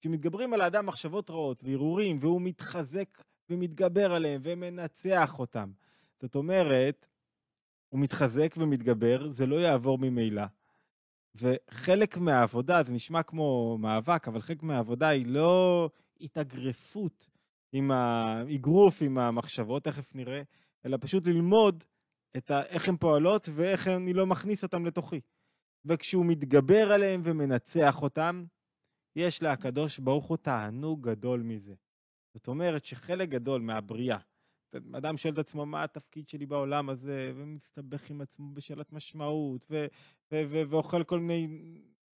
כשמתגברים 0.01 0.53
על 0.53 0.61
האדם 0.61 0.86
מחשבות 0.86 1.30
רעות 1.30 1.64
והרהורים, 1.64 2.18
והוא 2.20 2.42
מתחזק 2.42 3.22
ומתגבר 3.51 4.12
עליהם 4.12 4.40
ומנצח 4.44 5.38
אותם. 5.38 5.70
זאת 6.20 6.34
אומרת, 6.34 7.07
הוא 7.88 8.01
מתחזק 8.01 8.55
ומתגבר, 8.59 9.32
זה 9.32 9.46
לא 9.46 9.57
יעבור 9.57 9.98
ממילא. 9.98 10.42
וחלק 11.34 12.16
מהעבודה, 12.16 12.82
זה 12.82 12.92
נשמע 12.92 13.22
כמו 13.22 13.78
מאבק, 13.78 14.28
אבל 14.28 14.40
חלק 14.40 14.62
מהעבודה 14.62 15.09
היא 15.09 15.26
לא 15.26 15.90
התאגרפות 16.20 17.28
עם 17.72 17.90
האגרוף, 17.90 19.03
עם 19.03 19.18
המחשבות, 19.18 19.84
תכף 19.84 20.14
נראה, 20.14 20.42
אלא 20.86 20.98
פשוט 21.01 21.26
ללמוד 21.26 21.84
את 22.36 22.51
ה... 22.51 22.62
איך 22.62 22.88
הן 22.88 22.96
פועלות 22.96 23.48
ואיך 23.55 23.88
אני 23.88 24.12
לא 24.12 24.26
מכניס 24.26 24.62
אותן 24.62 24.82
לתוכי. 24.82 25.20
וכשהוא 25.84 26.26
מתגבר 26.26 26.92
עליהם 26.92 27.20
ומנצח 27.24 28.03
אותם, 28.03 28.44
יש 29.16 29.42
לקדוש 29.42 29.98
ברוך 29.98 30.26
הוא 30.26 30.36
תענוג 30.36 31.08
גדול 31.08 31.42
מזה. 31.42 31.74
זאת 32.34 32.48
אומרת 32.48 32.84
שחלק 32.84 33.28
גדול 33.28 33.61
מהבריאה, 33.61 34.18
אדם 34.92 35.16
שואל 35.16 35.34
את 35.34 35.38
עצמו 35.38 35.66
מה 35.66 35.84
התפקיד 35.84 36.28
שלי 36.28 36.46
בעולם 36.46 36.88
הזה, 36.88 37.32
ומסתבך 37.36 38.11
עם 38.11 38.20
עצמו 38.20 38.54
בשאלת 38.54 38.92
משמעות, 38.92 39.66
ו- 39.70 39.86
ו- 40.32 40.42
ו- 40.48 40.62
ואוכל 40.68 41.04
כל 41.04 41.20
מיני 41.20 41.48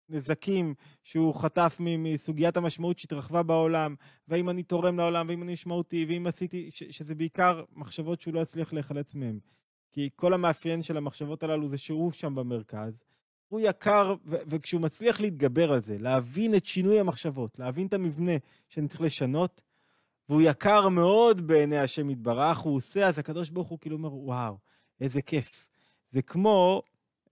נזקים 0.09 0.75
שהוא 1.05 1.35
חטף 1.35 1.77
מסוגיית 1.81 2.57
המשמעות 2.57 2.99
שהתרחבה 2.99 3.43
בעולם, 3.43 3.95
והאם 4.29 4.51
אני 4.51 4.63
תורם 4.63 4.99
לעולם, 4.99 5.27
ואם 5.29 5.43
אני 5.43 5.53
משמעותי, 5.53 6.07
ואם 6.09 6.27
עשיתי, 6.27 6.71
ש- 6.71 6.83
שזה 6.83 7.15
בעיקר 7.15 7.65
מחשבות 7.73 8.21
שהוא 8.21 8.35
לא 8.35 8.41
יצליח 8.41 8.73
להיחלץ 8.73 9.15
מהן. 9.15 9.39
כי 9.93 10.11
כל 10.17 10.35
המאפיין 10.35 10.83
של 10.83 10.97
המחשבות 10.97 11.43
הללו 11.43 11.69
זה 11.69 11.79
שהוא 11.79 12.13
שם 12.13 12.35
במרכז, 12.35 13.03
הוא 13.51 13.61
יקר, 13.61 14.15
ו- 14.27 14.37
וכשהוא 14.47 14.81
מצליח 14.81 15.21
להתגבר 15.21 15.73
על 15.73 15.83
זה, 15.83 15.99
להבין 15.99 16.55
את 16.55 16.65
שינוי 16.65 17.01
המחשבות, 17.01 17.59
להבין 17.59 17.87
את 17.87 17.95
המבנה 17.95 18.33
שאני 18.69 18.89
צריך 18.89 19.01
לשנות, 19.01 19.61
והוא 20.29 20.43
יקר 20.45 20.89
מאוד 20.89 21.47
בעיני 21.47 21.79
השם 21.79 22.11
יתברך, 22.11 22.59
הוא 22.59 22.77
עושה, 22.77 23.09
אז 23.09 23.19
הקדוש 23.19 23.51
ברוך 23.51 23.69
הוא 23.69 23.79
כאילו 23.79 23.97
אומר, 23.97 24.15
וואו, 24.15 24.59
איזה 25.01 25.23
כיף. 25.23 25.67
זה 26.11 26.23
כמו, 26.23 26.83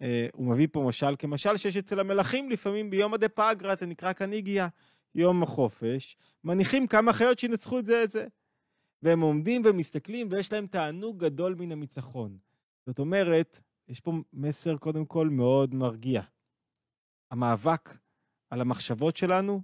אה, 0.02 0.26
הוא 0.32 0.46
מביא 0.46 0.66
פה 0.72 0.82
משל 0.88 1.16
כמשל 1.18 1.56
שיש 1.56 1.76
אצל 1.76 2.00
המלכים 2.00 2.50
לפעמים 2.50 2.90
ביום 2.90 3.14
הדה 3.14 3.28
פגרה, 3.28 3.74
זה 3.80 3.86
נקרא 3.86 4.12
כניגיה, 4.12 4.68
יום 5.14 5.42
החופש, 5.42 6.16
מניחים 6.44 6.86
כמה 6.86 7.12
חיות 7.12 7.38
שינצחו 7.38 7.78
את 7.78 7.84
זה 7.84 8.04
את 8.04 8.10
זה. 8.10 8.26
והם 9.02 9.20
עומדים 9.20 9.62
ומסתכלים 9.64 10.28
ויש 10.30 10.52
להם 10.52 10.66
תענוג 10.66 11.18
גדול 11.24 11.54
מן 11.58 11.72
הניצחון. 11.72 12.38
זאת 12.86 12.98
אומרת, 12.98 13.60
יש 13.88 14.00
פה 14.00 14.12
מסר 14.32 14.76
קודם 14.76 15.04
כל 15.04 15.28
מאוד 15.28 15.74
מרגיע. 15.74 16.22
המאבק 17.30 17.98
על 18.50 18.60
המחשבות 18.60 19.16
שלנו 19.16 19.62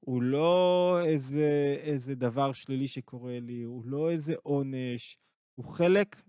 הוא 0.00 0.22
לא 0.22 0.98
איזה, 1.04 1.76
איזה 1.80 2.14
דבר 2.14 2.52
שלילי 2.52 2.88
שקורה 2.88 3.40
לי, 3.40 3.62
הוא 3.62 3.84
לא 3.86 4.10
איזה 4.10 4.34
עונש, 4.42 5.18
הוא 5.54 5.66
חלק 5.66 6.22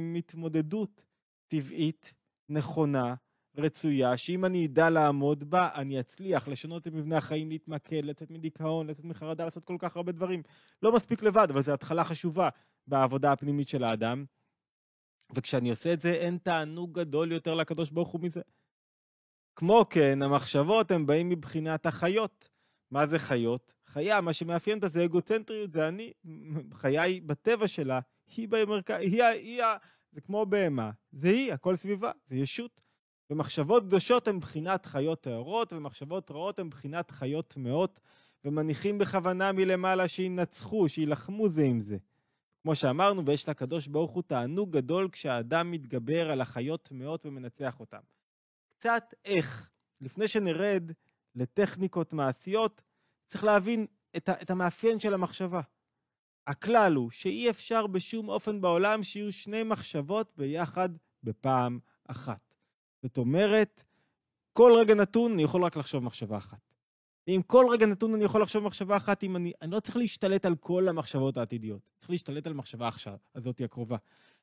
מהתמודדות 0.00 1.04
טבעית, 1.46 2.14
נכונה 2.48 3.14
רצויה, 3.56 4.16
שאם 4.16 4.44
אני 4.44 4.66
אדע 4.66 4.90
לעמוד 4.90 5.50
בה, 5.50 5.68
אני 5.74 6.00
אצליח 6.00 6.48
לשנות 6.48 6.86
את 6.86 6.92
מבנה 6.92 7.16
החיים, 7.16 7.48
להתמקד, 7.48 8.04
לצאת 8.04 8.30
מדיכאון, 8.30 8.86
לצאת 8.86 9.04
מחרדה, 9.04 9.44
לעשות 9.44 9.64
כל 9.64 9.76
כך 9.78 9.96
הרבה 9.96 10.12
דברים. 10.12 10.42
לא 10.82 10.94
מספיק 10.94 11.22
לבד, 11.22 11.46
אבל 11.50 11.62
זו 11.62 11.72
התחלה 11.72 12.04
חשובה 12.04 12.48
בעבודה 12.86 13.32
הפנימית 13.32 13.68
של 13.68 13.84
האדם. 13.84 14.24
וכשאני 15.34 15.70
עושה 15.70 15.92
את 15.92 16.00
זה, 16.00 16.12
אין 16.12 16.38
תענוג 16.42 16.98
גדול 16.98 17.32
יותר 17.32 17.54
לקדוש 17.54 17.90
ברוך 17.90 18.08
הוא 18.08 18.20
מזה. 18.20 18.40
כמו 19.56 19.84
כן, 19.90 20.22
המחשבות 20.22 20.90
הן 20.90 21.06
באים 21.06 21.28
מבחינת 21.28 21.86
החיות. 21.86 22.48
מה 22.90 23.06
זה 23.06 23.18
חיות? 23.18 23.74
חיה, 23.86 24.20
מה 24.20 24.32
שמאפיין 24.32 24.76
אותה 24.76 24.88
זה 24.88 25.04
אגוצנטריות, 25.04 25.72
זה 25.72 25.88
אני. 25.88 26.12
חיי 26.72 27.20
בטבע 27.20 27.68
שלה, 27.68 28.00
היא 28.36 28.48
במרכז, 28.48 28.96
היא, 29.00 29.22
היא, 29.22 29.62
היא, 29.62 29.62
זה 30.12 30.20
כמו 30.20 30.46
בהמה, 30.46 30.90
זה 31.12 31.28
היא, 31.28 31.52
הכל 31.52 31.76
סביבה, 31.76 32.10
זה 32.26 32.36
ישות. 32.36 32.80
ומחשבות 33.30 33.82
קדושות 33.82 34.28
הן 34.28 34.36
מבחינת 34.36 34.86
חיות 34.86 35.20
טהורות, 35.20 35.72
ומחשבות 35.72 36.30
רעות 36.30 36.58
הן 36.58 36.66
מבחינת 36.66 37.10
חיות 37.10 37.48
טמאות, 37.48 38.00
ומניחים 38.44 38.98
בכוונה 38.98 39.52
מלמעלה 39.52 40.08
שינצחו, 40.08 40.88
שיילחמו 40.88 41.48
זה 41.48 41.62
עם 41.62 41.80
זה. 41.80 41.96
כמו 42.64 42.74
שאמרנו, 42.74 43.26
ויש 43.26 43.48
לקדוש 43.48 43.86
ברוך 43.86 44.10
הוא 44.10 44.22
תענוג 44.22 44.76
גדול 44.76 45.08
כשהאדם 45.12 45.70
מתגבר 45.70 46.30
על 46.30 46.40
החיות 46.40 46.82
טמאות 46.82 47.26
ומנצח 47.26 47.80
אותן. 47.80 47.98
קצת 48.68 49.14
איך, 49.24 49.70
לפני 50.00 50.28
שנרד 50.28 50.90
לטכניקות 51.34 52.12
מעשיות, 52.12 52.82
צריך 53.26 53.44
להבין 53.44 53.86
את, 54.16 54.28
את 54.28 54.50
המאפיין 54.50 55.00
של 55.00 55.14
המחשבה. 55.14 55.60
הכלל 56.46 56.94
הוא 56.94 57.10
שאי 57.10 57.50
אפשר 57.50 57.86
בשום 57.86 58.28
אופן 58.28 58.60
בעולם 58.60 59.02
שיהיו 59.02 59.32
שני 59.32 59.62
מחשבות 59.62 60.32
ביחד 60.36 60.88
בפעם 61.22 61.78
אחת. 62.08 62.54
זאת 63.02 63.18
אומרת, 63.18 63.82
כל 64.52 64.72
רגע 64.80 64.94
נתון 64.94 65.32
אני 65.32 65.42
יכול 65.42 65.64
רק 65.64 65.76
לחשוב 65.76 66.04
מחשבה 66.04 66.36
אחת. 66.36 66.73
ואם 67.28 67.40
כל 67.46 67.66
רגע 67.70 67.86
נתון 67.86 68.14
אני 68.14 68.24
יכול 68.24 68.42
לחשוב 68.42 68.64
מחשבה 68.64 68.96
אחת, 68.96 69.24
אם 69.24 69.36
אני, 69.36 69.52
אני 69.62 69.70
לא 69.70 69.80
צריך 69.80 69.96
להשתלט 69.96 70.46
על 70.46 70.54
כל 70.54 70.88
המחשבות 70.88 71.36
העתידיות. 71.36 71.80
צריך 71.98 72.10
להשתלט 72.10 72.46
על 72.46 72.54
מחשבה 72.54 72.88
עכשיו, 72.88 73.16
הזאתי 73.34 73.64
הקרובה. 73.64 73.96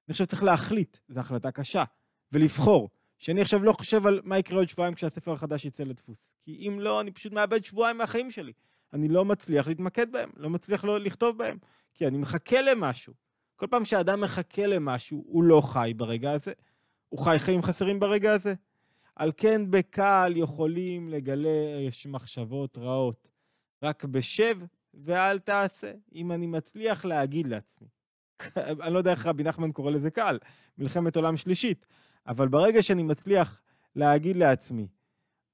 אני 0.07 0.13
חושב 0.13 0.23
שצריך 0.23 0.43
להחליט, 0.43 0.97
זו 1.07 1.19
החלטה 1.19 1.51
קשה, 1.51 1.83
ולבחור. 2.31 2.89
שאני 3.21 3.41
עכשיו 3.41 3.63
לא 3.63 3.73
חושב 3.73 4.07
על 4.07 4.21
מה 4.23 4.37
יקרה 4.37 4.57
עוד 4.57 4.69
שבועיים 4.69 4.93
כשהספר 4.93 5.33
החדש 5.33 5.65
יצא 5.65 5.83
לדפוס. 5.83 6.35
כי 6.43 6.67
אם 6.67 6.79
לא, 6.79 7.01
אני 7.01 7.11
פשוט 7.11 7.33
מאבד 7.33 7.63
שבועיים 7.63 7.97
מהחיים 7.97 8.31
שלי. 8.31 8.53
אני 8.93 9.07
לא 9.07 9.25
מצליח 9.25 9.67
להתמקד 9.67 10.11
בהם, 10.11 10.29
לא 10.35 10.49
מצליח 10.49 10.83
לא 10.83 10.99
לכתוב 10.99 11.37
בהם, 11.37 11.57
כי 11.93 12.07
אני 12.07 12.17
מחכה 12.17 12.61
למשהו. 12.61 13.13
כל 13.55 13.67
פעם 13.67 13.85
שאדם 13.85 14.21
מחכה 14.21 14.67
למשהו, 14.67 15.23
הוא 15.27 15.43
לא 15.43 15.61
חי 15.61 15.93
ברגע 15.97 16.31
הזה. 16.31 16.53
הוא 17.09 17.19
חי 17.19 17.39
חיים 17.39 17.61
חסרים 17.61 17.99
ברגע 17.99 18.33
הזה. 18.33 18.53
על 19.21 19.31
כן 19.37 19.71
בקל 19.71 20.33
יכולים 20.35 21.09
לגלש 21.09 22.07
מחשבות 22.07 22.77
רעות. 22.77 23.31
רק 23.83 24.05
בשב 24.05 24.55
ואל 24.93 25.39
תעשה, 25.39 25.91
אם 26.15 26.31
אני 26.31 26.47
מצליח 26.47 27.05
להגיד 27.05 27.47
לעצמי. 27.47 27.87
אני 28.81 28.93
לא 28.93 28.97
יודע 28.97 29.11
איך 29.11 29.25
רבי 29.25 29.43
נחמן 29.43 29.71
קורא 29.71 29.91
לזה 29.91 30.11
קל, 30.11 30.37
מלחמת 30.77 31.15
עולם 31.15 31.37
שלישית, 31.37 31.87
אבל 32.27 32.47
ברגע 32.47 32.81
שאני 32.81 33.03
מצליח 33.03 33.61
להגיד 33.95 34.35
לעצמי, 34.35 34.87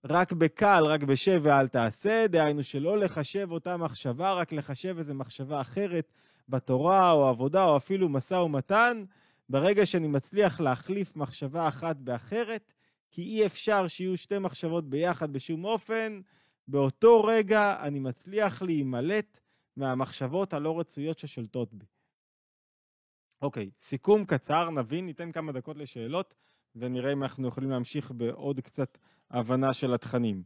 רק 0.05 0.33
בקל, 0.33 0.83
רק 0.85 1.03
בשב 1.03 1.39
ואל 1.43 1.67
תעשה, 1.67 2.27
דהיינו 2.27 2.63
שלא 2.63 2.97
לחשב 2.97 3.51
אותה 3.51 3.77
מחשבה, 3.77 4.33
רק 4.33 4.53
לחשב 4.53 4.97
איזו 4.97 5.15
מחשבה 5.15 5.61
אחרת 5.61 6.13
בתורה 6.49 7.11
או 7.11 7.27
עבודה 7.27 7.65
או 7.65 7.77
אפילו 7.77 8.09
משא 8.09 8.35
ומתן, 8.35 9.03
ברגע 9.49 9.85
שאני 9.85 10.07
מצליח 10.07 10.59
להחליף 10.59 11.15
מחשבה 11.15 11.67
אחת 11.67 11.95
באחרת, 11.95 12.73
כי 13.11 13.21
אי 13.21 13.45
אפשר 13.45 13.87
שיהיו 13.87 14.17
שתי 14.17 14.39
מחשבות 14.39 14.89
ביחד 14.89 15.33
בשום 15.33 15.65
אופן, 15.65 16.21
באותו 16.67 17.23
רגע 17.23 17.77
אני 17.81 17.99
מצליח 17.99 18.61
להימלט 18.61 19.39
מהמחשבות 19.75 20.53
הלא 20.53 20.79
רצויות 20.79 21.19
ששולטות 21.19 21.73
בי. 21.73 21.85
אוקיי, 23.41 23.69
סיכום 23.79 24.25
קצר, 24.25 24.69
נבין, 24.69 25.05
ניתן 25.05 25.31
כמה 25.31 25.51
דקות 25.51 25.77
לשאלות 25.77 26.33
ונראה 26.75 27.13
אם 27.13 27.23
אנחנו 27.23 27.47
יכולים 27.47 27.69
להמשיך 27.69 28.11
בעוד 28.11 28.59
קצת 28.59 28.97
הבנה 29.31 29.73
של 29.73 29.93
התכנים. 29.93 30.43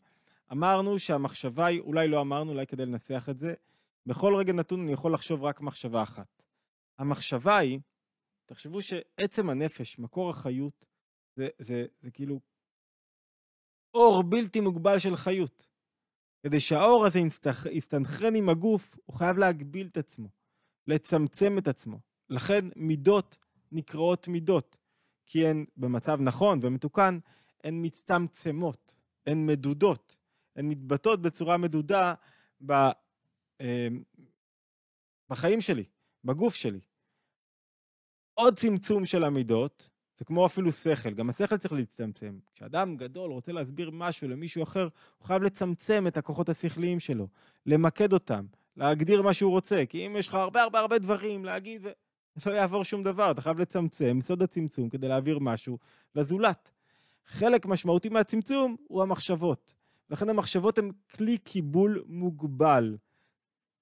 אמרנו 0.51 0.99
שהמחשבה 0.99 1.65
היא, 1.65 1.79
אולי 1.79 2.07
לא 2.07 2.21
אמרנו, 2.21 2.51
אולי 2.51 2.67
כדי 2.67 2.85
לנסח 2.85 3.27
את 3.29 3.39
זה, 3.39 3.53
בכל 4.05 4.35
רגע 4.35 4.53
נתון 4.53 4.81
אני 4.81 4.91
יכול 4.91 5.13
לחשוב 5.13 5.43
רק 5.43 5.61
מחשבה 5.61 6.03
אחת. 6.03 6.43
המחשבה 6.99 7.57
היא, 7.57 7.79
תחשבו 8.45 8.81
שעצם 8.81 9.49
הנפש, 9.49 9.99
מקור 9.99 10.29
החיות, 10.29 10.85
זה, 11.35 11.47
זה, 11.59 11.85
זה 11.99 12.11
כאילו 12.11 12.39
אור 13.93 14.23
בלתי 14.23 14.59
מוגבל 14.59 14.99
של 14.99 15.15
חיות. 15.15 15.67
כדי 16.43 16.59
שהאור 16.59 17.05
הזה 17.05 17.19
יסתנכרן 17.71 18.35
עם 18.35 18.49
הגוף, 18.49 18.97
הוא 19.05 19.15
חייב 19.15 19.37
להגביל 19.37 19.87
את 19.87 19.97
עצמו, 19.97 20.29
לצמצם 20.87 21.57
את 21.57 21.67
עצמו. 21.67 21.99
לכן 22.29 22.65
מידות 22.75 23.37
נקראות 23.71 24.27
מידות, 24.27 24.77
כי 25.25 25.47
הן 25.47 25.65
במצב 25.77 26.17
נכון 26.21 26.59
ומתוקן, 26.61 27.19
הן 27.63 27.85
מצטמצמות, 27.85 28.95
הן 29.25 29.45
מדודות, 29.45 30.15
הן 30.55 30.69
מתבטאות 30.69 31.21
בצורה 31.21 31.57
מדודה 31.57 32.13
ב, 32.65 32.71
אה, 33.61 33.87
בחיים 35.29 35.61
שלי, 35.61 35.83
בגוף 36.23 36.55
שלי. 36.55 36.79
עוד 38.33 38.55
צמצום 38.55 39.05
של 39.05 39.23
המידות, 39.23 39.89
זה 40.21 40.25
כמו 40.25 40.45
אפילו 40.45 40.71
שכל, 40.71 41.13
גם 41.13 41.29
השכל 41.29 41.57
צריך 41.57 41.73
להצטמצם. 41.73 42.37
כשאדם 42.53 42.97
גדול 42.97 43.31
רוצה 43.31 43.51
להסביר 43.51 43.91
משהו 43.93 44.27
למישהו 44.27 44.63
אחר, 44.63 44.87
הוא 45.17 45.27
חייב 45.27 45.43
לצמצם 45.43 46.07
את 46.07 46.17
הכוחות 46.17 46.49
השכליים 46.49 46.99
שלו, 46.99 47.27
למקד 47.65 48.13
אותם, 48.13 48.45
להגדיר 48.77 49.21
מה 49.21 49.33
שהוא 49.33 49.51
רוצה, 49.51 49.83
כי 49.89 50.07
אם 50.07 50.15
יש 50.15 50.27
לך 50.27 50.33
הרבה 50.33 50.61
הרבה 50.61 50.79
הרבה 50.79 50.99
דברים 50.99 51.45
להגיד, 51.45 51.87
לא 52.45 52.51
יעבור 52.51 52.83
שום 52.83 53.03
דבר, 53.03 53.31
אתה 53.31 53.41
חייב 53.41 53.59
לצמצם, 53.59 54.19
סוד 54.21 54.43
הצמצום, 54.43 54.89
כדי 54.89 55.07
להעביר 55.07 55.39
משהו 55.39 55.77
לזולת. 56.15 56.71
חלק 57.25 57.65
משמעותי 57.65 58.09
מהצמצום 58.09 58.75
הוא 58.87 59.01
המחשבות. 59.03 59.73
לכן 60.09 60.29
המחשבות 60.29 60.77
הן 60.77 60.91
כלי 61.15 61.37
קיבול 61.37 62.03
מוגבל, 62.07 62.97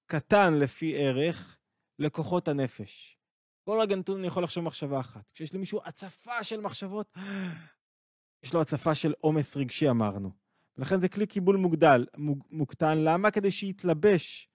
קטן 0.06 0.54
לפי 0.54 0.96
ערך, 0.96 1.56
לכוחות 1.98 2.48
הנפש. 2.48 3.19
כל 3.70 3.80
רגע 3.80 3.96
נתון 3.96 4.18
אני 4.18 4.26
יכול 4.26 4.42
לחשוב 4.42 4.64
מחשבה 4.64 5.00
אחת. 5.00 5.30
כשיש 5.30 5.54
למישהו 5.54 5.80
הצפה 5.84 6.44
של 6.44 6.60
מחשבות, 6.60 7.16
יש 8.44 8.54
לו 8.54 8.60
הצפה 8.60 8.94
של 8.94 9.14
עומס 9.20 9.56
רגשי 9.56 9.90
אמרנו. 9.90 10.30
ולכן 10.78 11.00
זה 11.00 11.08
כלי 11.08 11.26
קיבול 11.26 11.56
מוגדל, 11.56 12.06
מוג, 12.16 12.44
מוקטן. 12.50 12.98
למה? 12.98 13.30
כדי 13.30 13.50
שיתלבש 13.50 14.48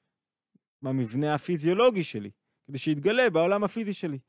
במבנה 0.81 1.33
הפיזיולוגי 1.33 2.03
שלי, 2.03 2.31
כדי 2.67 2.77
שיתגלה 2.77 3.29
בעולם 3.29 3.63
הפיזי 3.63 3.93
שלי. 3.93 4.19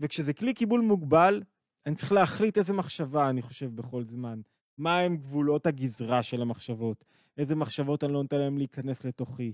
וכשזה 0.00 0.32
כלי 0.32 0.54
קיבול 0.54 0.80
מוגבל, 0.80 1.42
אני 1.86 1.94
צריך 1.94 2.12
להחליט 2.12 2.58
איזה 2.58 2.72
מחשבה 2.72 3.30
אני 3.30 3.42
חושב 3.42 3.76
בכל 3.76 4.04
זמן. 4.04 4.40
מה 4.78 4.98
הם 4.98 5.16
גבולות 5.16 5.66
הגזרה 5.66 6.22
של 6.22 6.42
המחשבות? 6.42 7.04
איזה 7.38 7.56
מחשבות 7.56 8.04
אני 8.04 8.12
לא 8.12 8.22
נותן 8.22 8.38
להם 8.38 8.58
להיכנס 8.58 9.04
לתוכי? 9.04 9.52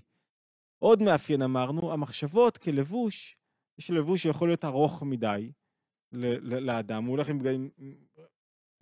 עוד 0.78 1.03
מאפיין 1.03 1.43
אמרנו, 1.43 1.93
המחשבות 1.93 2.59
כלבוש 2.59 3.39
יש 3.81 3.91
לבוש 3.91 4.22
שיכול 4.22 4.49
להיות 4.49 4.64
ארוך 4.64 5.03
מדי 5.03 5.53
לאדם, 6.12 7.05
הוא 7.05 7.11
הולך 7.11 7.28
עם, 7.28 7.41
עם 7.47 7.95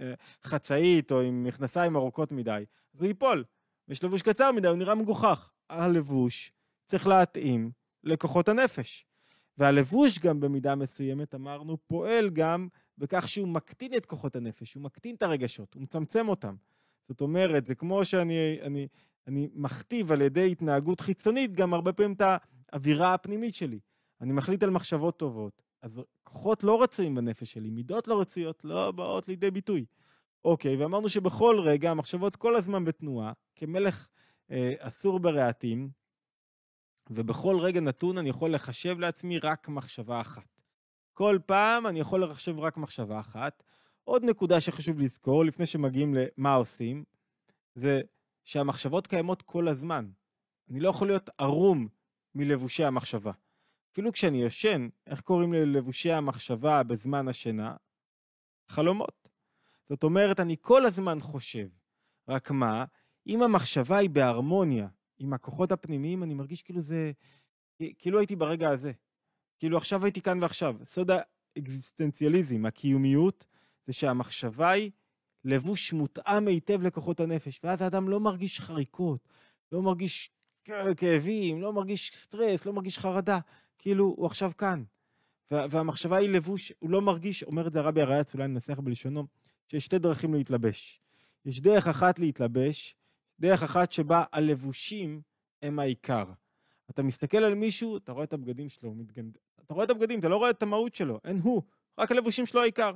אה, 0.00 0.14
חצאית 0.44 1.12
או 1.12 1.20
עם 1.20 1.44
מכנסיים 1.44 1.96
ארוכות 1.96 2.32
מדי, 2.32 2.64
אז 2.94 3.02
הוא 3.02 3.08
ייפול. 3.08 3.44
יש 3.88 4.04
לבוש 4.04 4.22
קצר 4.22 4.52
מדי, 4.52 4.68
הוא 4.68 4.76
נראה 4.76 4.94
מגוחך. 4.94 5.52
הלבוש 5.70 6.52
צריך 6.86 7.06
להתאים 7.06 7.70
לכוחות 8.04 8.48
הנפש. 8.48 9.06
והלבוש 9.58 10.18
גם 10.18 10.40
במידה 10.40 10.74
מסוימת, 10.74 11.34
אמרנו, 11.34 11.78
פועל 11.86 12.30
גם 12.30 12.68
בכך 12.98 13.28
שהוא 13.28 13.48
מקטין 13.48 13.94
את 13.96 14.06
כוחות 14.06 14.36
הנפש, 14.36 14.74
הוא 14.74 14.82
מקטין 14.82 15.14
את 15.14 15.22
הרגשות, 15.22 15.74
הוא 15.74 15.82
מצמצם 15.82 16.28
אותם. 16.28 16.54
זאת 17.08 17.20
אומרת, 17.20 17.66
זה 17.66 17.74
כמו 17.74 18.04
שאני 18.04 18.58
אני, 18.62 18.88
אני 19.26 19.48
מכתיב 19.54 20.12
על 20.12 20.20
ידי 20.20 20.52
התנהגות 20.52 21.00
חיצונית 21.00 21.52
גם 21.52 21.74
הרבה 21.74 21.92
פעמים 21.92 22.12
את 22.12 22.22
האווירה 22.72 23.14
הפנימית 23.14 23.54
שלי. 23.54 23.78
אני 24.20 24.32
מחליט 24.32 24.62
על 24.62 24.70
מחשבות 24.70 25.18
טובות, 25.18 25.62
אז 25.82 26.02
כוחות 26.24 26.64
לא 26.64 26.82
רצויים 26.82 27.14
בנפש 27.14 27.52
שלי, 27.52 27.70
מידות 27.70 28.08
לא 28.08 28.20
רצויות 28.20 28.64
לא 28.64 28.90
באות 28.90 29.28
לידי 29.28 29.50
ביטוי. 29.50 29.84
אוקיי, 30.44 30.76
ואמרנו 30.76 31.08
שבכל 31.08 31.60
רגע 31.64 31.90
המחשבות 31.90 32.36
כל 32.36 32.56
הזמן 32.56 32.84
בתנועה, 32.84 33.32
כמלך 33.56 34.08
אה, 34.50 34.74
אסור 34.78 35.18
ברהטים, 35.18 35.90
ובכל 37.10 37.56
רגע 37.60 37.80
נתון 37.80 38.18
אני 38.18 38.28
יכול 38.28 38.54
לחשב 38.54 38.98
לעצמי 38.98 39.38
רק 39.38 39.68
מחשבה 39.68 40.20
אחת. 40.20 40.60
כל 41.12 41.38
פעם 41.46 41.86
אני 41.86 42.00
יכול 42.00 42.24
לחשב 42.24 42.58
רק 42.58 42.76
מחשבה 42.76 43.20
אחת. 43.20 43.62
עוד 44.04 44.24
נקודה 44.24 44.60
שחשוב 44.60 45.00
לזכור 45.00 45.44
לפני 45.44 45.66
שמגיעים 45.66 46.14
למה 46.14 46.54
עושים, 46.54 47.04
זה 47.74 48.00
שהמחשבות 48.44 49.06
קיימות 49.06 49.42
כל 49.42 49.68
הזמן. 49.68 50.10
אני 50.70 50.80
לא 50.80 50.88
יכול 50.88 51.06
להיות 51.06 51.30
ערום 51.38 51.88
מלבושי 52.34 52.84
המחשבה. 52.84 53.32
אפילו 53.92 54.12
כשאני 54.12 54.42
ישן, 54.42 54.88
איך 55.06 55.20
קוראים 55.20 55.52
ללבושי 55.52 56.12
המחשבה 56.12 56.82
בזמן 56.82 57.28
השינה? 57.28 57.76
חלומות. 58.68 59.28
זאת 59.88 60.02
אומרת, 60.02 60.40
אני 60.40 60.56
כל 60.60 60.84
הזמן 60.84 61.20
חושב. 61.20 61.68
רק 62.28 62.50
מה, 62.50 62.84
אם 63.26 63.42
המחשבה 63.42 63.96
היא 63.96 64.10
בהרמוניה 64.10 64.88
עם 65.18 65.32
הכוחות 65.32 65.72
הפנימיים, 65.72 66.22
אני 66.22 66.34
מרגיש 66.34 66.62
כאילו 66.62 66.80
זה... 66.80 67.12
כאילו 67.98 68.18
הייתי 68.18 68.36
ברגע 68.36 68.70
הזה. 68.70 68.92
כאילו 69.58 69.76
עכשיו 69.76 70.04
הייתי 70.04 70.20
כאן 70.20 70.42
ועכשיו. 70.42 70.76
סוד 70.84 71.10
האקזיסטנציאליזם, 71.10 72.66
הקיומיות, 72.66 73.46
זה 73.86 73.92
שהמחשבה 73.92 74.70
היא 74.70 74.90
לבוש 75.44 75.92
מותאם 75.92 76.48
היטב 76.48 76.82
לכוחות 76.82 77.20
הנפש, 77.20 77.60
ואז 77.64 77.82
האדם 77.82 78.08
לא 78.08 78.20
מרגיש 78.20 78.60
חריקות, 78.60 79.28
לא 79.72 79.82
מרגיש 79.82 80.30
כאבים, 80.96 81.60
לא 81.60 81.72
מרגיש 81.72 82.10
סטרס, 82.14 82.66
לא 82.66 82.72
מרגיש 82.72 82.98
חרדה, 82.98 83.38
כאילו 83.78 84.04
הוא 84.04 84.26
עכשיו 84.26 84.52
כאן. 84.58 84.82
והמחשבה 85.50 86.16
היא 86.16 86.28
לבוש, 86.28 86.72
הוא 86.78 86.90
לא 86.90 87.00
מרגיש, 87.00 87.42
אומר 87.42 87.66
את 87.66 87.72
זה 87.72 87.80
הרבי 87.80 88.02
הריאץ, 88.02 88.34
אולי 88.34 88.48
ננסח 88.48 88.78
בלשונו, 88.78 89.26
שיש 89.66 89.84
שתי 89.84 89.98
דרכים 89.98 90.34
להתלבש. 90.34 91.00
יש 91.44 91.60
דרך 91.60 91.86
אחת 91.86 92.18
להתלבש, 92.18 92.96
דרך 93.40 93.62
אחת 93.62 93.92
שבה 93.92 94.24
הלבושים 94.32 95.20
הם 95.62 95.78
העיקר. 95.78 96.24
אתה 96.90 97.02
מסתכל 97.02 97.38
על 97.38 97.54
מישהו, 97.54 97.96
אתה 97.96 98.12
רואה 98.12 98.24
את 98.24 98.32
הבגדים 98.32 98.68
שלו, 98.68 98.94
מתגנד... 98.94 99.38
אתה 99.64 99.74
רואה 99.74 99.84
את 99.84 99.90
הבגדים, 99.90 100.18
אתה 100.18 100.28
לא 100.28 100.36
רואה 100.36 100.50
את 100.50 100.62
המהות 100.62 100.94
שלו, 100.94 101.20
אין 101.24 101.40
הוא, 101.40 101.62
רק 101.98 102.10
הלבושים 102.10 102.46
שלו 102.46 102.60
העיקר. 102.60 102.94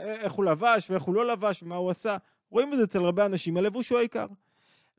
איך 0.00 0.32
הוא 0.32 0.44
לבש 0.44 0.90
ואיך 0.90 1.02
הוא 1.02 1.14
לא 1.14 1.26
לבש 1.26 1.62
ומה 1.62 1.76
הוא 1.76 1.90
עשה. 1.90 2.16
רואים 2.50 2.72
את 2.72 2.78
זה 2.78 2.84
אצל 2.84 3.04
הרבה 3.04 3.26
אנשים, 3.26 3.56
הלבוש 3.56 3.90
הוא 3.90 3.98
העיקר. 3.98 4.26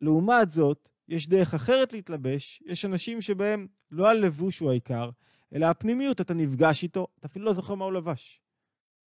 לעומת 0.01 0.51
זאת, 0.51 0.89
יש 1.09 1.27
דרך 1.27 1.53
אחרת 1.53 1.93
להתלבש, 1.93 2.63
יש 2.65 2.85
אנשים 2.85 3.21
שבהם 3.21 3.67
לא 3.91 4.09
הלבוש 4.09 4.59
הוא 4.59 4.69
העיקר, 4.69 5.09
אלא 5.55 5.65
הפנימיות, 5.65 6.21
אתה 6.21 6.33
נפגש 6.33 6.83
איתו, 6.83 7.07
אתה 7.19 7.27
אפילו 7.27 7.45
לא 7.45 7.53
זוכר 7.53 7.75
מה 7.75 7.85
הוא 7.85 7.93
לבש. 7.93 8.41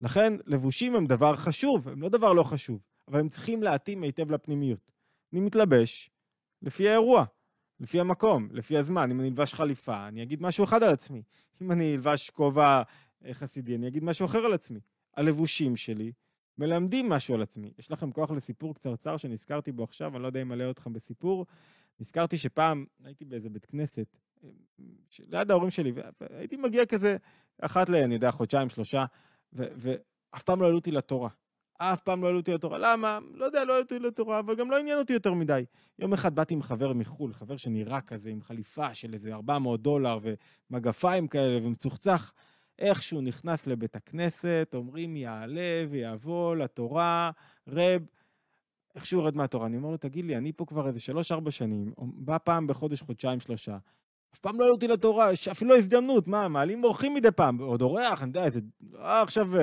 לכן, 0.03 0.33
לבושים 0.47 0.95
הם 0.95 1.07
דבר 1.07 1.37
חשוב, 1.37 1.89
הם 1.89 2.03
לא 2.03 2.09
דבר 2.09 2.33
לא 2.33 2.43
חשוב, 2.43 2.81
אבל 3.09 3.21
הם 3.21 3.29
צריכים 3.29 3.63
להתאים 3.63 4.03
היטב 4.03 4.31
לפנימיות. 4.31 4.93
אני 5.33 5.41
מתלבש 5.41 6.11
לפי 6.63 6.89
האירוע, 6.89 7.25
לפי 7.81 8.01
המקום, 8.01 8.49
לפי 8.53 8.77
הזמן. 8.77 9.11
אם 9.11 9.21
אני 9.21 9.29
אלבש 9.29 9.55
חליפה, 9.55 10.09
אני 10.09 10.23
אגיד 10.23 10.43
משהו 10.43 10.65
אחד 10.65 10.83
על 10.83 10.91
עצמי. 10.91 11.23
אם 11.63 11.73
אני 11.73 11.95
אלבש 11.95 12.31
כובע 12.31 12.83
אה, 13.25 13.35
חסידי, 13.35 13.75
אני 13.77 13.89
אגיד 13.89 14.05
משהו 14.05 14.27
אחר 14.27 14.39
על 14.39 14.53
עצמי. 14.53 14.81
הלבושים 15.17 15.77
שלי 15.77 16.13
מלמדים 16.59 17.09
משהו 17.09 17.35
על 17.35 17.43
עצמי. 17.43 17.73
יש 17.79 17.91
לכם 17.91 18.13
כוח 18.13 18.31
לסיפור 18.31 18.75
קצרצר 18.75 19.17
שנזכרתי 19.17 19.73
בו 19.73 19.85
עכשיו, 19.85 20.15
אני 20.15 20.23
לא 20.23 20.27
יודע 20.27 20.43
אם 20.43 20.53
אלאה 20.53 20.71
אתכם 20.71 20.93
בסיפור. 20.93 21.47
נזכרתי 22.01 22.39
שפעם 22.39 22.85
הייתי 23.05 23.25
באיזה 23.25 23.49
בית 23.49 23.67
כנסת, 23.67 24.19
ליד 25.29 25.51
ההורים 25.51 25.71
שלי, 25.71 25.93
והייתי 26.21 26.57
מגיע 26.57 26.87
כזה 26.87 27.17
אחת 27.61 27.89
ל... 27.89 27.95
אני 27.95 28.15
יודע, 28.15 28.31
חודשיים, 28.31 28.69
שלושה, 28.69 29.05
ואף 29.53 30.43
פעם 30.43 30.61
לא 30.61 30.65
העלו 30.65 30.79
אותי 30.79 30.91
לתורה. 30.91 31.29
אף 31.79 32.01
פעם 32.01 32.23
לא 32.23 32.27
העלו 32.27 32.39
אותי 32.39 32.53
לתורה. 32.53 32.79
למה? 32.79 33.19
לא 33.35 33.45
יודע, 33.45 33.65
לא 33.65 33.73
העלו 33.73 33.85
אותי 33.85 33.99
לתורה, 33.99 34.39
אבל 34.39 34.55
גם 34.55 34.71
לא 34.71 34.79
עניין 34.79 34.99
אותי 34.99 35.13
יותר 35.13 35.35
מדי. 35.35 35.65
יום 35.99 36.13
אחד 36.13 36.35
באתי 36.35 36.55
עם 36.55 36.63
חבר 36.63 36.93
מחו"ל, 36.93 37.33
חבר 37.33 37.57
שנראה 37.57 38.01
כזה, 38.01 38.31
עם 38.31 38.43
חליפה 38.43 38.95
של 38.95 39.15
איזה 39.15 39.35
400 39.35 39.83
דולר 39.83 40.19
ומגפיים 40.71 41.29
כאלה 41.29 41.67
ומצוחצח. 41.67 42.33
איכשהו 42.79 43.21
נכנס 43.21 43.67
לבית 43.67 43.97
הכנסת, 43.97 44.71
אומרים 44.75 45.17
יעלה 45.17 45.85
ויבוא 45.91 46.57
לתורה, 46.57 47.31
רב, 47.69 48.07
איכשהו 48.97 49.21
יורד 49.21 49.37
מהתורה. 49.37 49.67
אני 49.67 49.77
אומר 49.77 49.91
לו, 49.91 49.97
תגיד 49.97 50.25
לי, 50.25 50.37
אני 50.37 50.53
פה 50.53 50.65
כבר 50.65 50.87
איזה 50.87 51.01
שלוש-ארבע 51.01 51.51
שנים, 51.51 51.93
בא 51.99 52.39
פעם 52.39 52.67
בחודש, 52.67 53.03
חודשיים, 53.03 53.41
שלושה. 53.41 53.79
אף 54.35 54.39
פעם 54.39 54.59
לא 54.59 54.65
העלו 54.65 54.75
אותי 54.75 54.89
לתורה, 54.89 55.33
יש 55.33 55.49
אפילו 55.49 55.71
לא 55.71 55.77
הזדמנות, 55.77 56.29
מה, 56.29 56.49
מעלים 56.49 56.85
אורחים 56.85 57.15
מדי 57.15 57.31
פעם, 57.31 57.59
עוד 57.59 57.83
אורח, 57.83 58.23
אני 58.23 58.29
יודע, 58.29 58.51
זה, 58.51 58.61
לא 58.93 59.23
עכשיו 59.23 59.57
uh, 59.57 59.59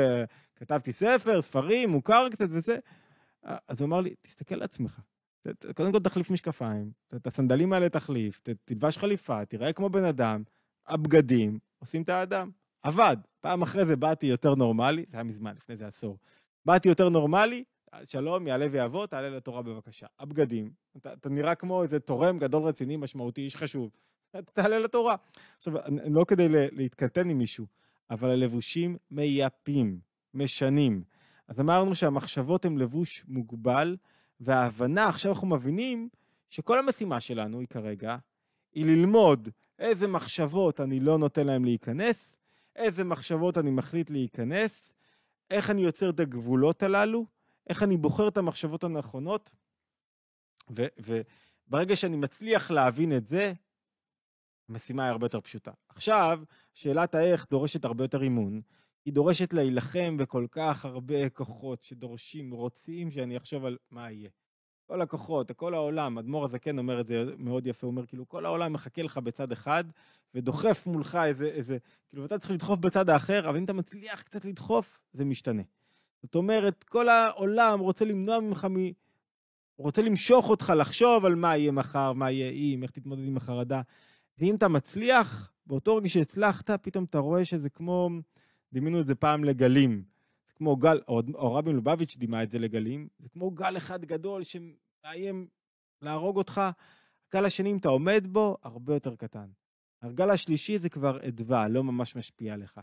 כתבתי 0.55 0.93
ספר, 0.93 1.41
ספרים, 1.41 1.89
מוכר 1.89 2.29
קצת 2.29 2.47
וזה. 2.51 2.77
אז 3.43 3.81
הוא 3.81 3.87
אמר 3.87 4.01
לי, 4.01 4.15
תסתכל 4.21 4.55
על 4.55 4.63
עצמך. 4.63 4.99
קודם 5.75 5.91
כל 5.91 5.99
תחליף 5.99 6.31
משקפיים, 6.31 6.91
את 7.15 7.27
הסנדלים 7.27 7.73
האלה 7.73 7.89
תחליף, 7.89 8.41
תלבש 8.65 8.97
חליפה, 8.97 9.45
תראה 9.45 9.73
כמו 9.73 9.89
בן 9.89 10.05
אדם, 10.05 10.43
הבגדים 10.87 11.59
עושים 11.79 12.01
את 12.01 12.09
האדם. 12.09 12.51
עבד. 12.83 13.17
פעם 13.41 13.61
אחרי 13.61 13.85
זה 13.85 13.95
באתי 13.95 14.25
יותר 14.25 14.55
נורמלי, 14.55 15.05
זה 15.07 15.17
היה 15.17 15.23
מזמן, 15.23 15.55
לפני 15.55 15.75
זה 15.75 15.87
עשור. 15.87 16.17
באתי 16.65 16.89
יותר 16.89 17.09
נורמלי, 17.09 17.63
שלום, 18.07 18.47
יעלה 18.47 18.67
ויבוא, 18.71 19.05
תעלה 19.05 19.29
לתורה 19.29 19.61
בבקשה. 19.61 20.07
הבגדים, 20.19 20.71
אתה, 20.97 21.13
אתה 21.13 21.29
נראה 21.29 21.55
כמו 21.55 21.83
איזה 21.83 21.99
תורם 21.99 22.39
גדול 22.39 22.63
רציני, 22.63 22.97
משמעותי, 22.97 23.41
איש 23.41 23.55
חשוב. 23.55 23.89
תעלה 24.31 24.79
לתורה. 24.79 25.15
עכשיו, 25.57 25.73
לא 26.09 26.25
כדי 26.27 26.47
להתקטן 26.49 27.29
עם 27.29 27.37
מישהו, 27.37 27.65
אבל 28.09 28.29
הלבושים 28.29 28.97
מייפים, 29.11 29.99
משנים. 30.33 31.03
אז 31.47 31.59
אמרנו 31.59 31.95
שהמחשבות 31.95 32.65
הן 32.65 32.77
לבוש 32.77 33.25
מוגבל, 33.27 33.97
וההבנה, 34.39 35.09
עכשיו 35.09 35.31
אנחנו 35.31 35.47
מבינים 35.47 36.09
שכל 36.49 36.79
המשימה 36.79 37.19
שלנו 37.19 37.59
היא 37.59 37.67
כרגע, 37.67 38.17
היא 38.73 38.85
ללמוד 38.85 39.49
איזה 39.79 40.07
מחשבות 40.07 40.79
אני 40.79 40.99
לא 40.99 41.17
נותן 41.17 41.47
להם 41.47 41.65
להיכנס, 41.65 42.37
איזה 42.75 43.03
מחשבות 43.03 43.57
אני 43.57 43.71
מחליט 43.71 44.09
להיכנס, 44.09 44.93
איך 45.51 45.69
אני 45.69 45.81
יוצר 45.81 46.09
את 46.09 46.19
הגבולות 46.19 46.83
הללו, 46.83 47.25
איך 47.69 47.83
אני 47.83 47.97
בוחר 47.97 48.27
את 48.27 48.37
המחשבות 48.37 48.83
הנכונות, 48.83 49.51
וברגע 50.69 51.95
שאני 51.95 52.15
מצליח 52.15 52.71
להבין 52.71 53.17
את 53.17 53.27
זה, 53.27 53.53
המשימה 54.69 55.03
היא 55.03 55.11
הרבה 55.11 55.25
יותר 55.25 55.41
פשוטה. 55.41 55.71
עכשיו, 55.89 56.39
שאלת 56.73 57.15
האיך 57.15 57.49
דורשת 57.49 57.85
הרבה 57.85 58.03
יותר 58.03 58.21
אימון. 58.21 58.61
היא 59.05 59.13
דורשת 59.13 59.53
להילחם 59.53 60.17
בכל 60.17 60.45
כך 60.51 60.85
הרבה 60.85 61.29
כוחות 61.29 61.83
שדורשים, 61.83 62.51
רוצים 62.51 63.11
שאני 63.11 63.37
אחשוב 63.37 63.65
על 63.65 63.77
מה 63.91 64.11
יהיה. 64.11 64.29
כל 64.85 65.01
הכוחות, 65.01 65.51
כל 65.51 65.73
העולם, 65.73 66.17
אדמו"ר 66.17 66.45
הזקן 66.45 66.77
אומר 66.77 67.01
את 67.01 67.07
זה 67.07 67.23
מאוד 67.37 67.67
יפה, 67.67 67.87
הוא 67.87 67.91
אומר 67.91 68.05
כאילו 68.05 68.27
כל 68.27 68.45
העולם 68.45 68.73
מחכה 68.73 69.03
לך 69.03 69.17
בצד 69.17 69.51
אחד 69.51 69.83
ודוחף 70.33 70.87
מולך 70.87 71.15
איזה, 71.15 71.47
איזה, 71.47 71.77
כאילו 72.09 72.25
אתה 72.25 72.39
צריך 72.39 72.51
לדחוף 72.51 72.79
בצד 72.79 73.09
האחר, 73.09 73.49
אבל 73.49 73.57
אם 73.57 73.63
אתה 73.63 73.73
מצליח 73.73 74.21
קצת 74.21 74.45
לדחוף, 74.45 75.01
זה 75.11 75.25
משתנה. 75.25 75.61
זאת 76.23 76.35
אומרת, 76.35 76.83
כל 76.83 77.09
העולם 77.09 77.79
רוצה 77.79 78.05
למנוע 78.05 78.39
ממך 78.39 78.65
מ... 78.65 78.75
רוצה 79.77 80.01
למשוך 80.01 80.49
אותך 80.49 80.73
לחשוב 80.77 81.25
על 81.25 81.35
מה 81.35 81.57
יהיה 81.57 81.71
מחר, 81.71 82.13
מה 82.13 82.31
יהיה 82.31 82.51
אם, 82.51 82.83
איך 82.83 82.91
תתמודד 82.91 83.27
עם 83.27 83.37
החרדה. 83.37 83.81
ואם 84.37 84.55
אתה 84.55 84.67
מצליח, 84.67 85.51
באותו 85.65 85.95
רגע 85.95 86.09
שהצלחת, 86.09 86.69
פתאום 86.71 87.03
אתה 87.03 87.17
רואה 87.17 87.45
שזה 87.45 87.69
כמו, 87.69 88.09
דימינו 88.73 88.99
את 88.99 89.07
זה 89.07 89.15
פעם 89.15 89.43
לגלים. 89.43 90.03
זה 90.47 90.53
כמו 90.53 90.75
גל, 90.75 91.01
או, 91.07 91.21
או 91.33 91.53
רבי 91.53 91.73
לובביץ' 91.73 92.17
דימה 92.17 92.43
את 92.43 92.49
זה 92.49 92.59
לגלים, 92.59 93.07
זה 93.19 93.29
כמו 93.29 93.51
גל 93.51 93.77
אחד 93.77 94.05
גדול 94.05 94.41
שמאיים 94.43 95.47
להרוג 96.01 96.37
אותך. 96.37 96.61
הגל 97.29 97.45
השני, 97.45 97.71
אם 97.71 97.77
אתה 97.77 97.89
עומד 97.89 98.27
בו, 98.29 98.57
הרבה 98.63 98.93
יותר 98.93 99.15
קטן. 99.15 99.49
הגל 100.01 100.29
השלישי 100.29 100.79
זה 100.79 100.89
כבר 100.89 101.27
אדווה, 101.27 101.67
לא 101.67 101.83
ממש 101.83 102.15
משפיע 102.15 102.53
עליך. 102.53 102.79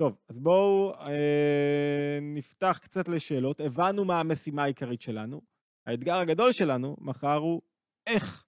טוב, 0.00 0.16
אז 0.28 0.38
בואו 0.38 0.94
אה, 1.00 2.18
נפתח 2.22 2.78
קצת 2.82 3.08
לשאלות. 3.08 3.60
הבנו 3.60 4.04
מה 4.04 4.20
המשימה 4.20 4.62
העיקרית 4.62 5.00
שלנו. 5.00 5.40
האתגר 5.86 6.14
הגדול 6.16 6.52
שלנו 6.52 6.96
מחר 7.00 7.36
הוא 7.36 7.62
איך. 8.06 8.44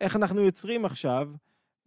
איך 0.00 0.16
אנחנו 0.16 0.40
יוצרים 0.40 0.84
עכשיו 0.84 1.30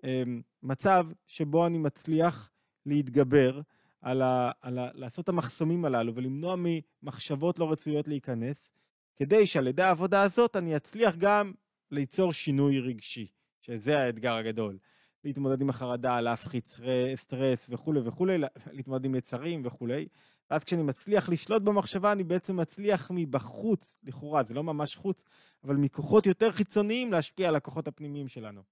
אה, 0.04 0.24
מצב 0.64 1.06
שבו 1.28 1.68
אני 1.68 1.78
מצליח 1.78 2.52
להתגבר 2.86 3.62
על 4.02 4.22
ה, 4.22 4.52
על 4.62 4.80
ה... 4.80 4.90
לעשות 4.94 5.24
את 5.24 5.30
המחסומים 5.30 5.86
הללו 5.86 6.16
ולמנוע 6.16 6.56
ממחשבות 6.58 7.60
לא 7.60 7.72
רצויות 7.72 8.08
להיכנס, 8.08 8.72
כדי 9.16 9.46
שעל 9.46 9.68
ידי 9.68 9.84
העבודה 9.84 10.22
הזאת 10.22 10.56
אני 10.56 10.76
אצליח 10.76 11.16
גם 11.16 11.54
ליצור 11.92 12.34
שינוי 12.34 12.80
רגשי, 12.80 13.28
שזה 13.62 14.00
האתגר 14.00 14.34
הגדול. 14.34 14.78
להתמודד 15.24 15.62
עם 15.62 15.70
החרדה, 15.70 16.22
להפחית 16.22 16.78
סטרס 17.16 17.68
וכולי 17.70 18.00
וכולי, 18.00 18.38
להתמודד 18.72 19.06
עם 19.06 19.16
יצרים 19.16 19.66
וכולי. 19.66 20.08
ואז 20.52 20.64
כשאני 20.64 20.84
מצליח 20.84 21.30
לשלוט 21.30 21.62
במחשבה, 21.62 22.12
אני 22.12 22.24
בעצם 22.24 22.58
מצליח 22.58 23.12
מבחוץ, 23.14 23.98
לכאורה, 24.04 24.44
זה 24.44 24.54
לא 24.54 24.64
ממש 24.64 24.96
חוץ, 24.96 25.24
אבל 25.64 25.76
מכוחות 25.76 26.26
יותר 26.26 26.52
חיצוניים 26.52 27.12
להשפיע 27.12 27.48
על 27.48 27.56
הכוחות 27.56 27.88
הפנימיים 27.88 28.28
שלנו. 28.28 28.64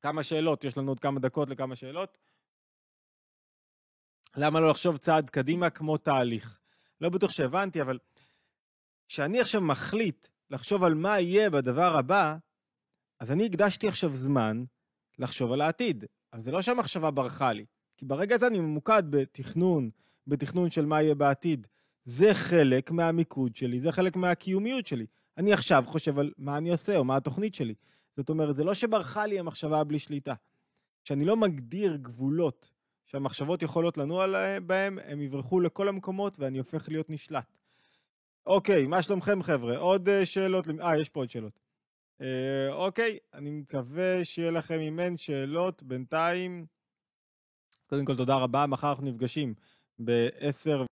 כמה 0.00 0.22
שאלות, 0.22 0.64
יש 0.64 0.78
לנו 0.78 0.90
עוד 0.90 1.00
כמה 1.00 1.20
דקות 1.20 1.48
לכמה 1.48 1.76
שאלות. 1.76 2.18
למה 4.36 4.60
לא 4.60 4.68
לחשוב 4.68 4.96
צעד 4.96 5.30
קדימה 5.30 5.70
כמו 5.70 5.98
תהליך? 5.98 6.60
לא 7.00 7.08
בטוח 7.08 7.30
שהבנתי, 7.30 7.82
אבל 7.82 7.98
כשאני 9.08 9.40
עכשיו 9.40 9.60
מחליט 9.60 10.28
לחשוב 10.50 10.84
על 10.84 10.94
מה 10.94 11.20
יהיה 11.20 11.50
בדבר 11.50 11.96
הבא, 11.96 12.36
אז 13.20 13.32
אני 13.32 13.46
הקדשתי 13.46 13.88
עכשיו 13.88 14.14
זמן 14.14 14.64
לחשוב 15.20 15.52
על 15.52 15.60
העתיד. 15.60 16.04
אבל 16.32 16.42
זה 16.42 16.50
לא 16.50 16.62
שהמחשבה 16.62 17.10
ברחה 17.10 17.52
לי, 17.52 17.64
כי 17.96 18.04
ברגע 18.04 18.36
הזה 18.36 18.46
אני 18.46 18.58
ממוקד 18.58 19.02
בתכנון, 19.10 19.90
בתכנון 20.26 20.70
של 20.70 20.86
מה 20.86 21.02
יהיה 21.02 21.14
בעתיד. 21.14 21.66
זה 22.04 22.34
חלק 22.34 22.90
מהמיקוד 22.90 23.56
שלי, 23.56 23.80
זה 23.80 23.92
חלק 23.92 24.16
מהקיומיות 24.16 24.86
שלי. 24.86 25.06
אני 25.36 25.52
עכשיו 25.52 25.84
חושב 25.86 26.18
על 26.18 26.32
מה 26.38 26.58
אני 26.58 26.70
עושה 26.70 26.96
או 26.96 27.04
מה 27.04 27.16
התוכנית 27.16 27.54
שלי. 27.54 27.74
זאת 28.16 28.28
אומרת, 28.28 28.56
זה 28.56 28.64
לא 28.64 28.74
שברחה 28.74 29.26
לי 29.26 29.38
המחשבה 29.38 29.84
בלי 29.84 29.98
שליטה. 29.98 30.34
כשאני 31.04 31.24
לא 31.24 31.36
מגדיר 31.36 31.96
גבולות 31.96 32.70
שהמחשבות 33.06 33.62
יכולות 33.62 33.98
לנוע 33.98 34.26
בהם, 34.66 34.98
הם 35.04 35.20
יברחו 35.20 35.60
לכל 35.60 35.88
המקומות 35.88 36.38
ואני 36.38 36.58
הופך 36.58 36.88
להיות 36.88 37.10
נשלט. 37.10 37.58
אוקיי, 38.46 38.86
מה 38.86 39.02
שלומכם 39.02 39.42
חבר'ה? 39.42 39.76
עוד 39.76 40.08
שאלות? 40.24 40.66
אה, 40.82 40.98
יש 40.98 41.08
פה 41.08 41.20
עוד 41.20 41.30
שאלות. 41.30 41.60
אוקיי, 42.70 43.18
אני 43.34 43.50
מקווה 43.50 44.24
שיהיה 44.24 44.50
לכם 44.50 44.80
אם 44.80 45.00
אין 45.00 45.16
שאלות 45.16 45.82
בינתיים. 45.82 46.66
קודם 47.86 48.04
כל 48.04 48.16
תודה 48.16 48.34
רבה, 48.34 48.66
מחר 48.66 48.90
אנחנו 48.90 49.04
נפגשים 49.04 49.54
ב-10 50.04 50.86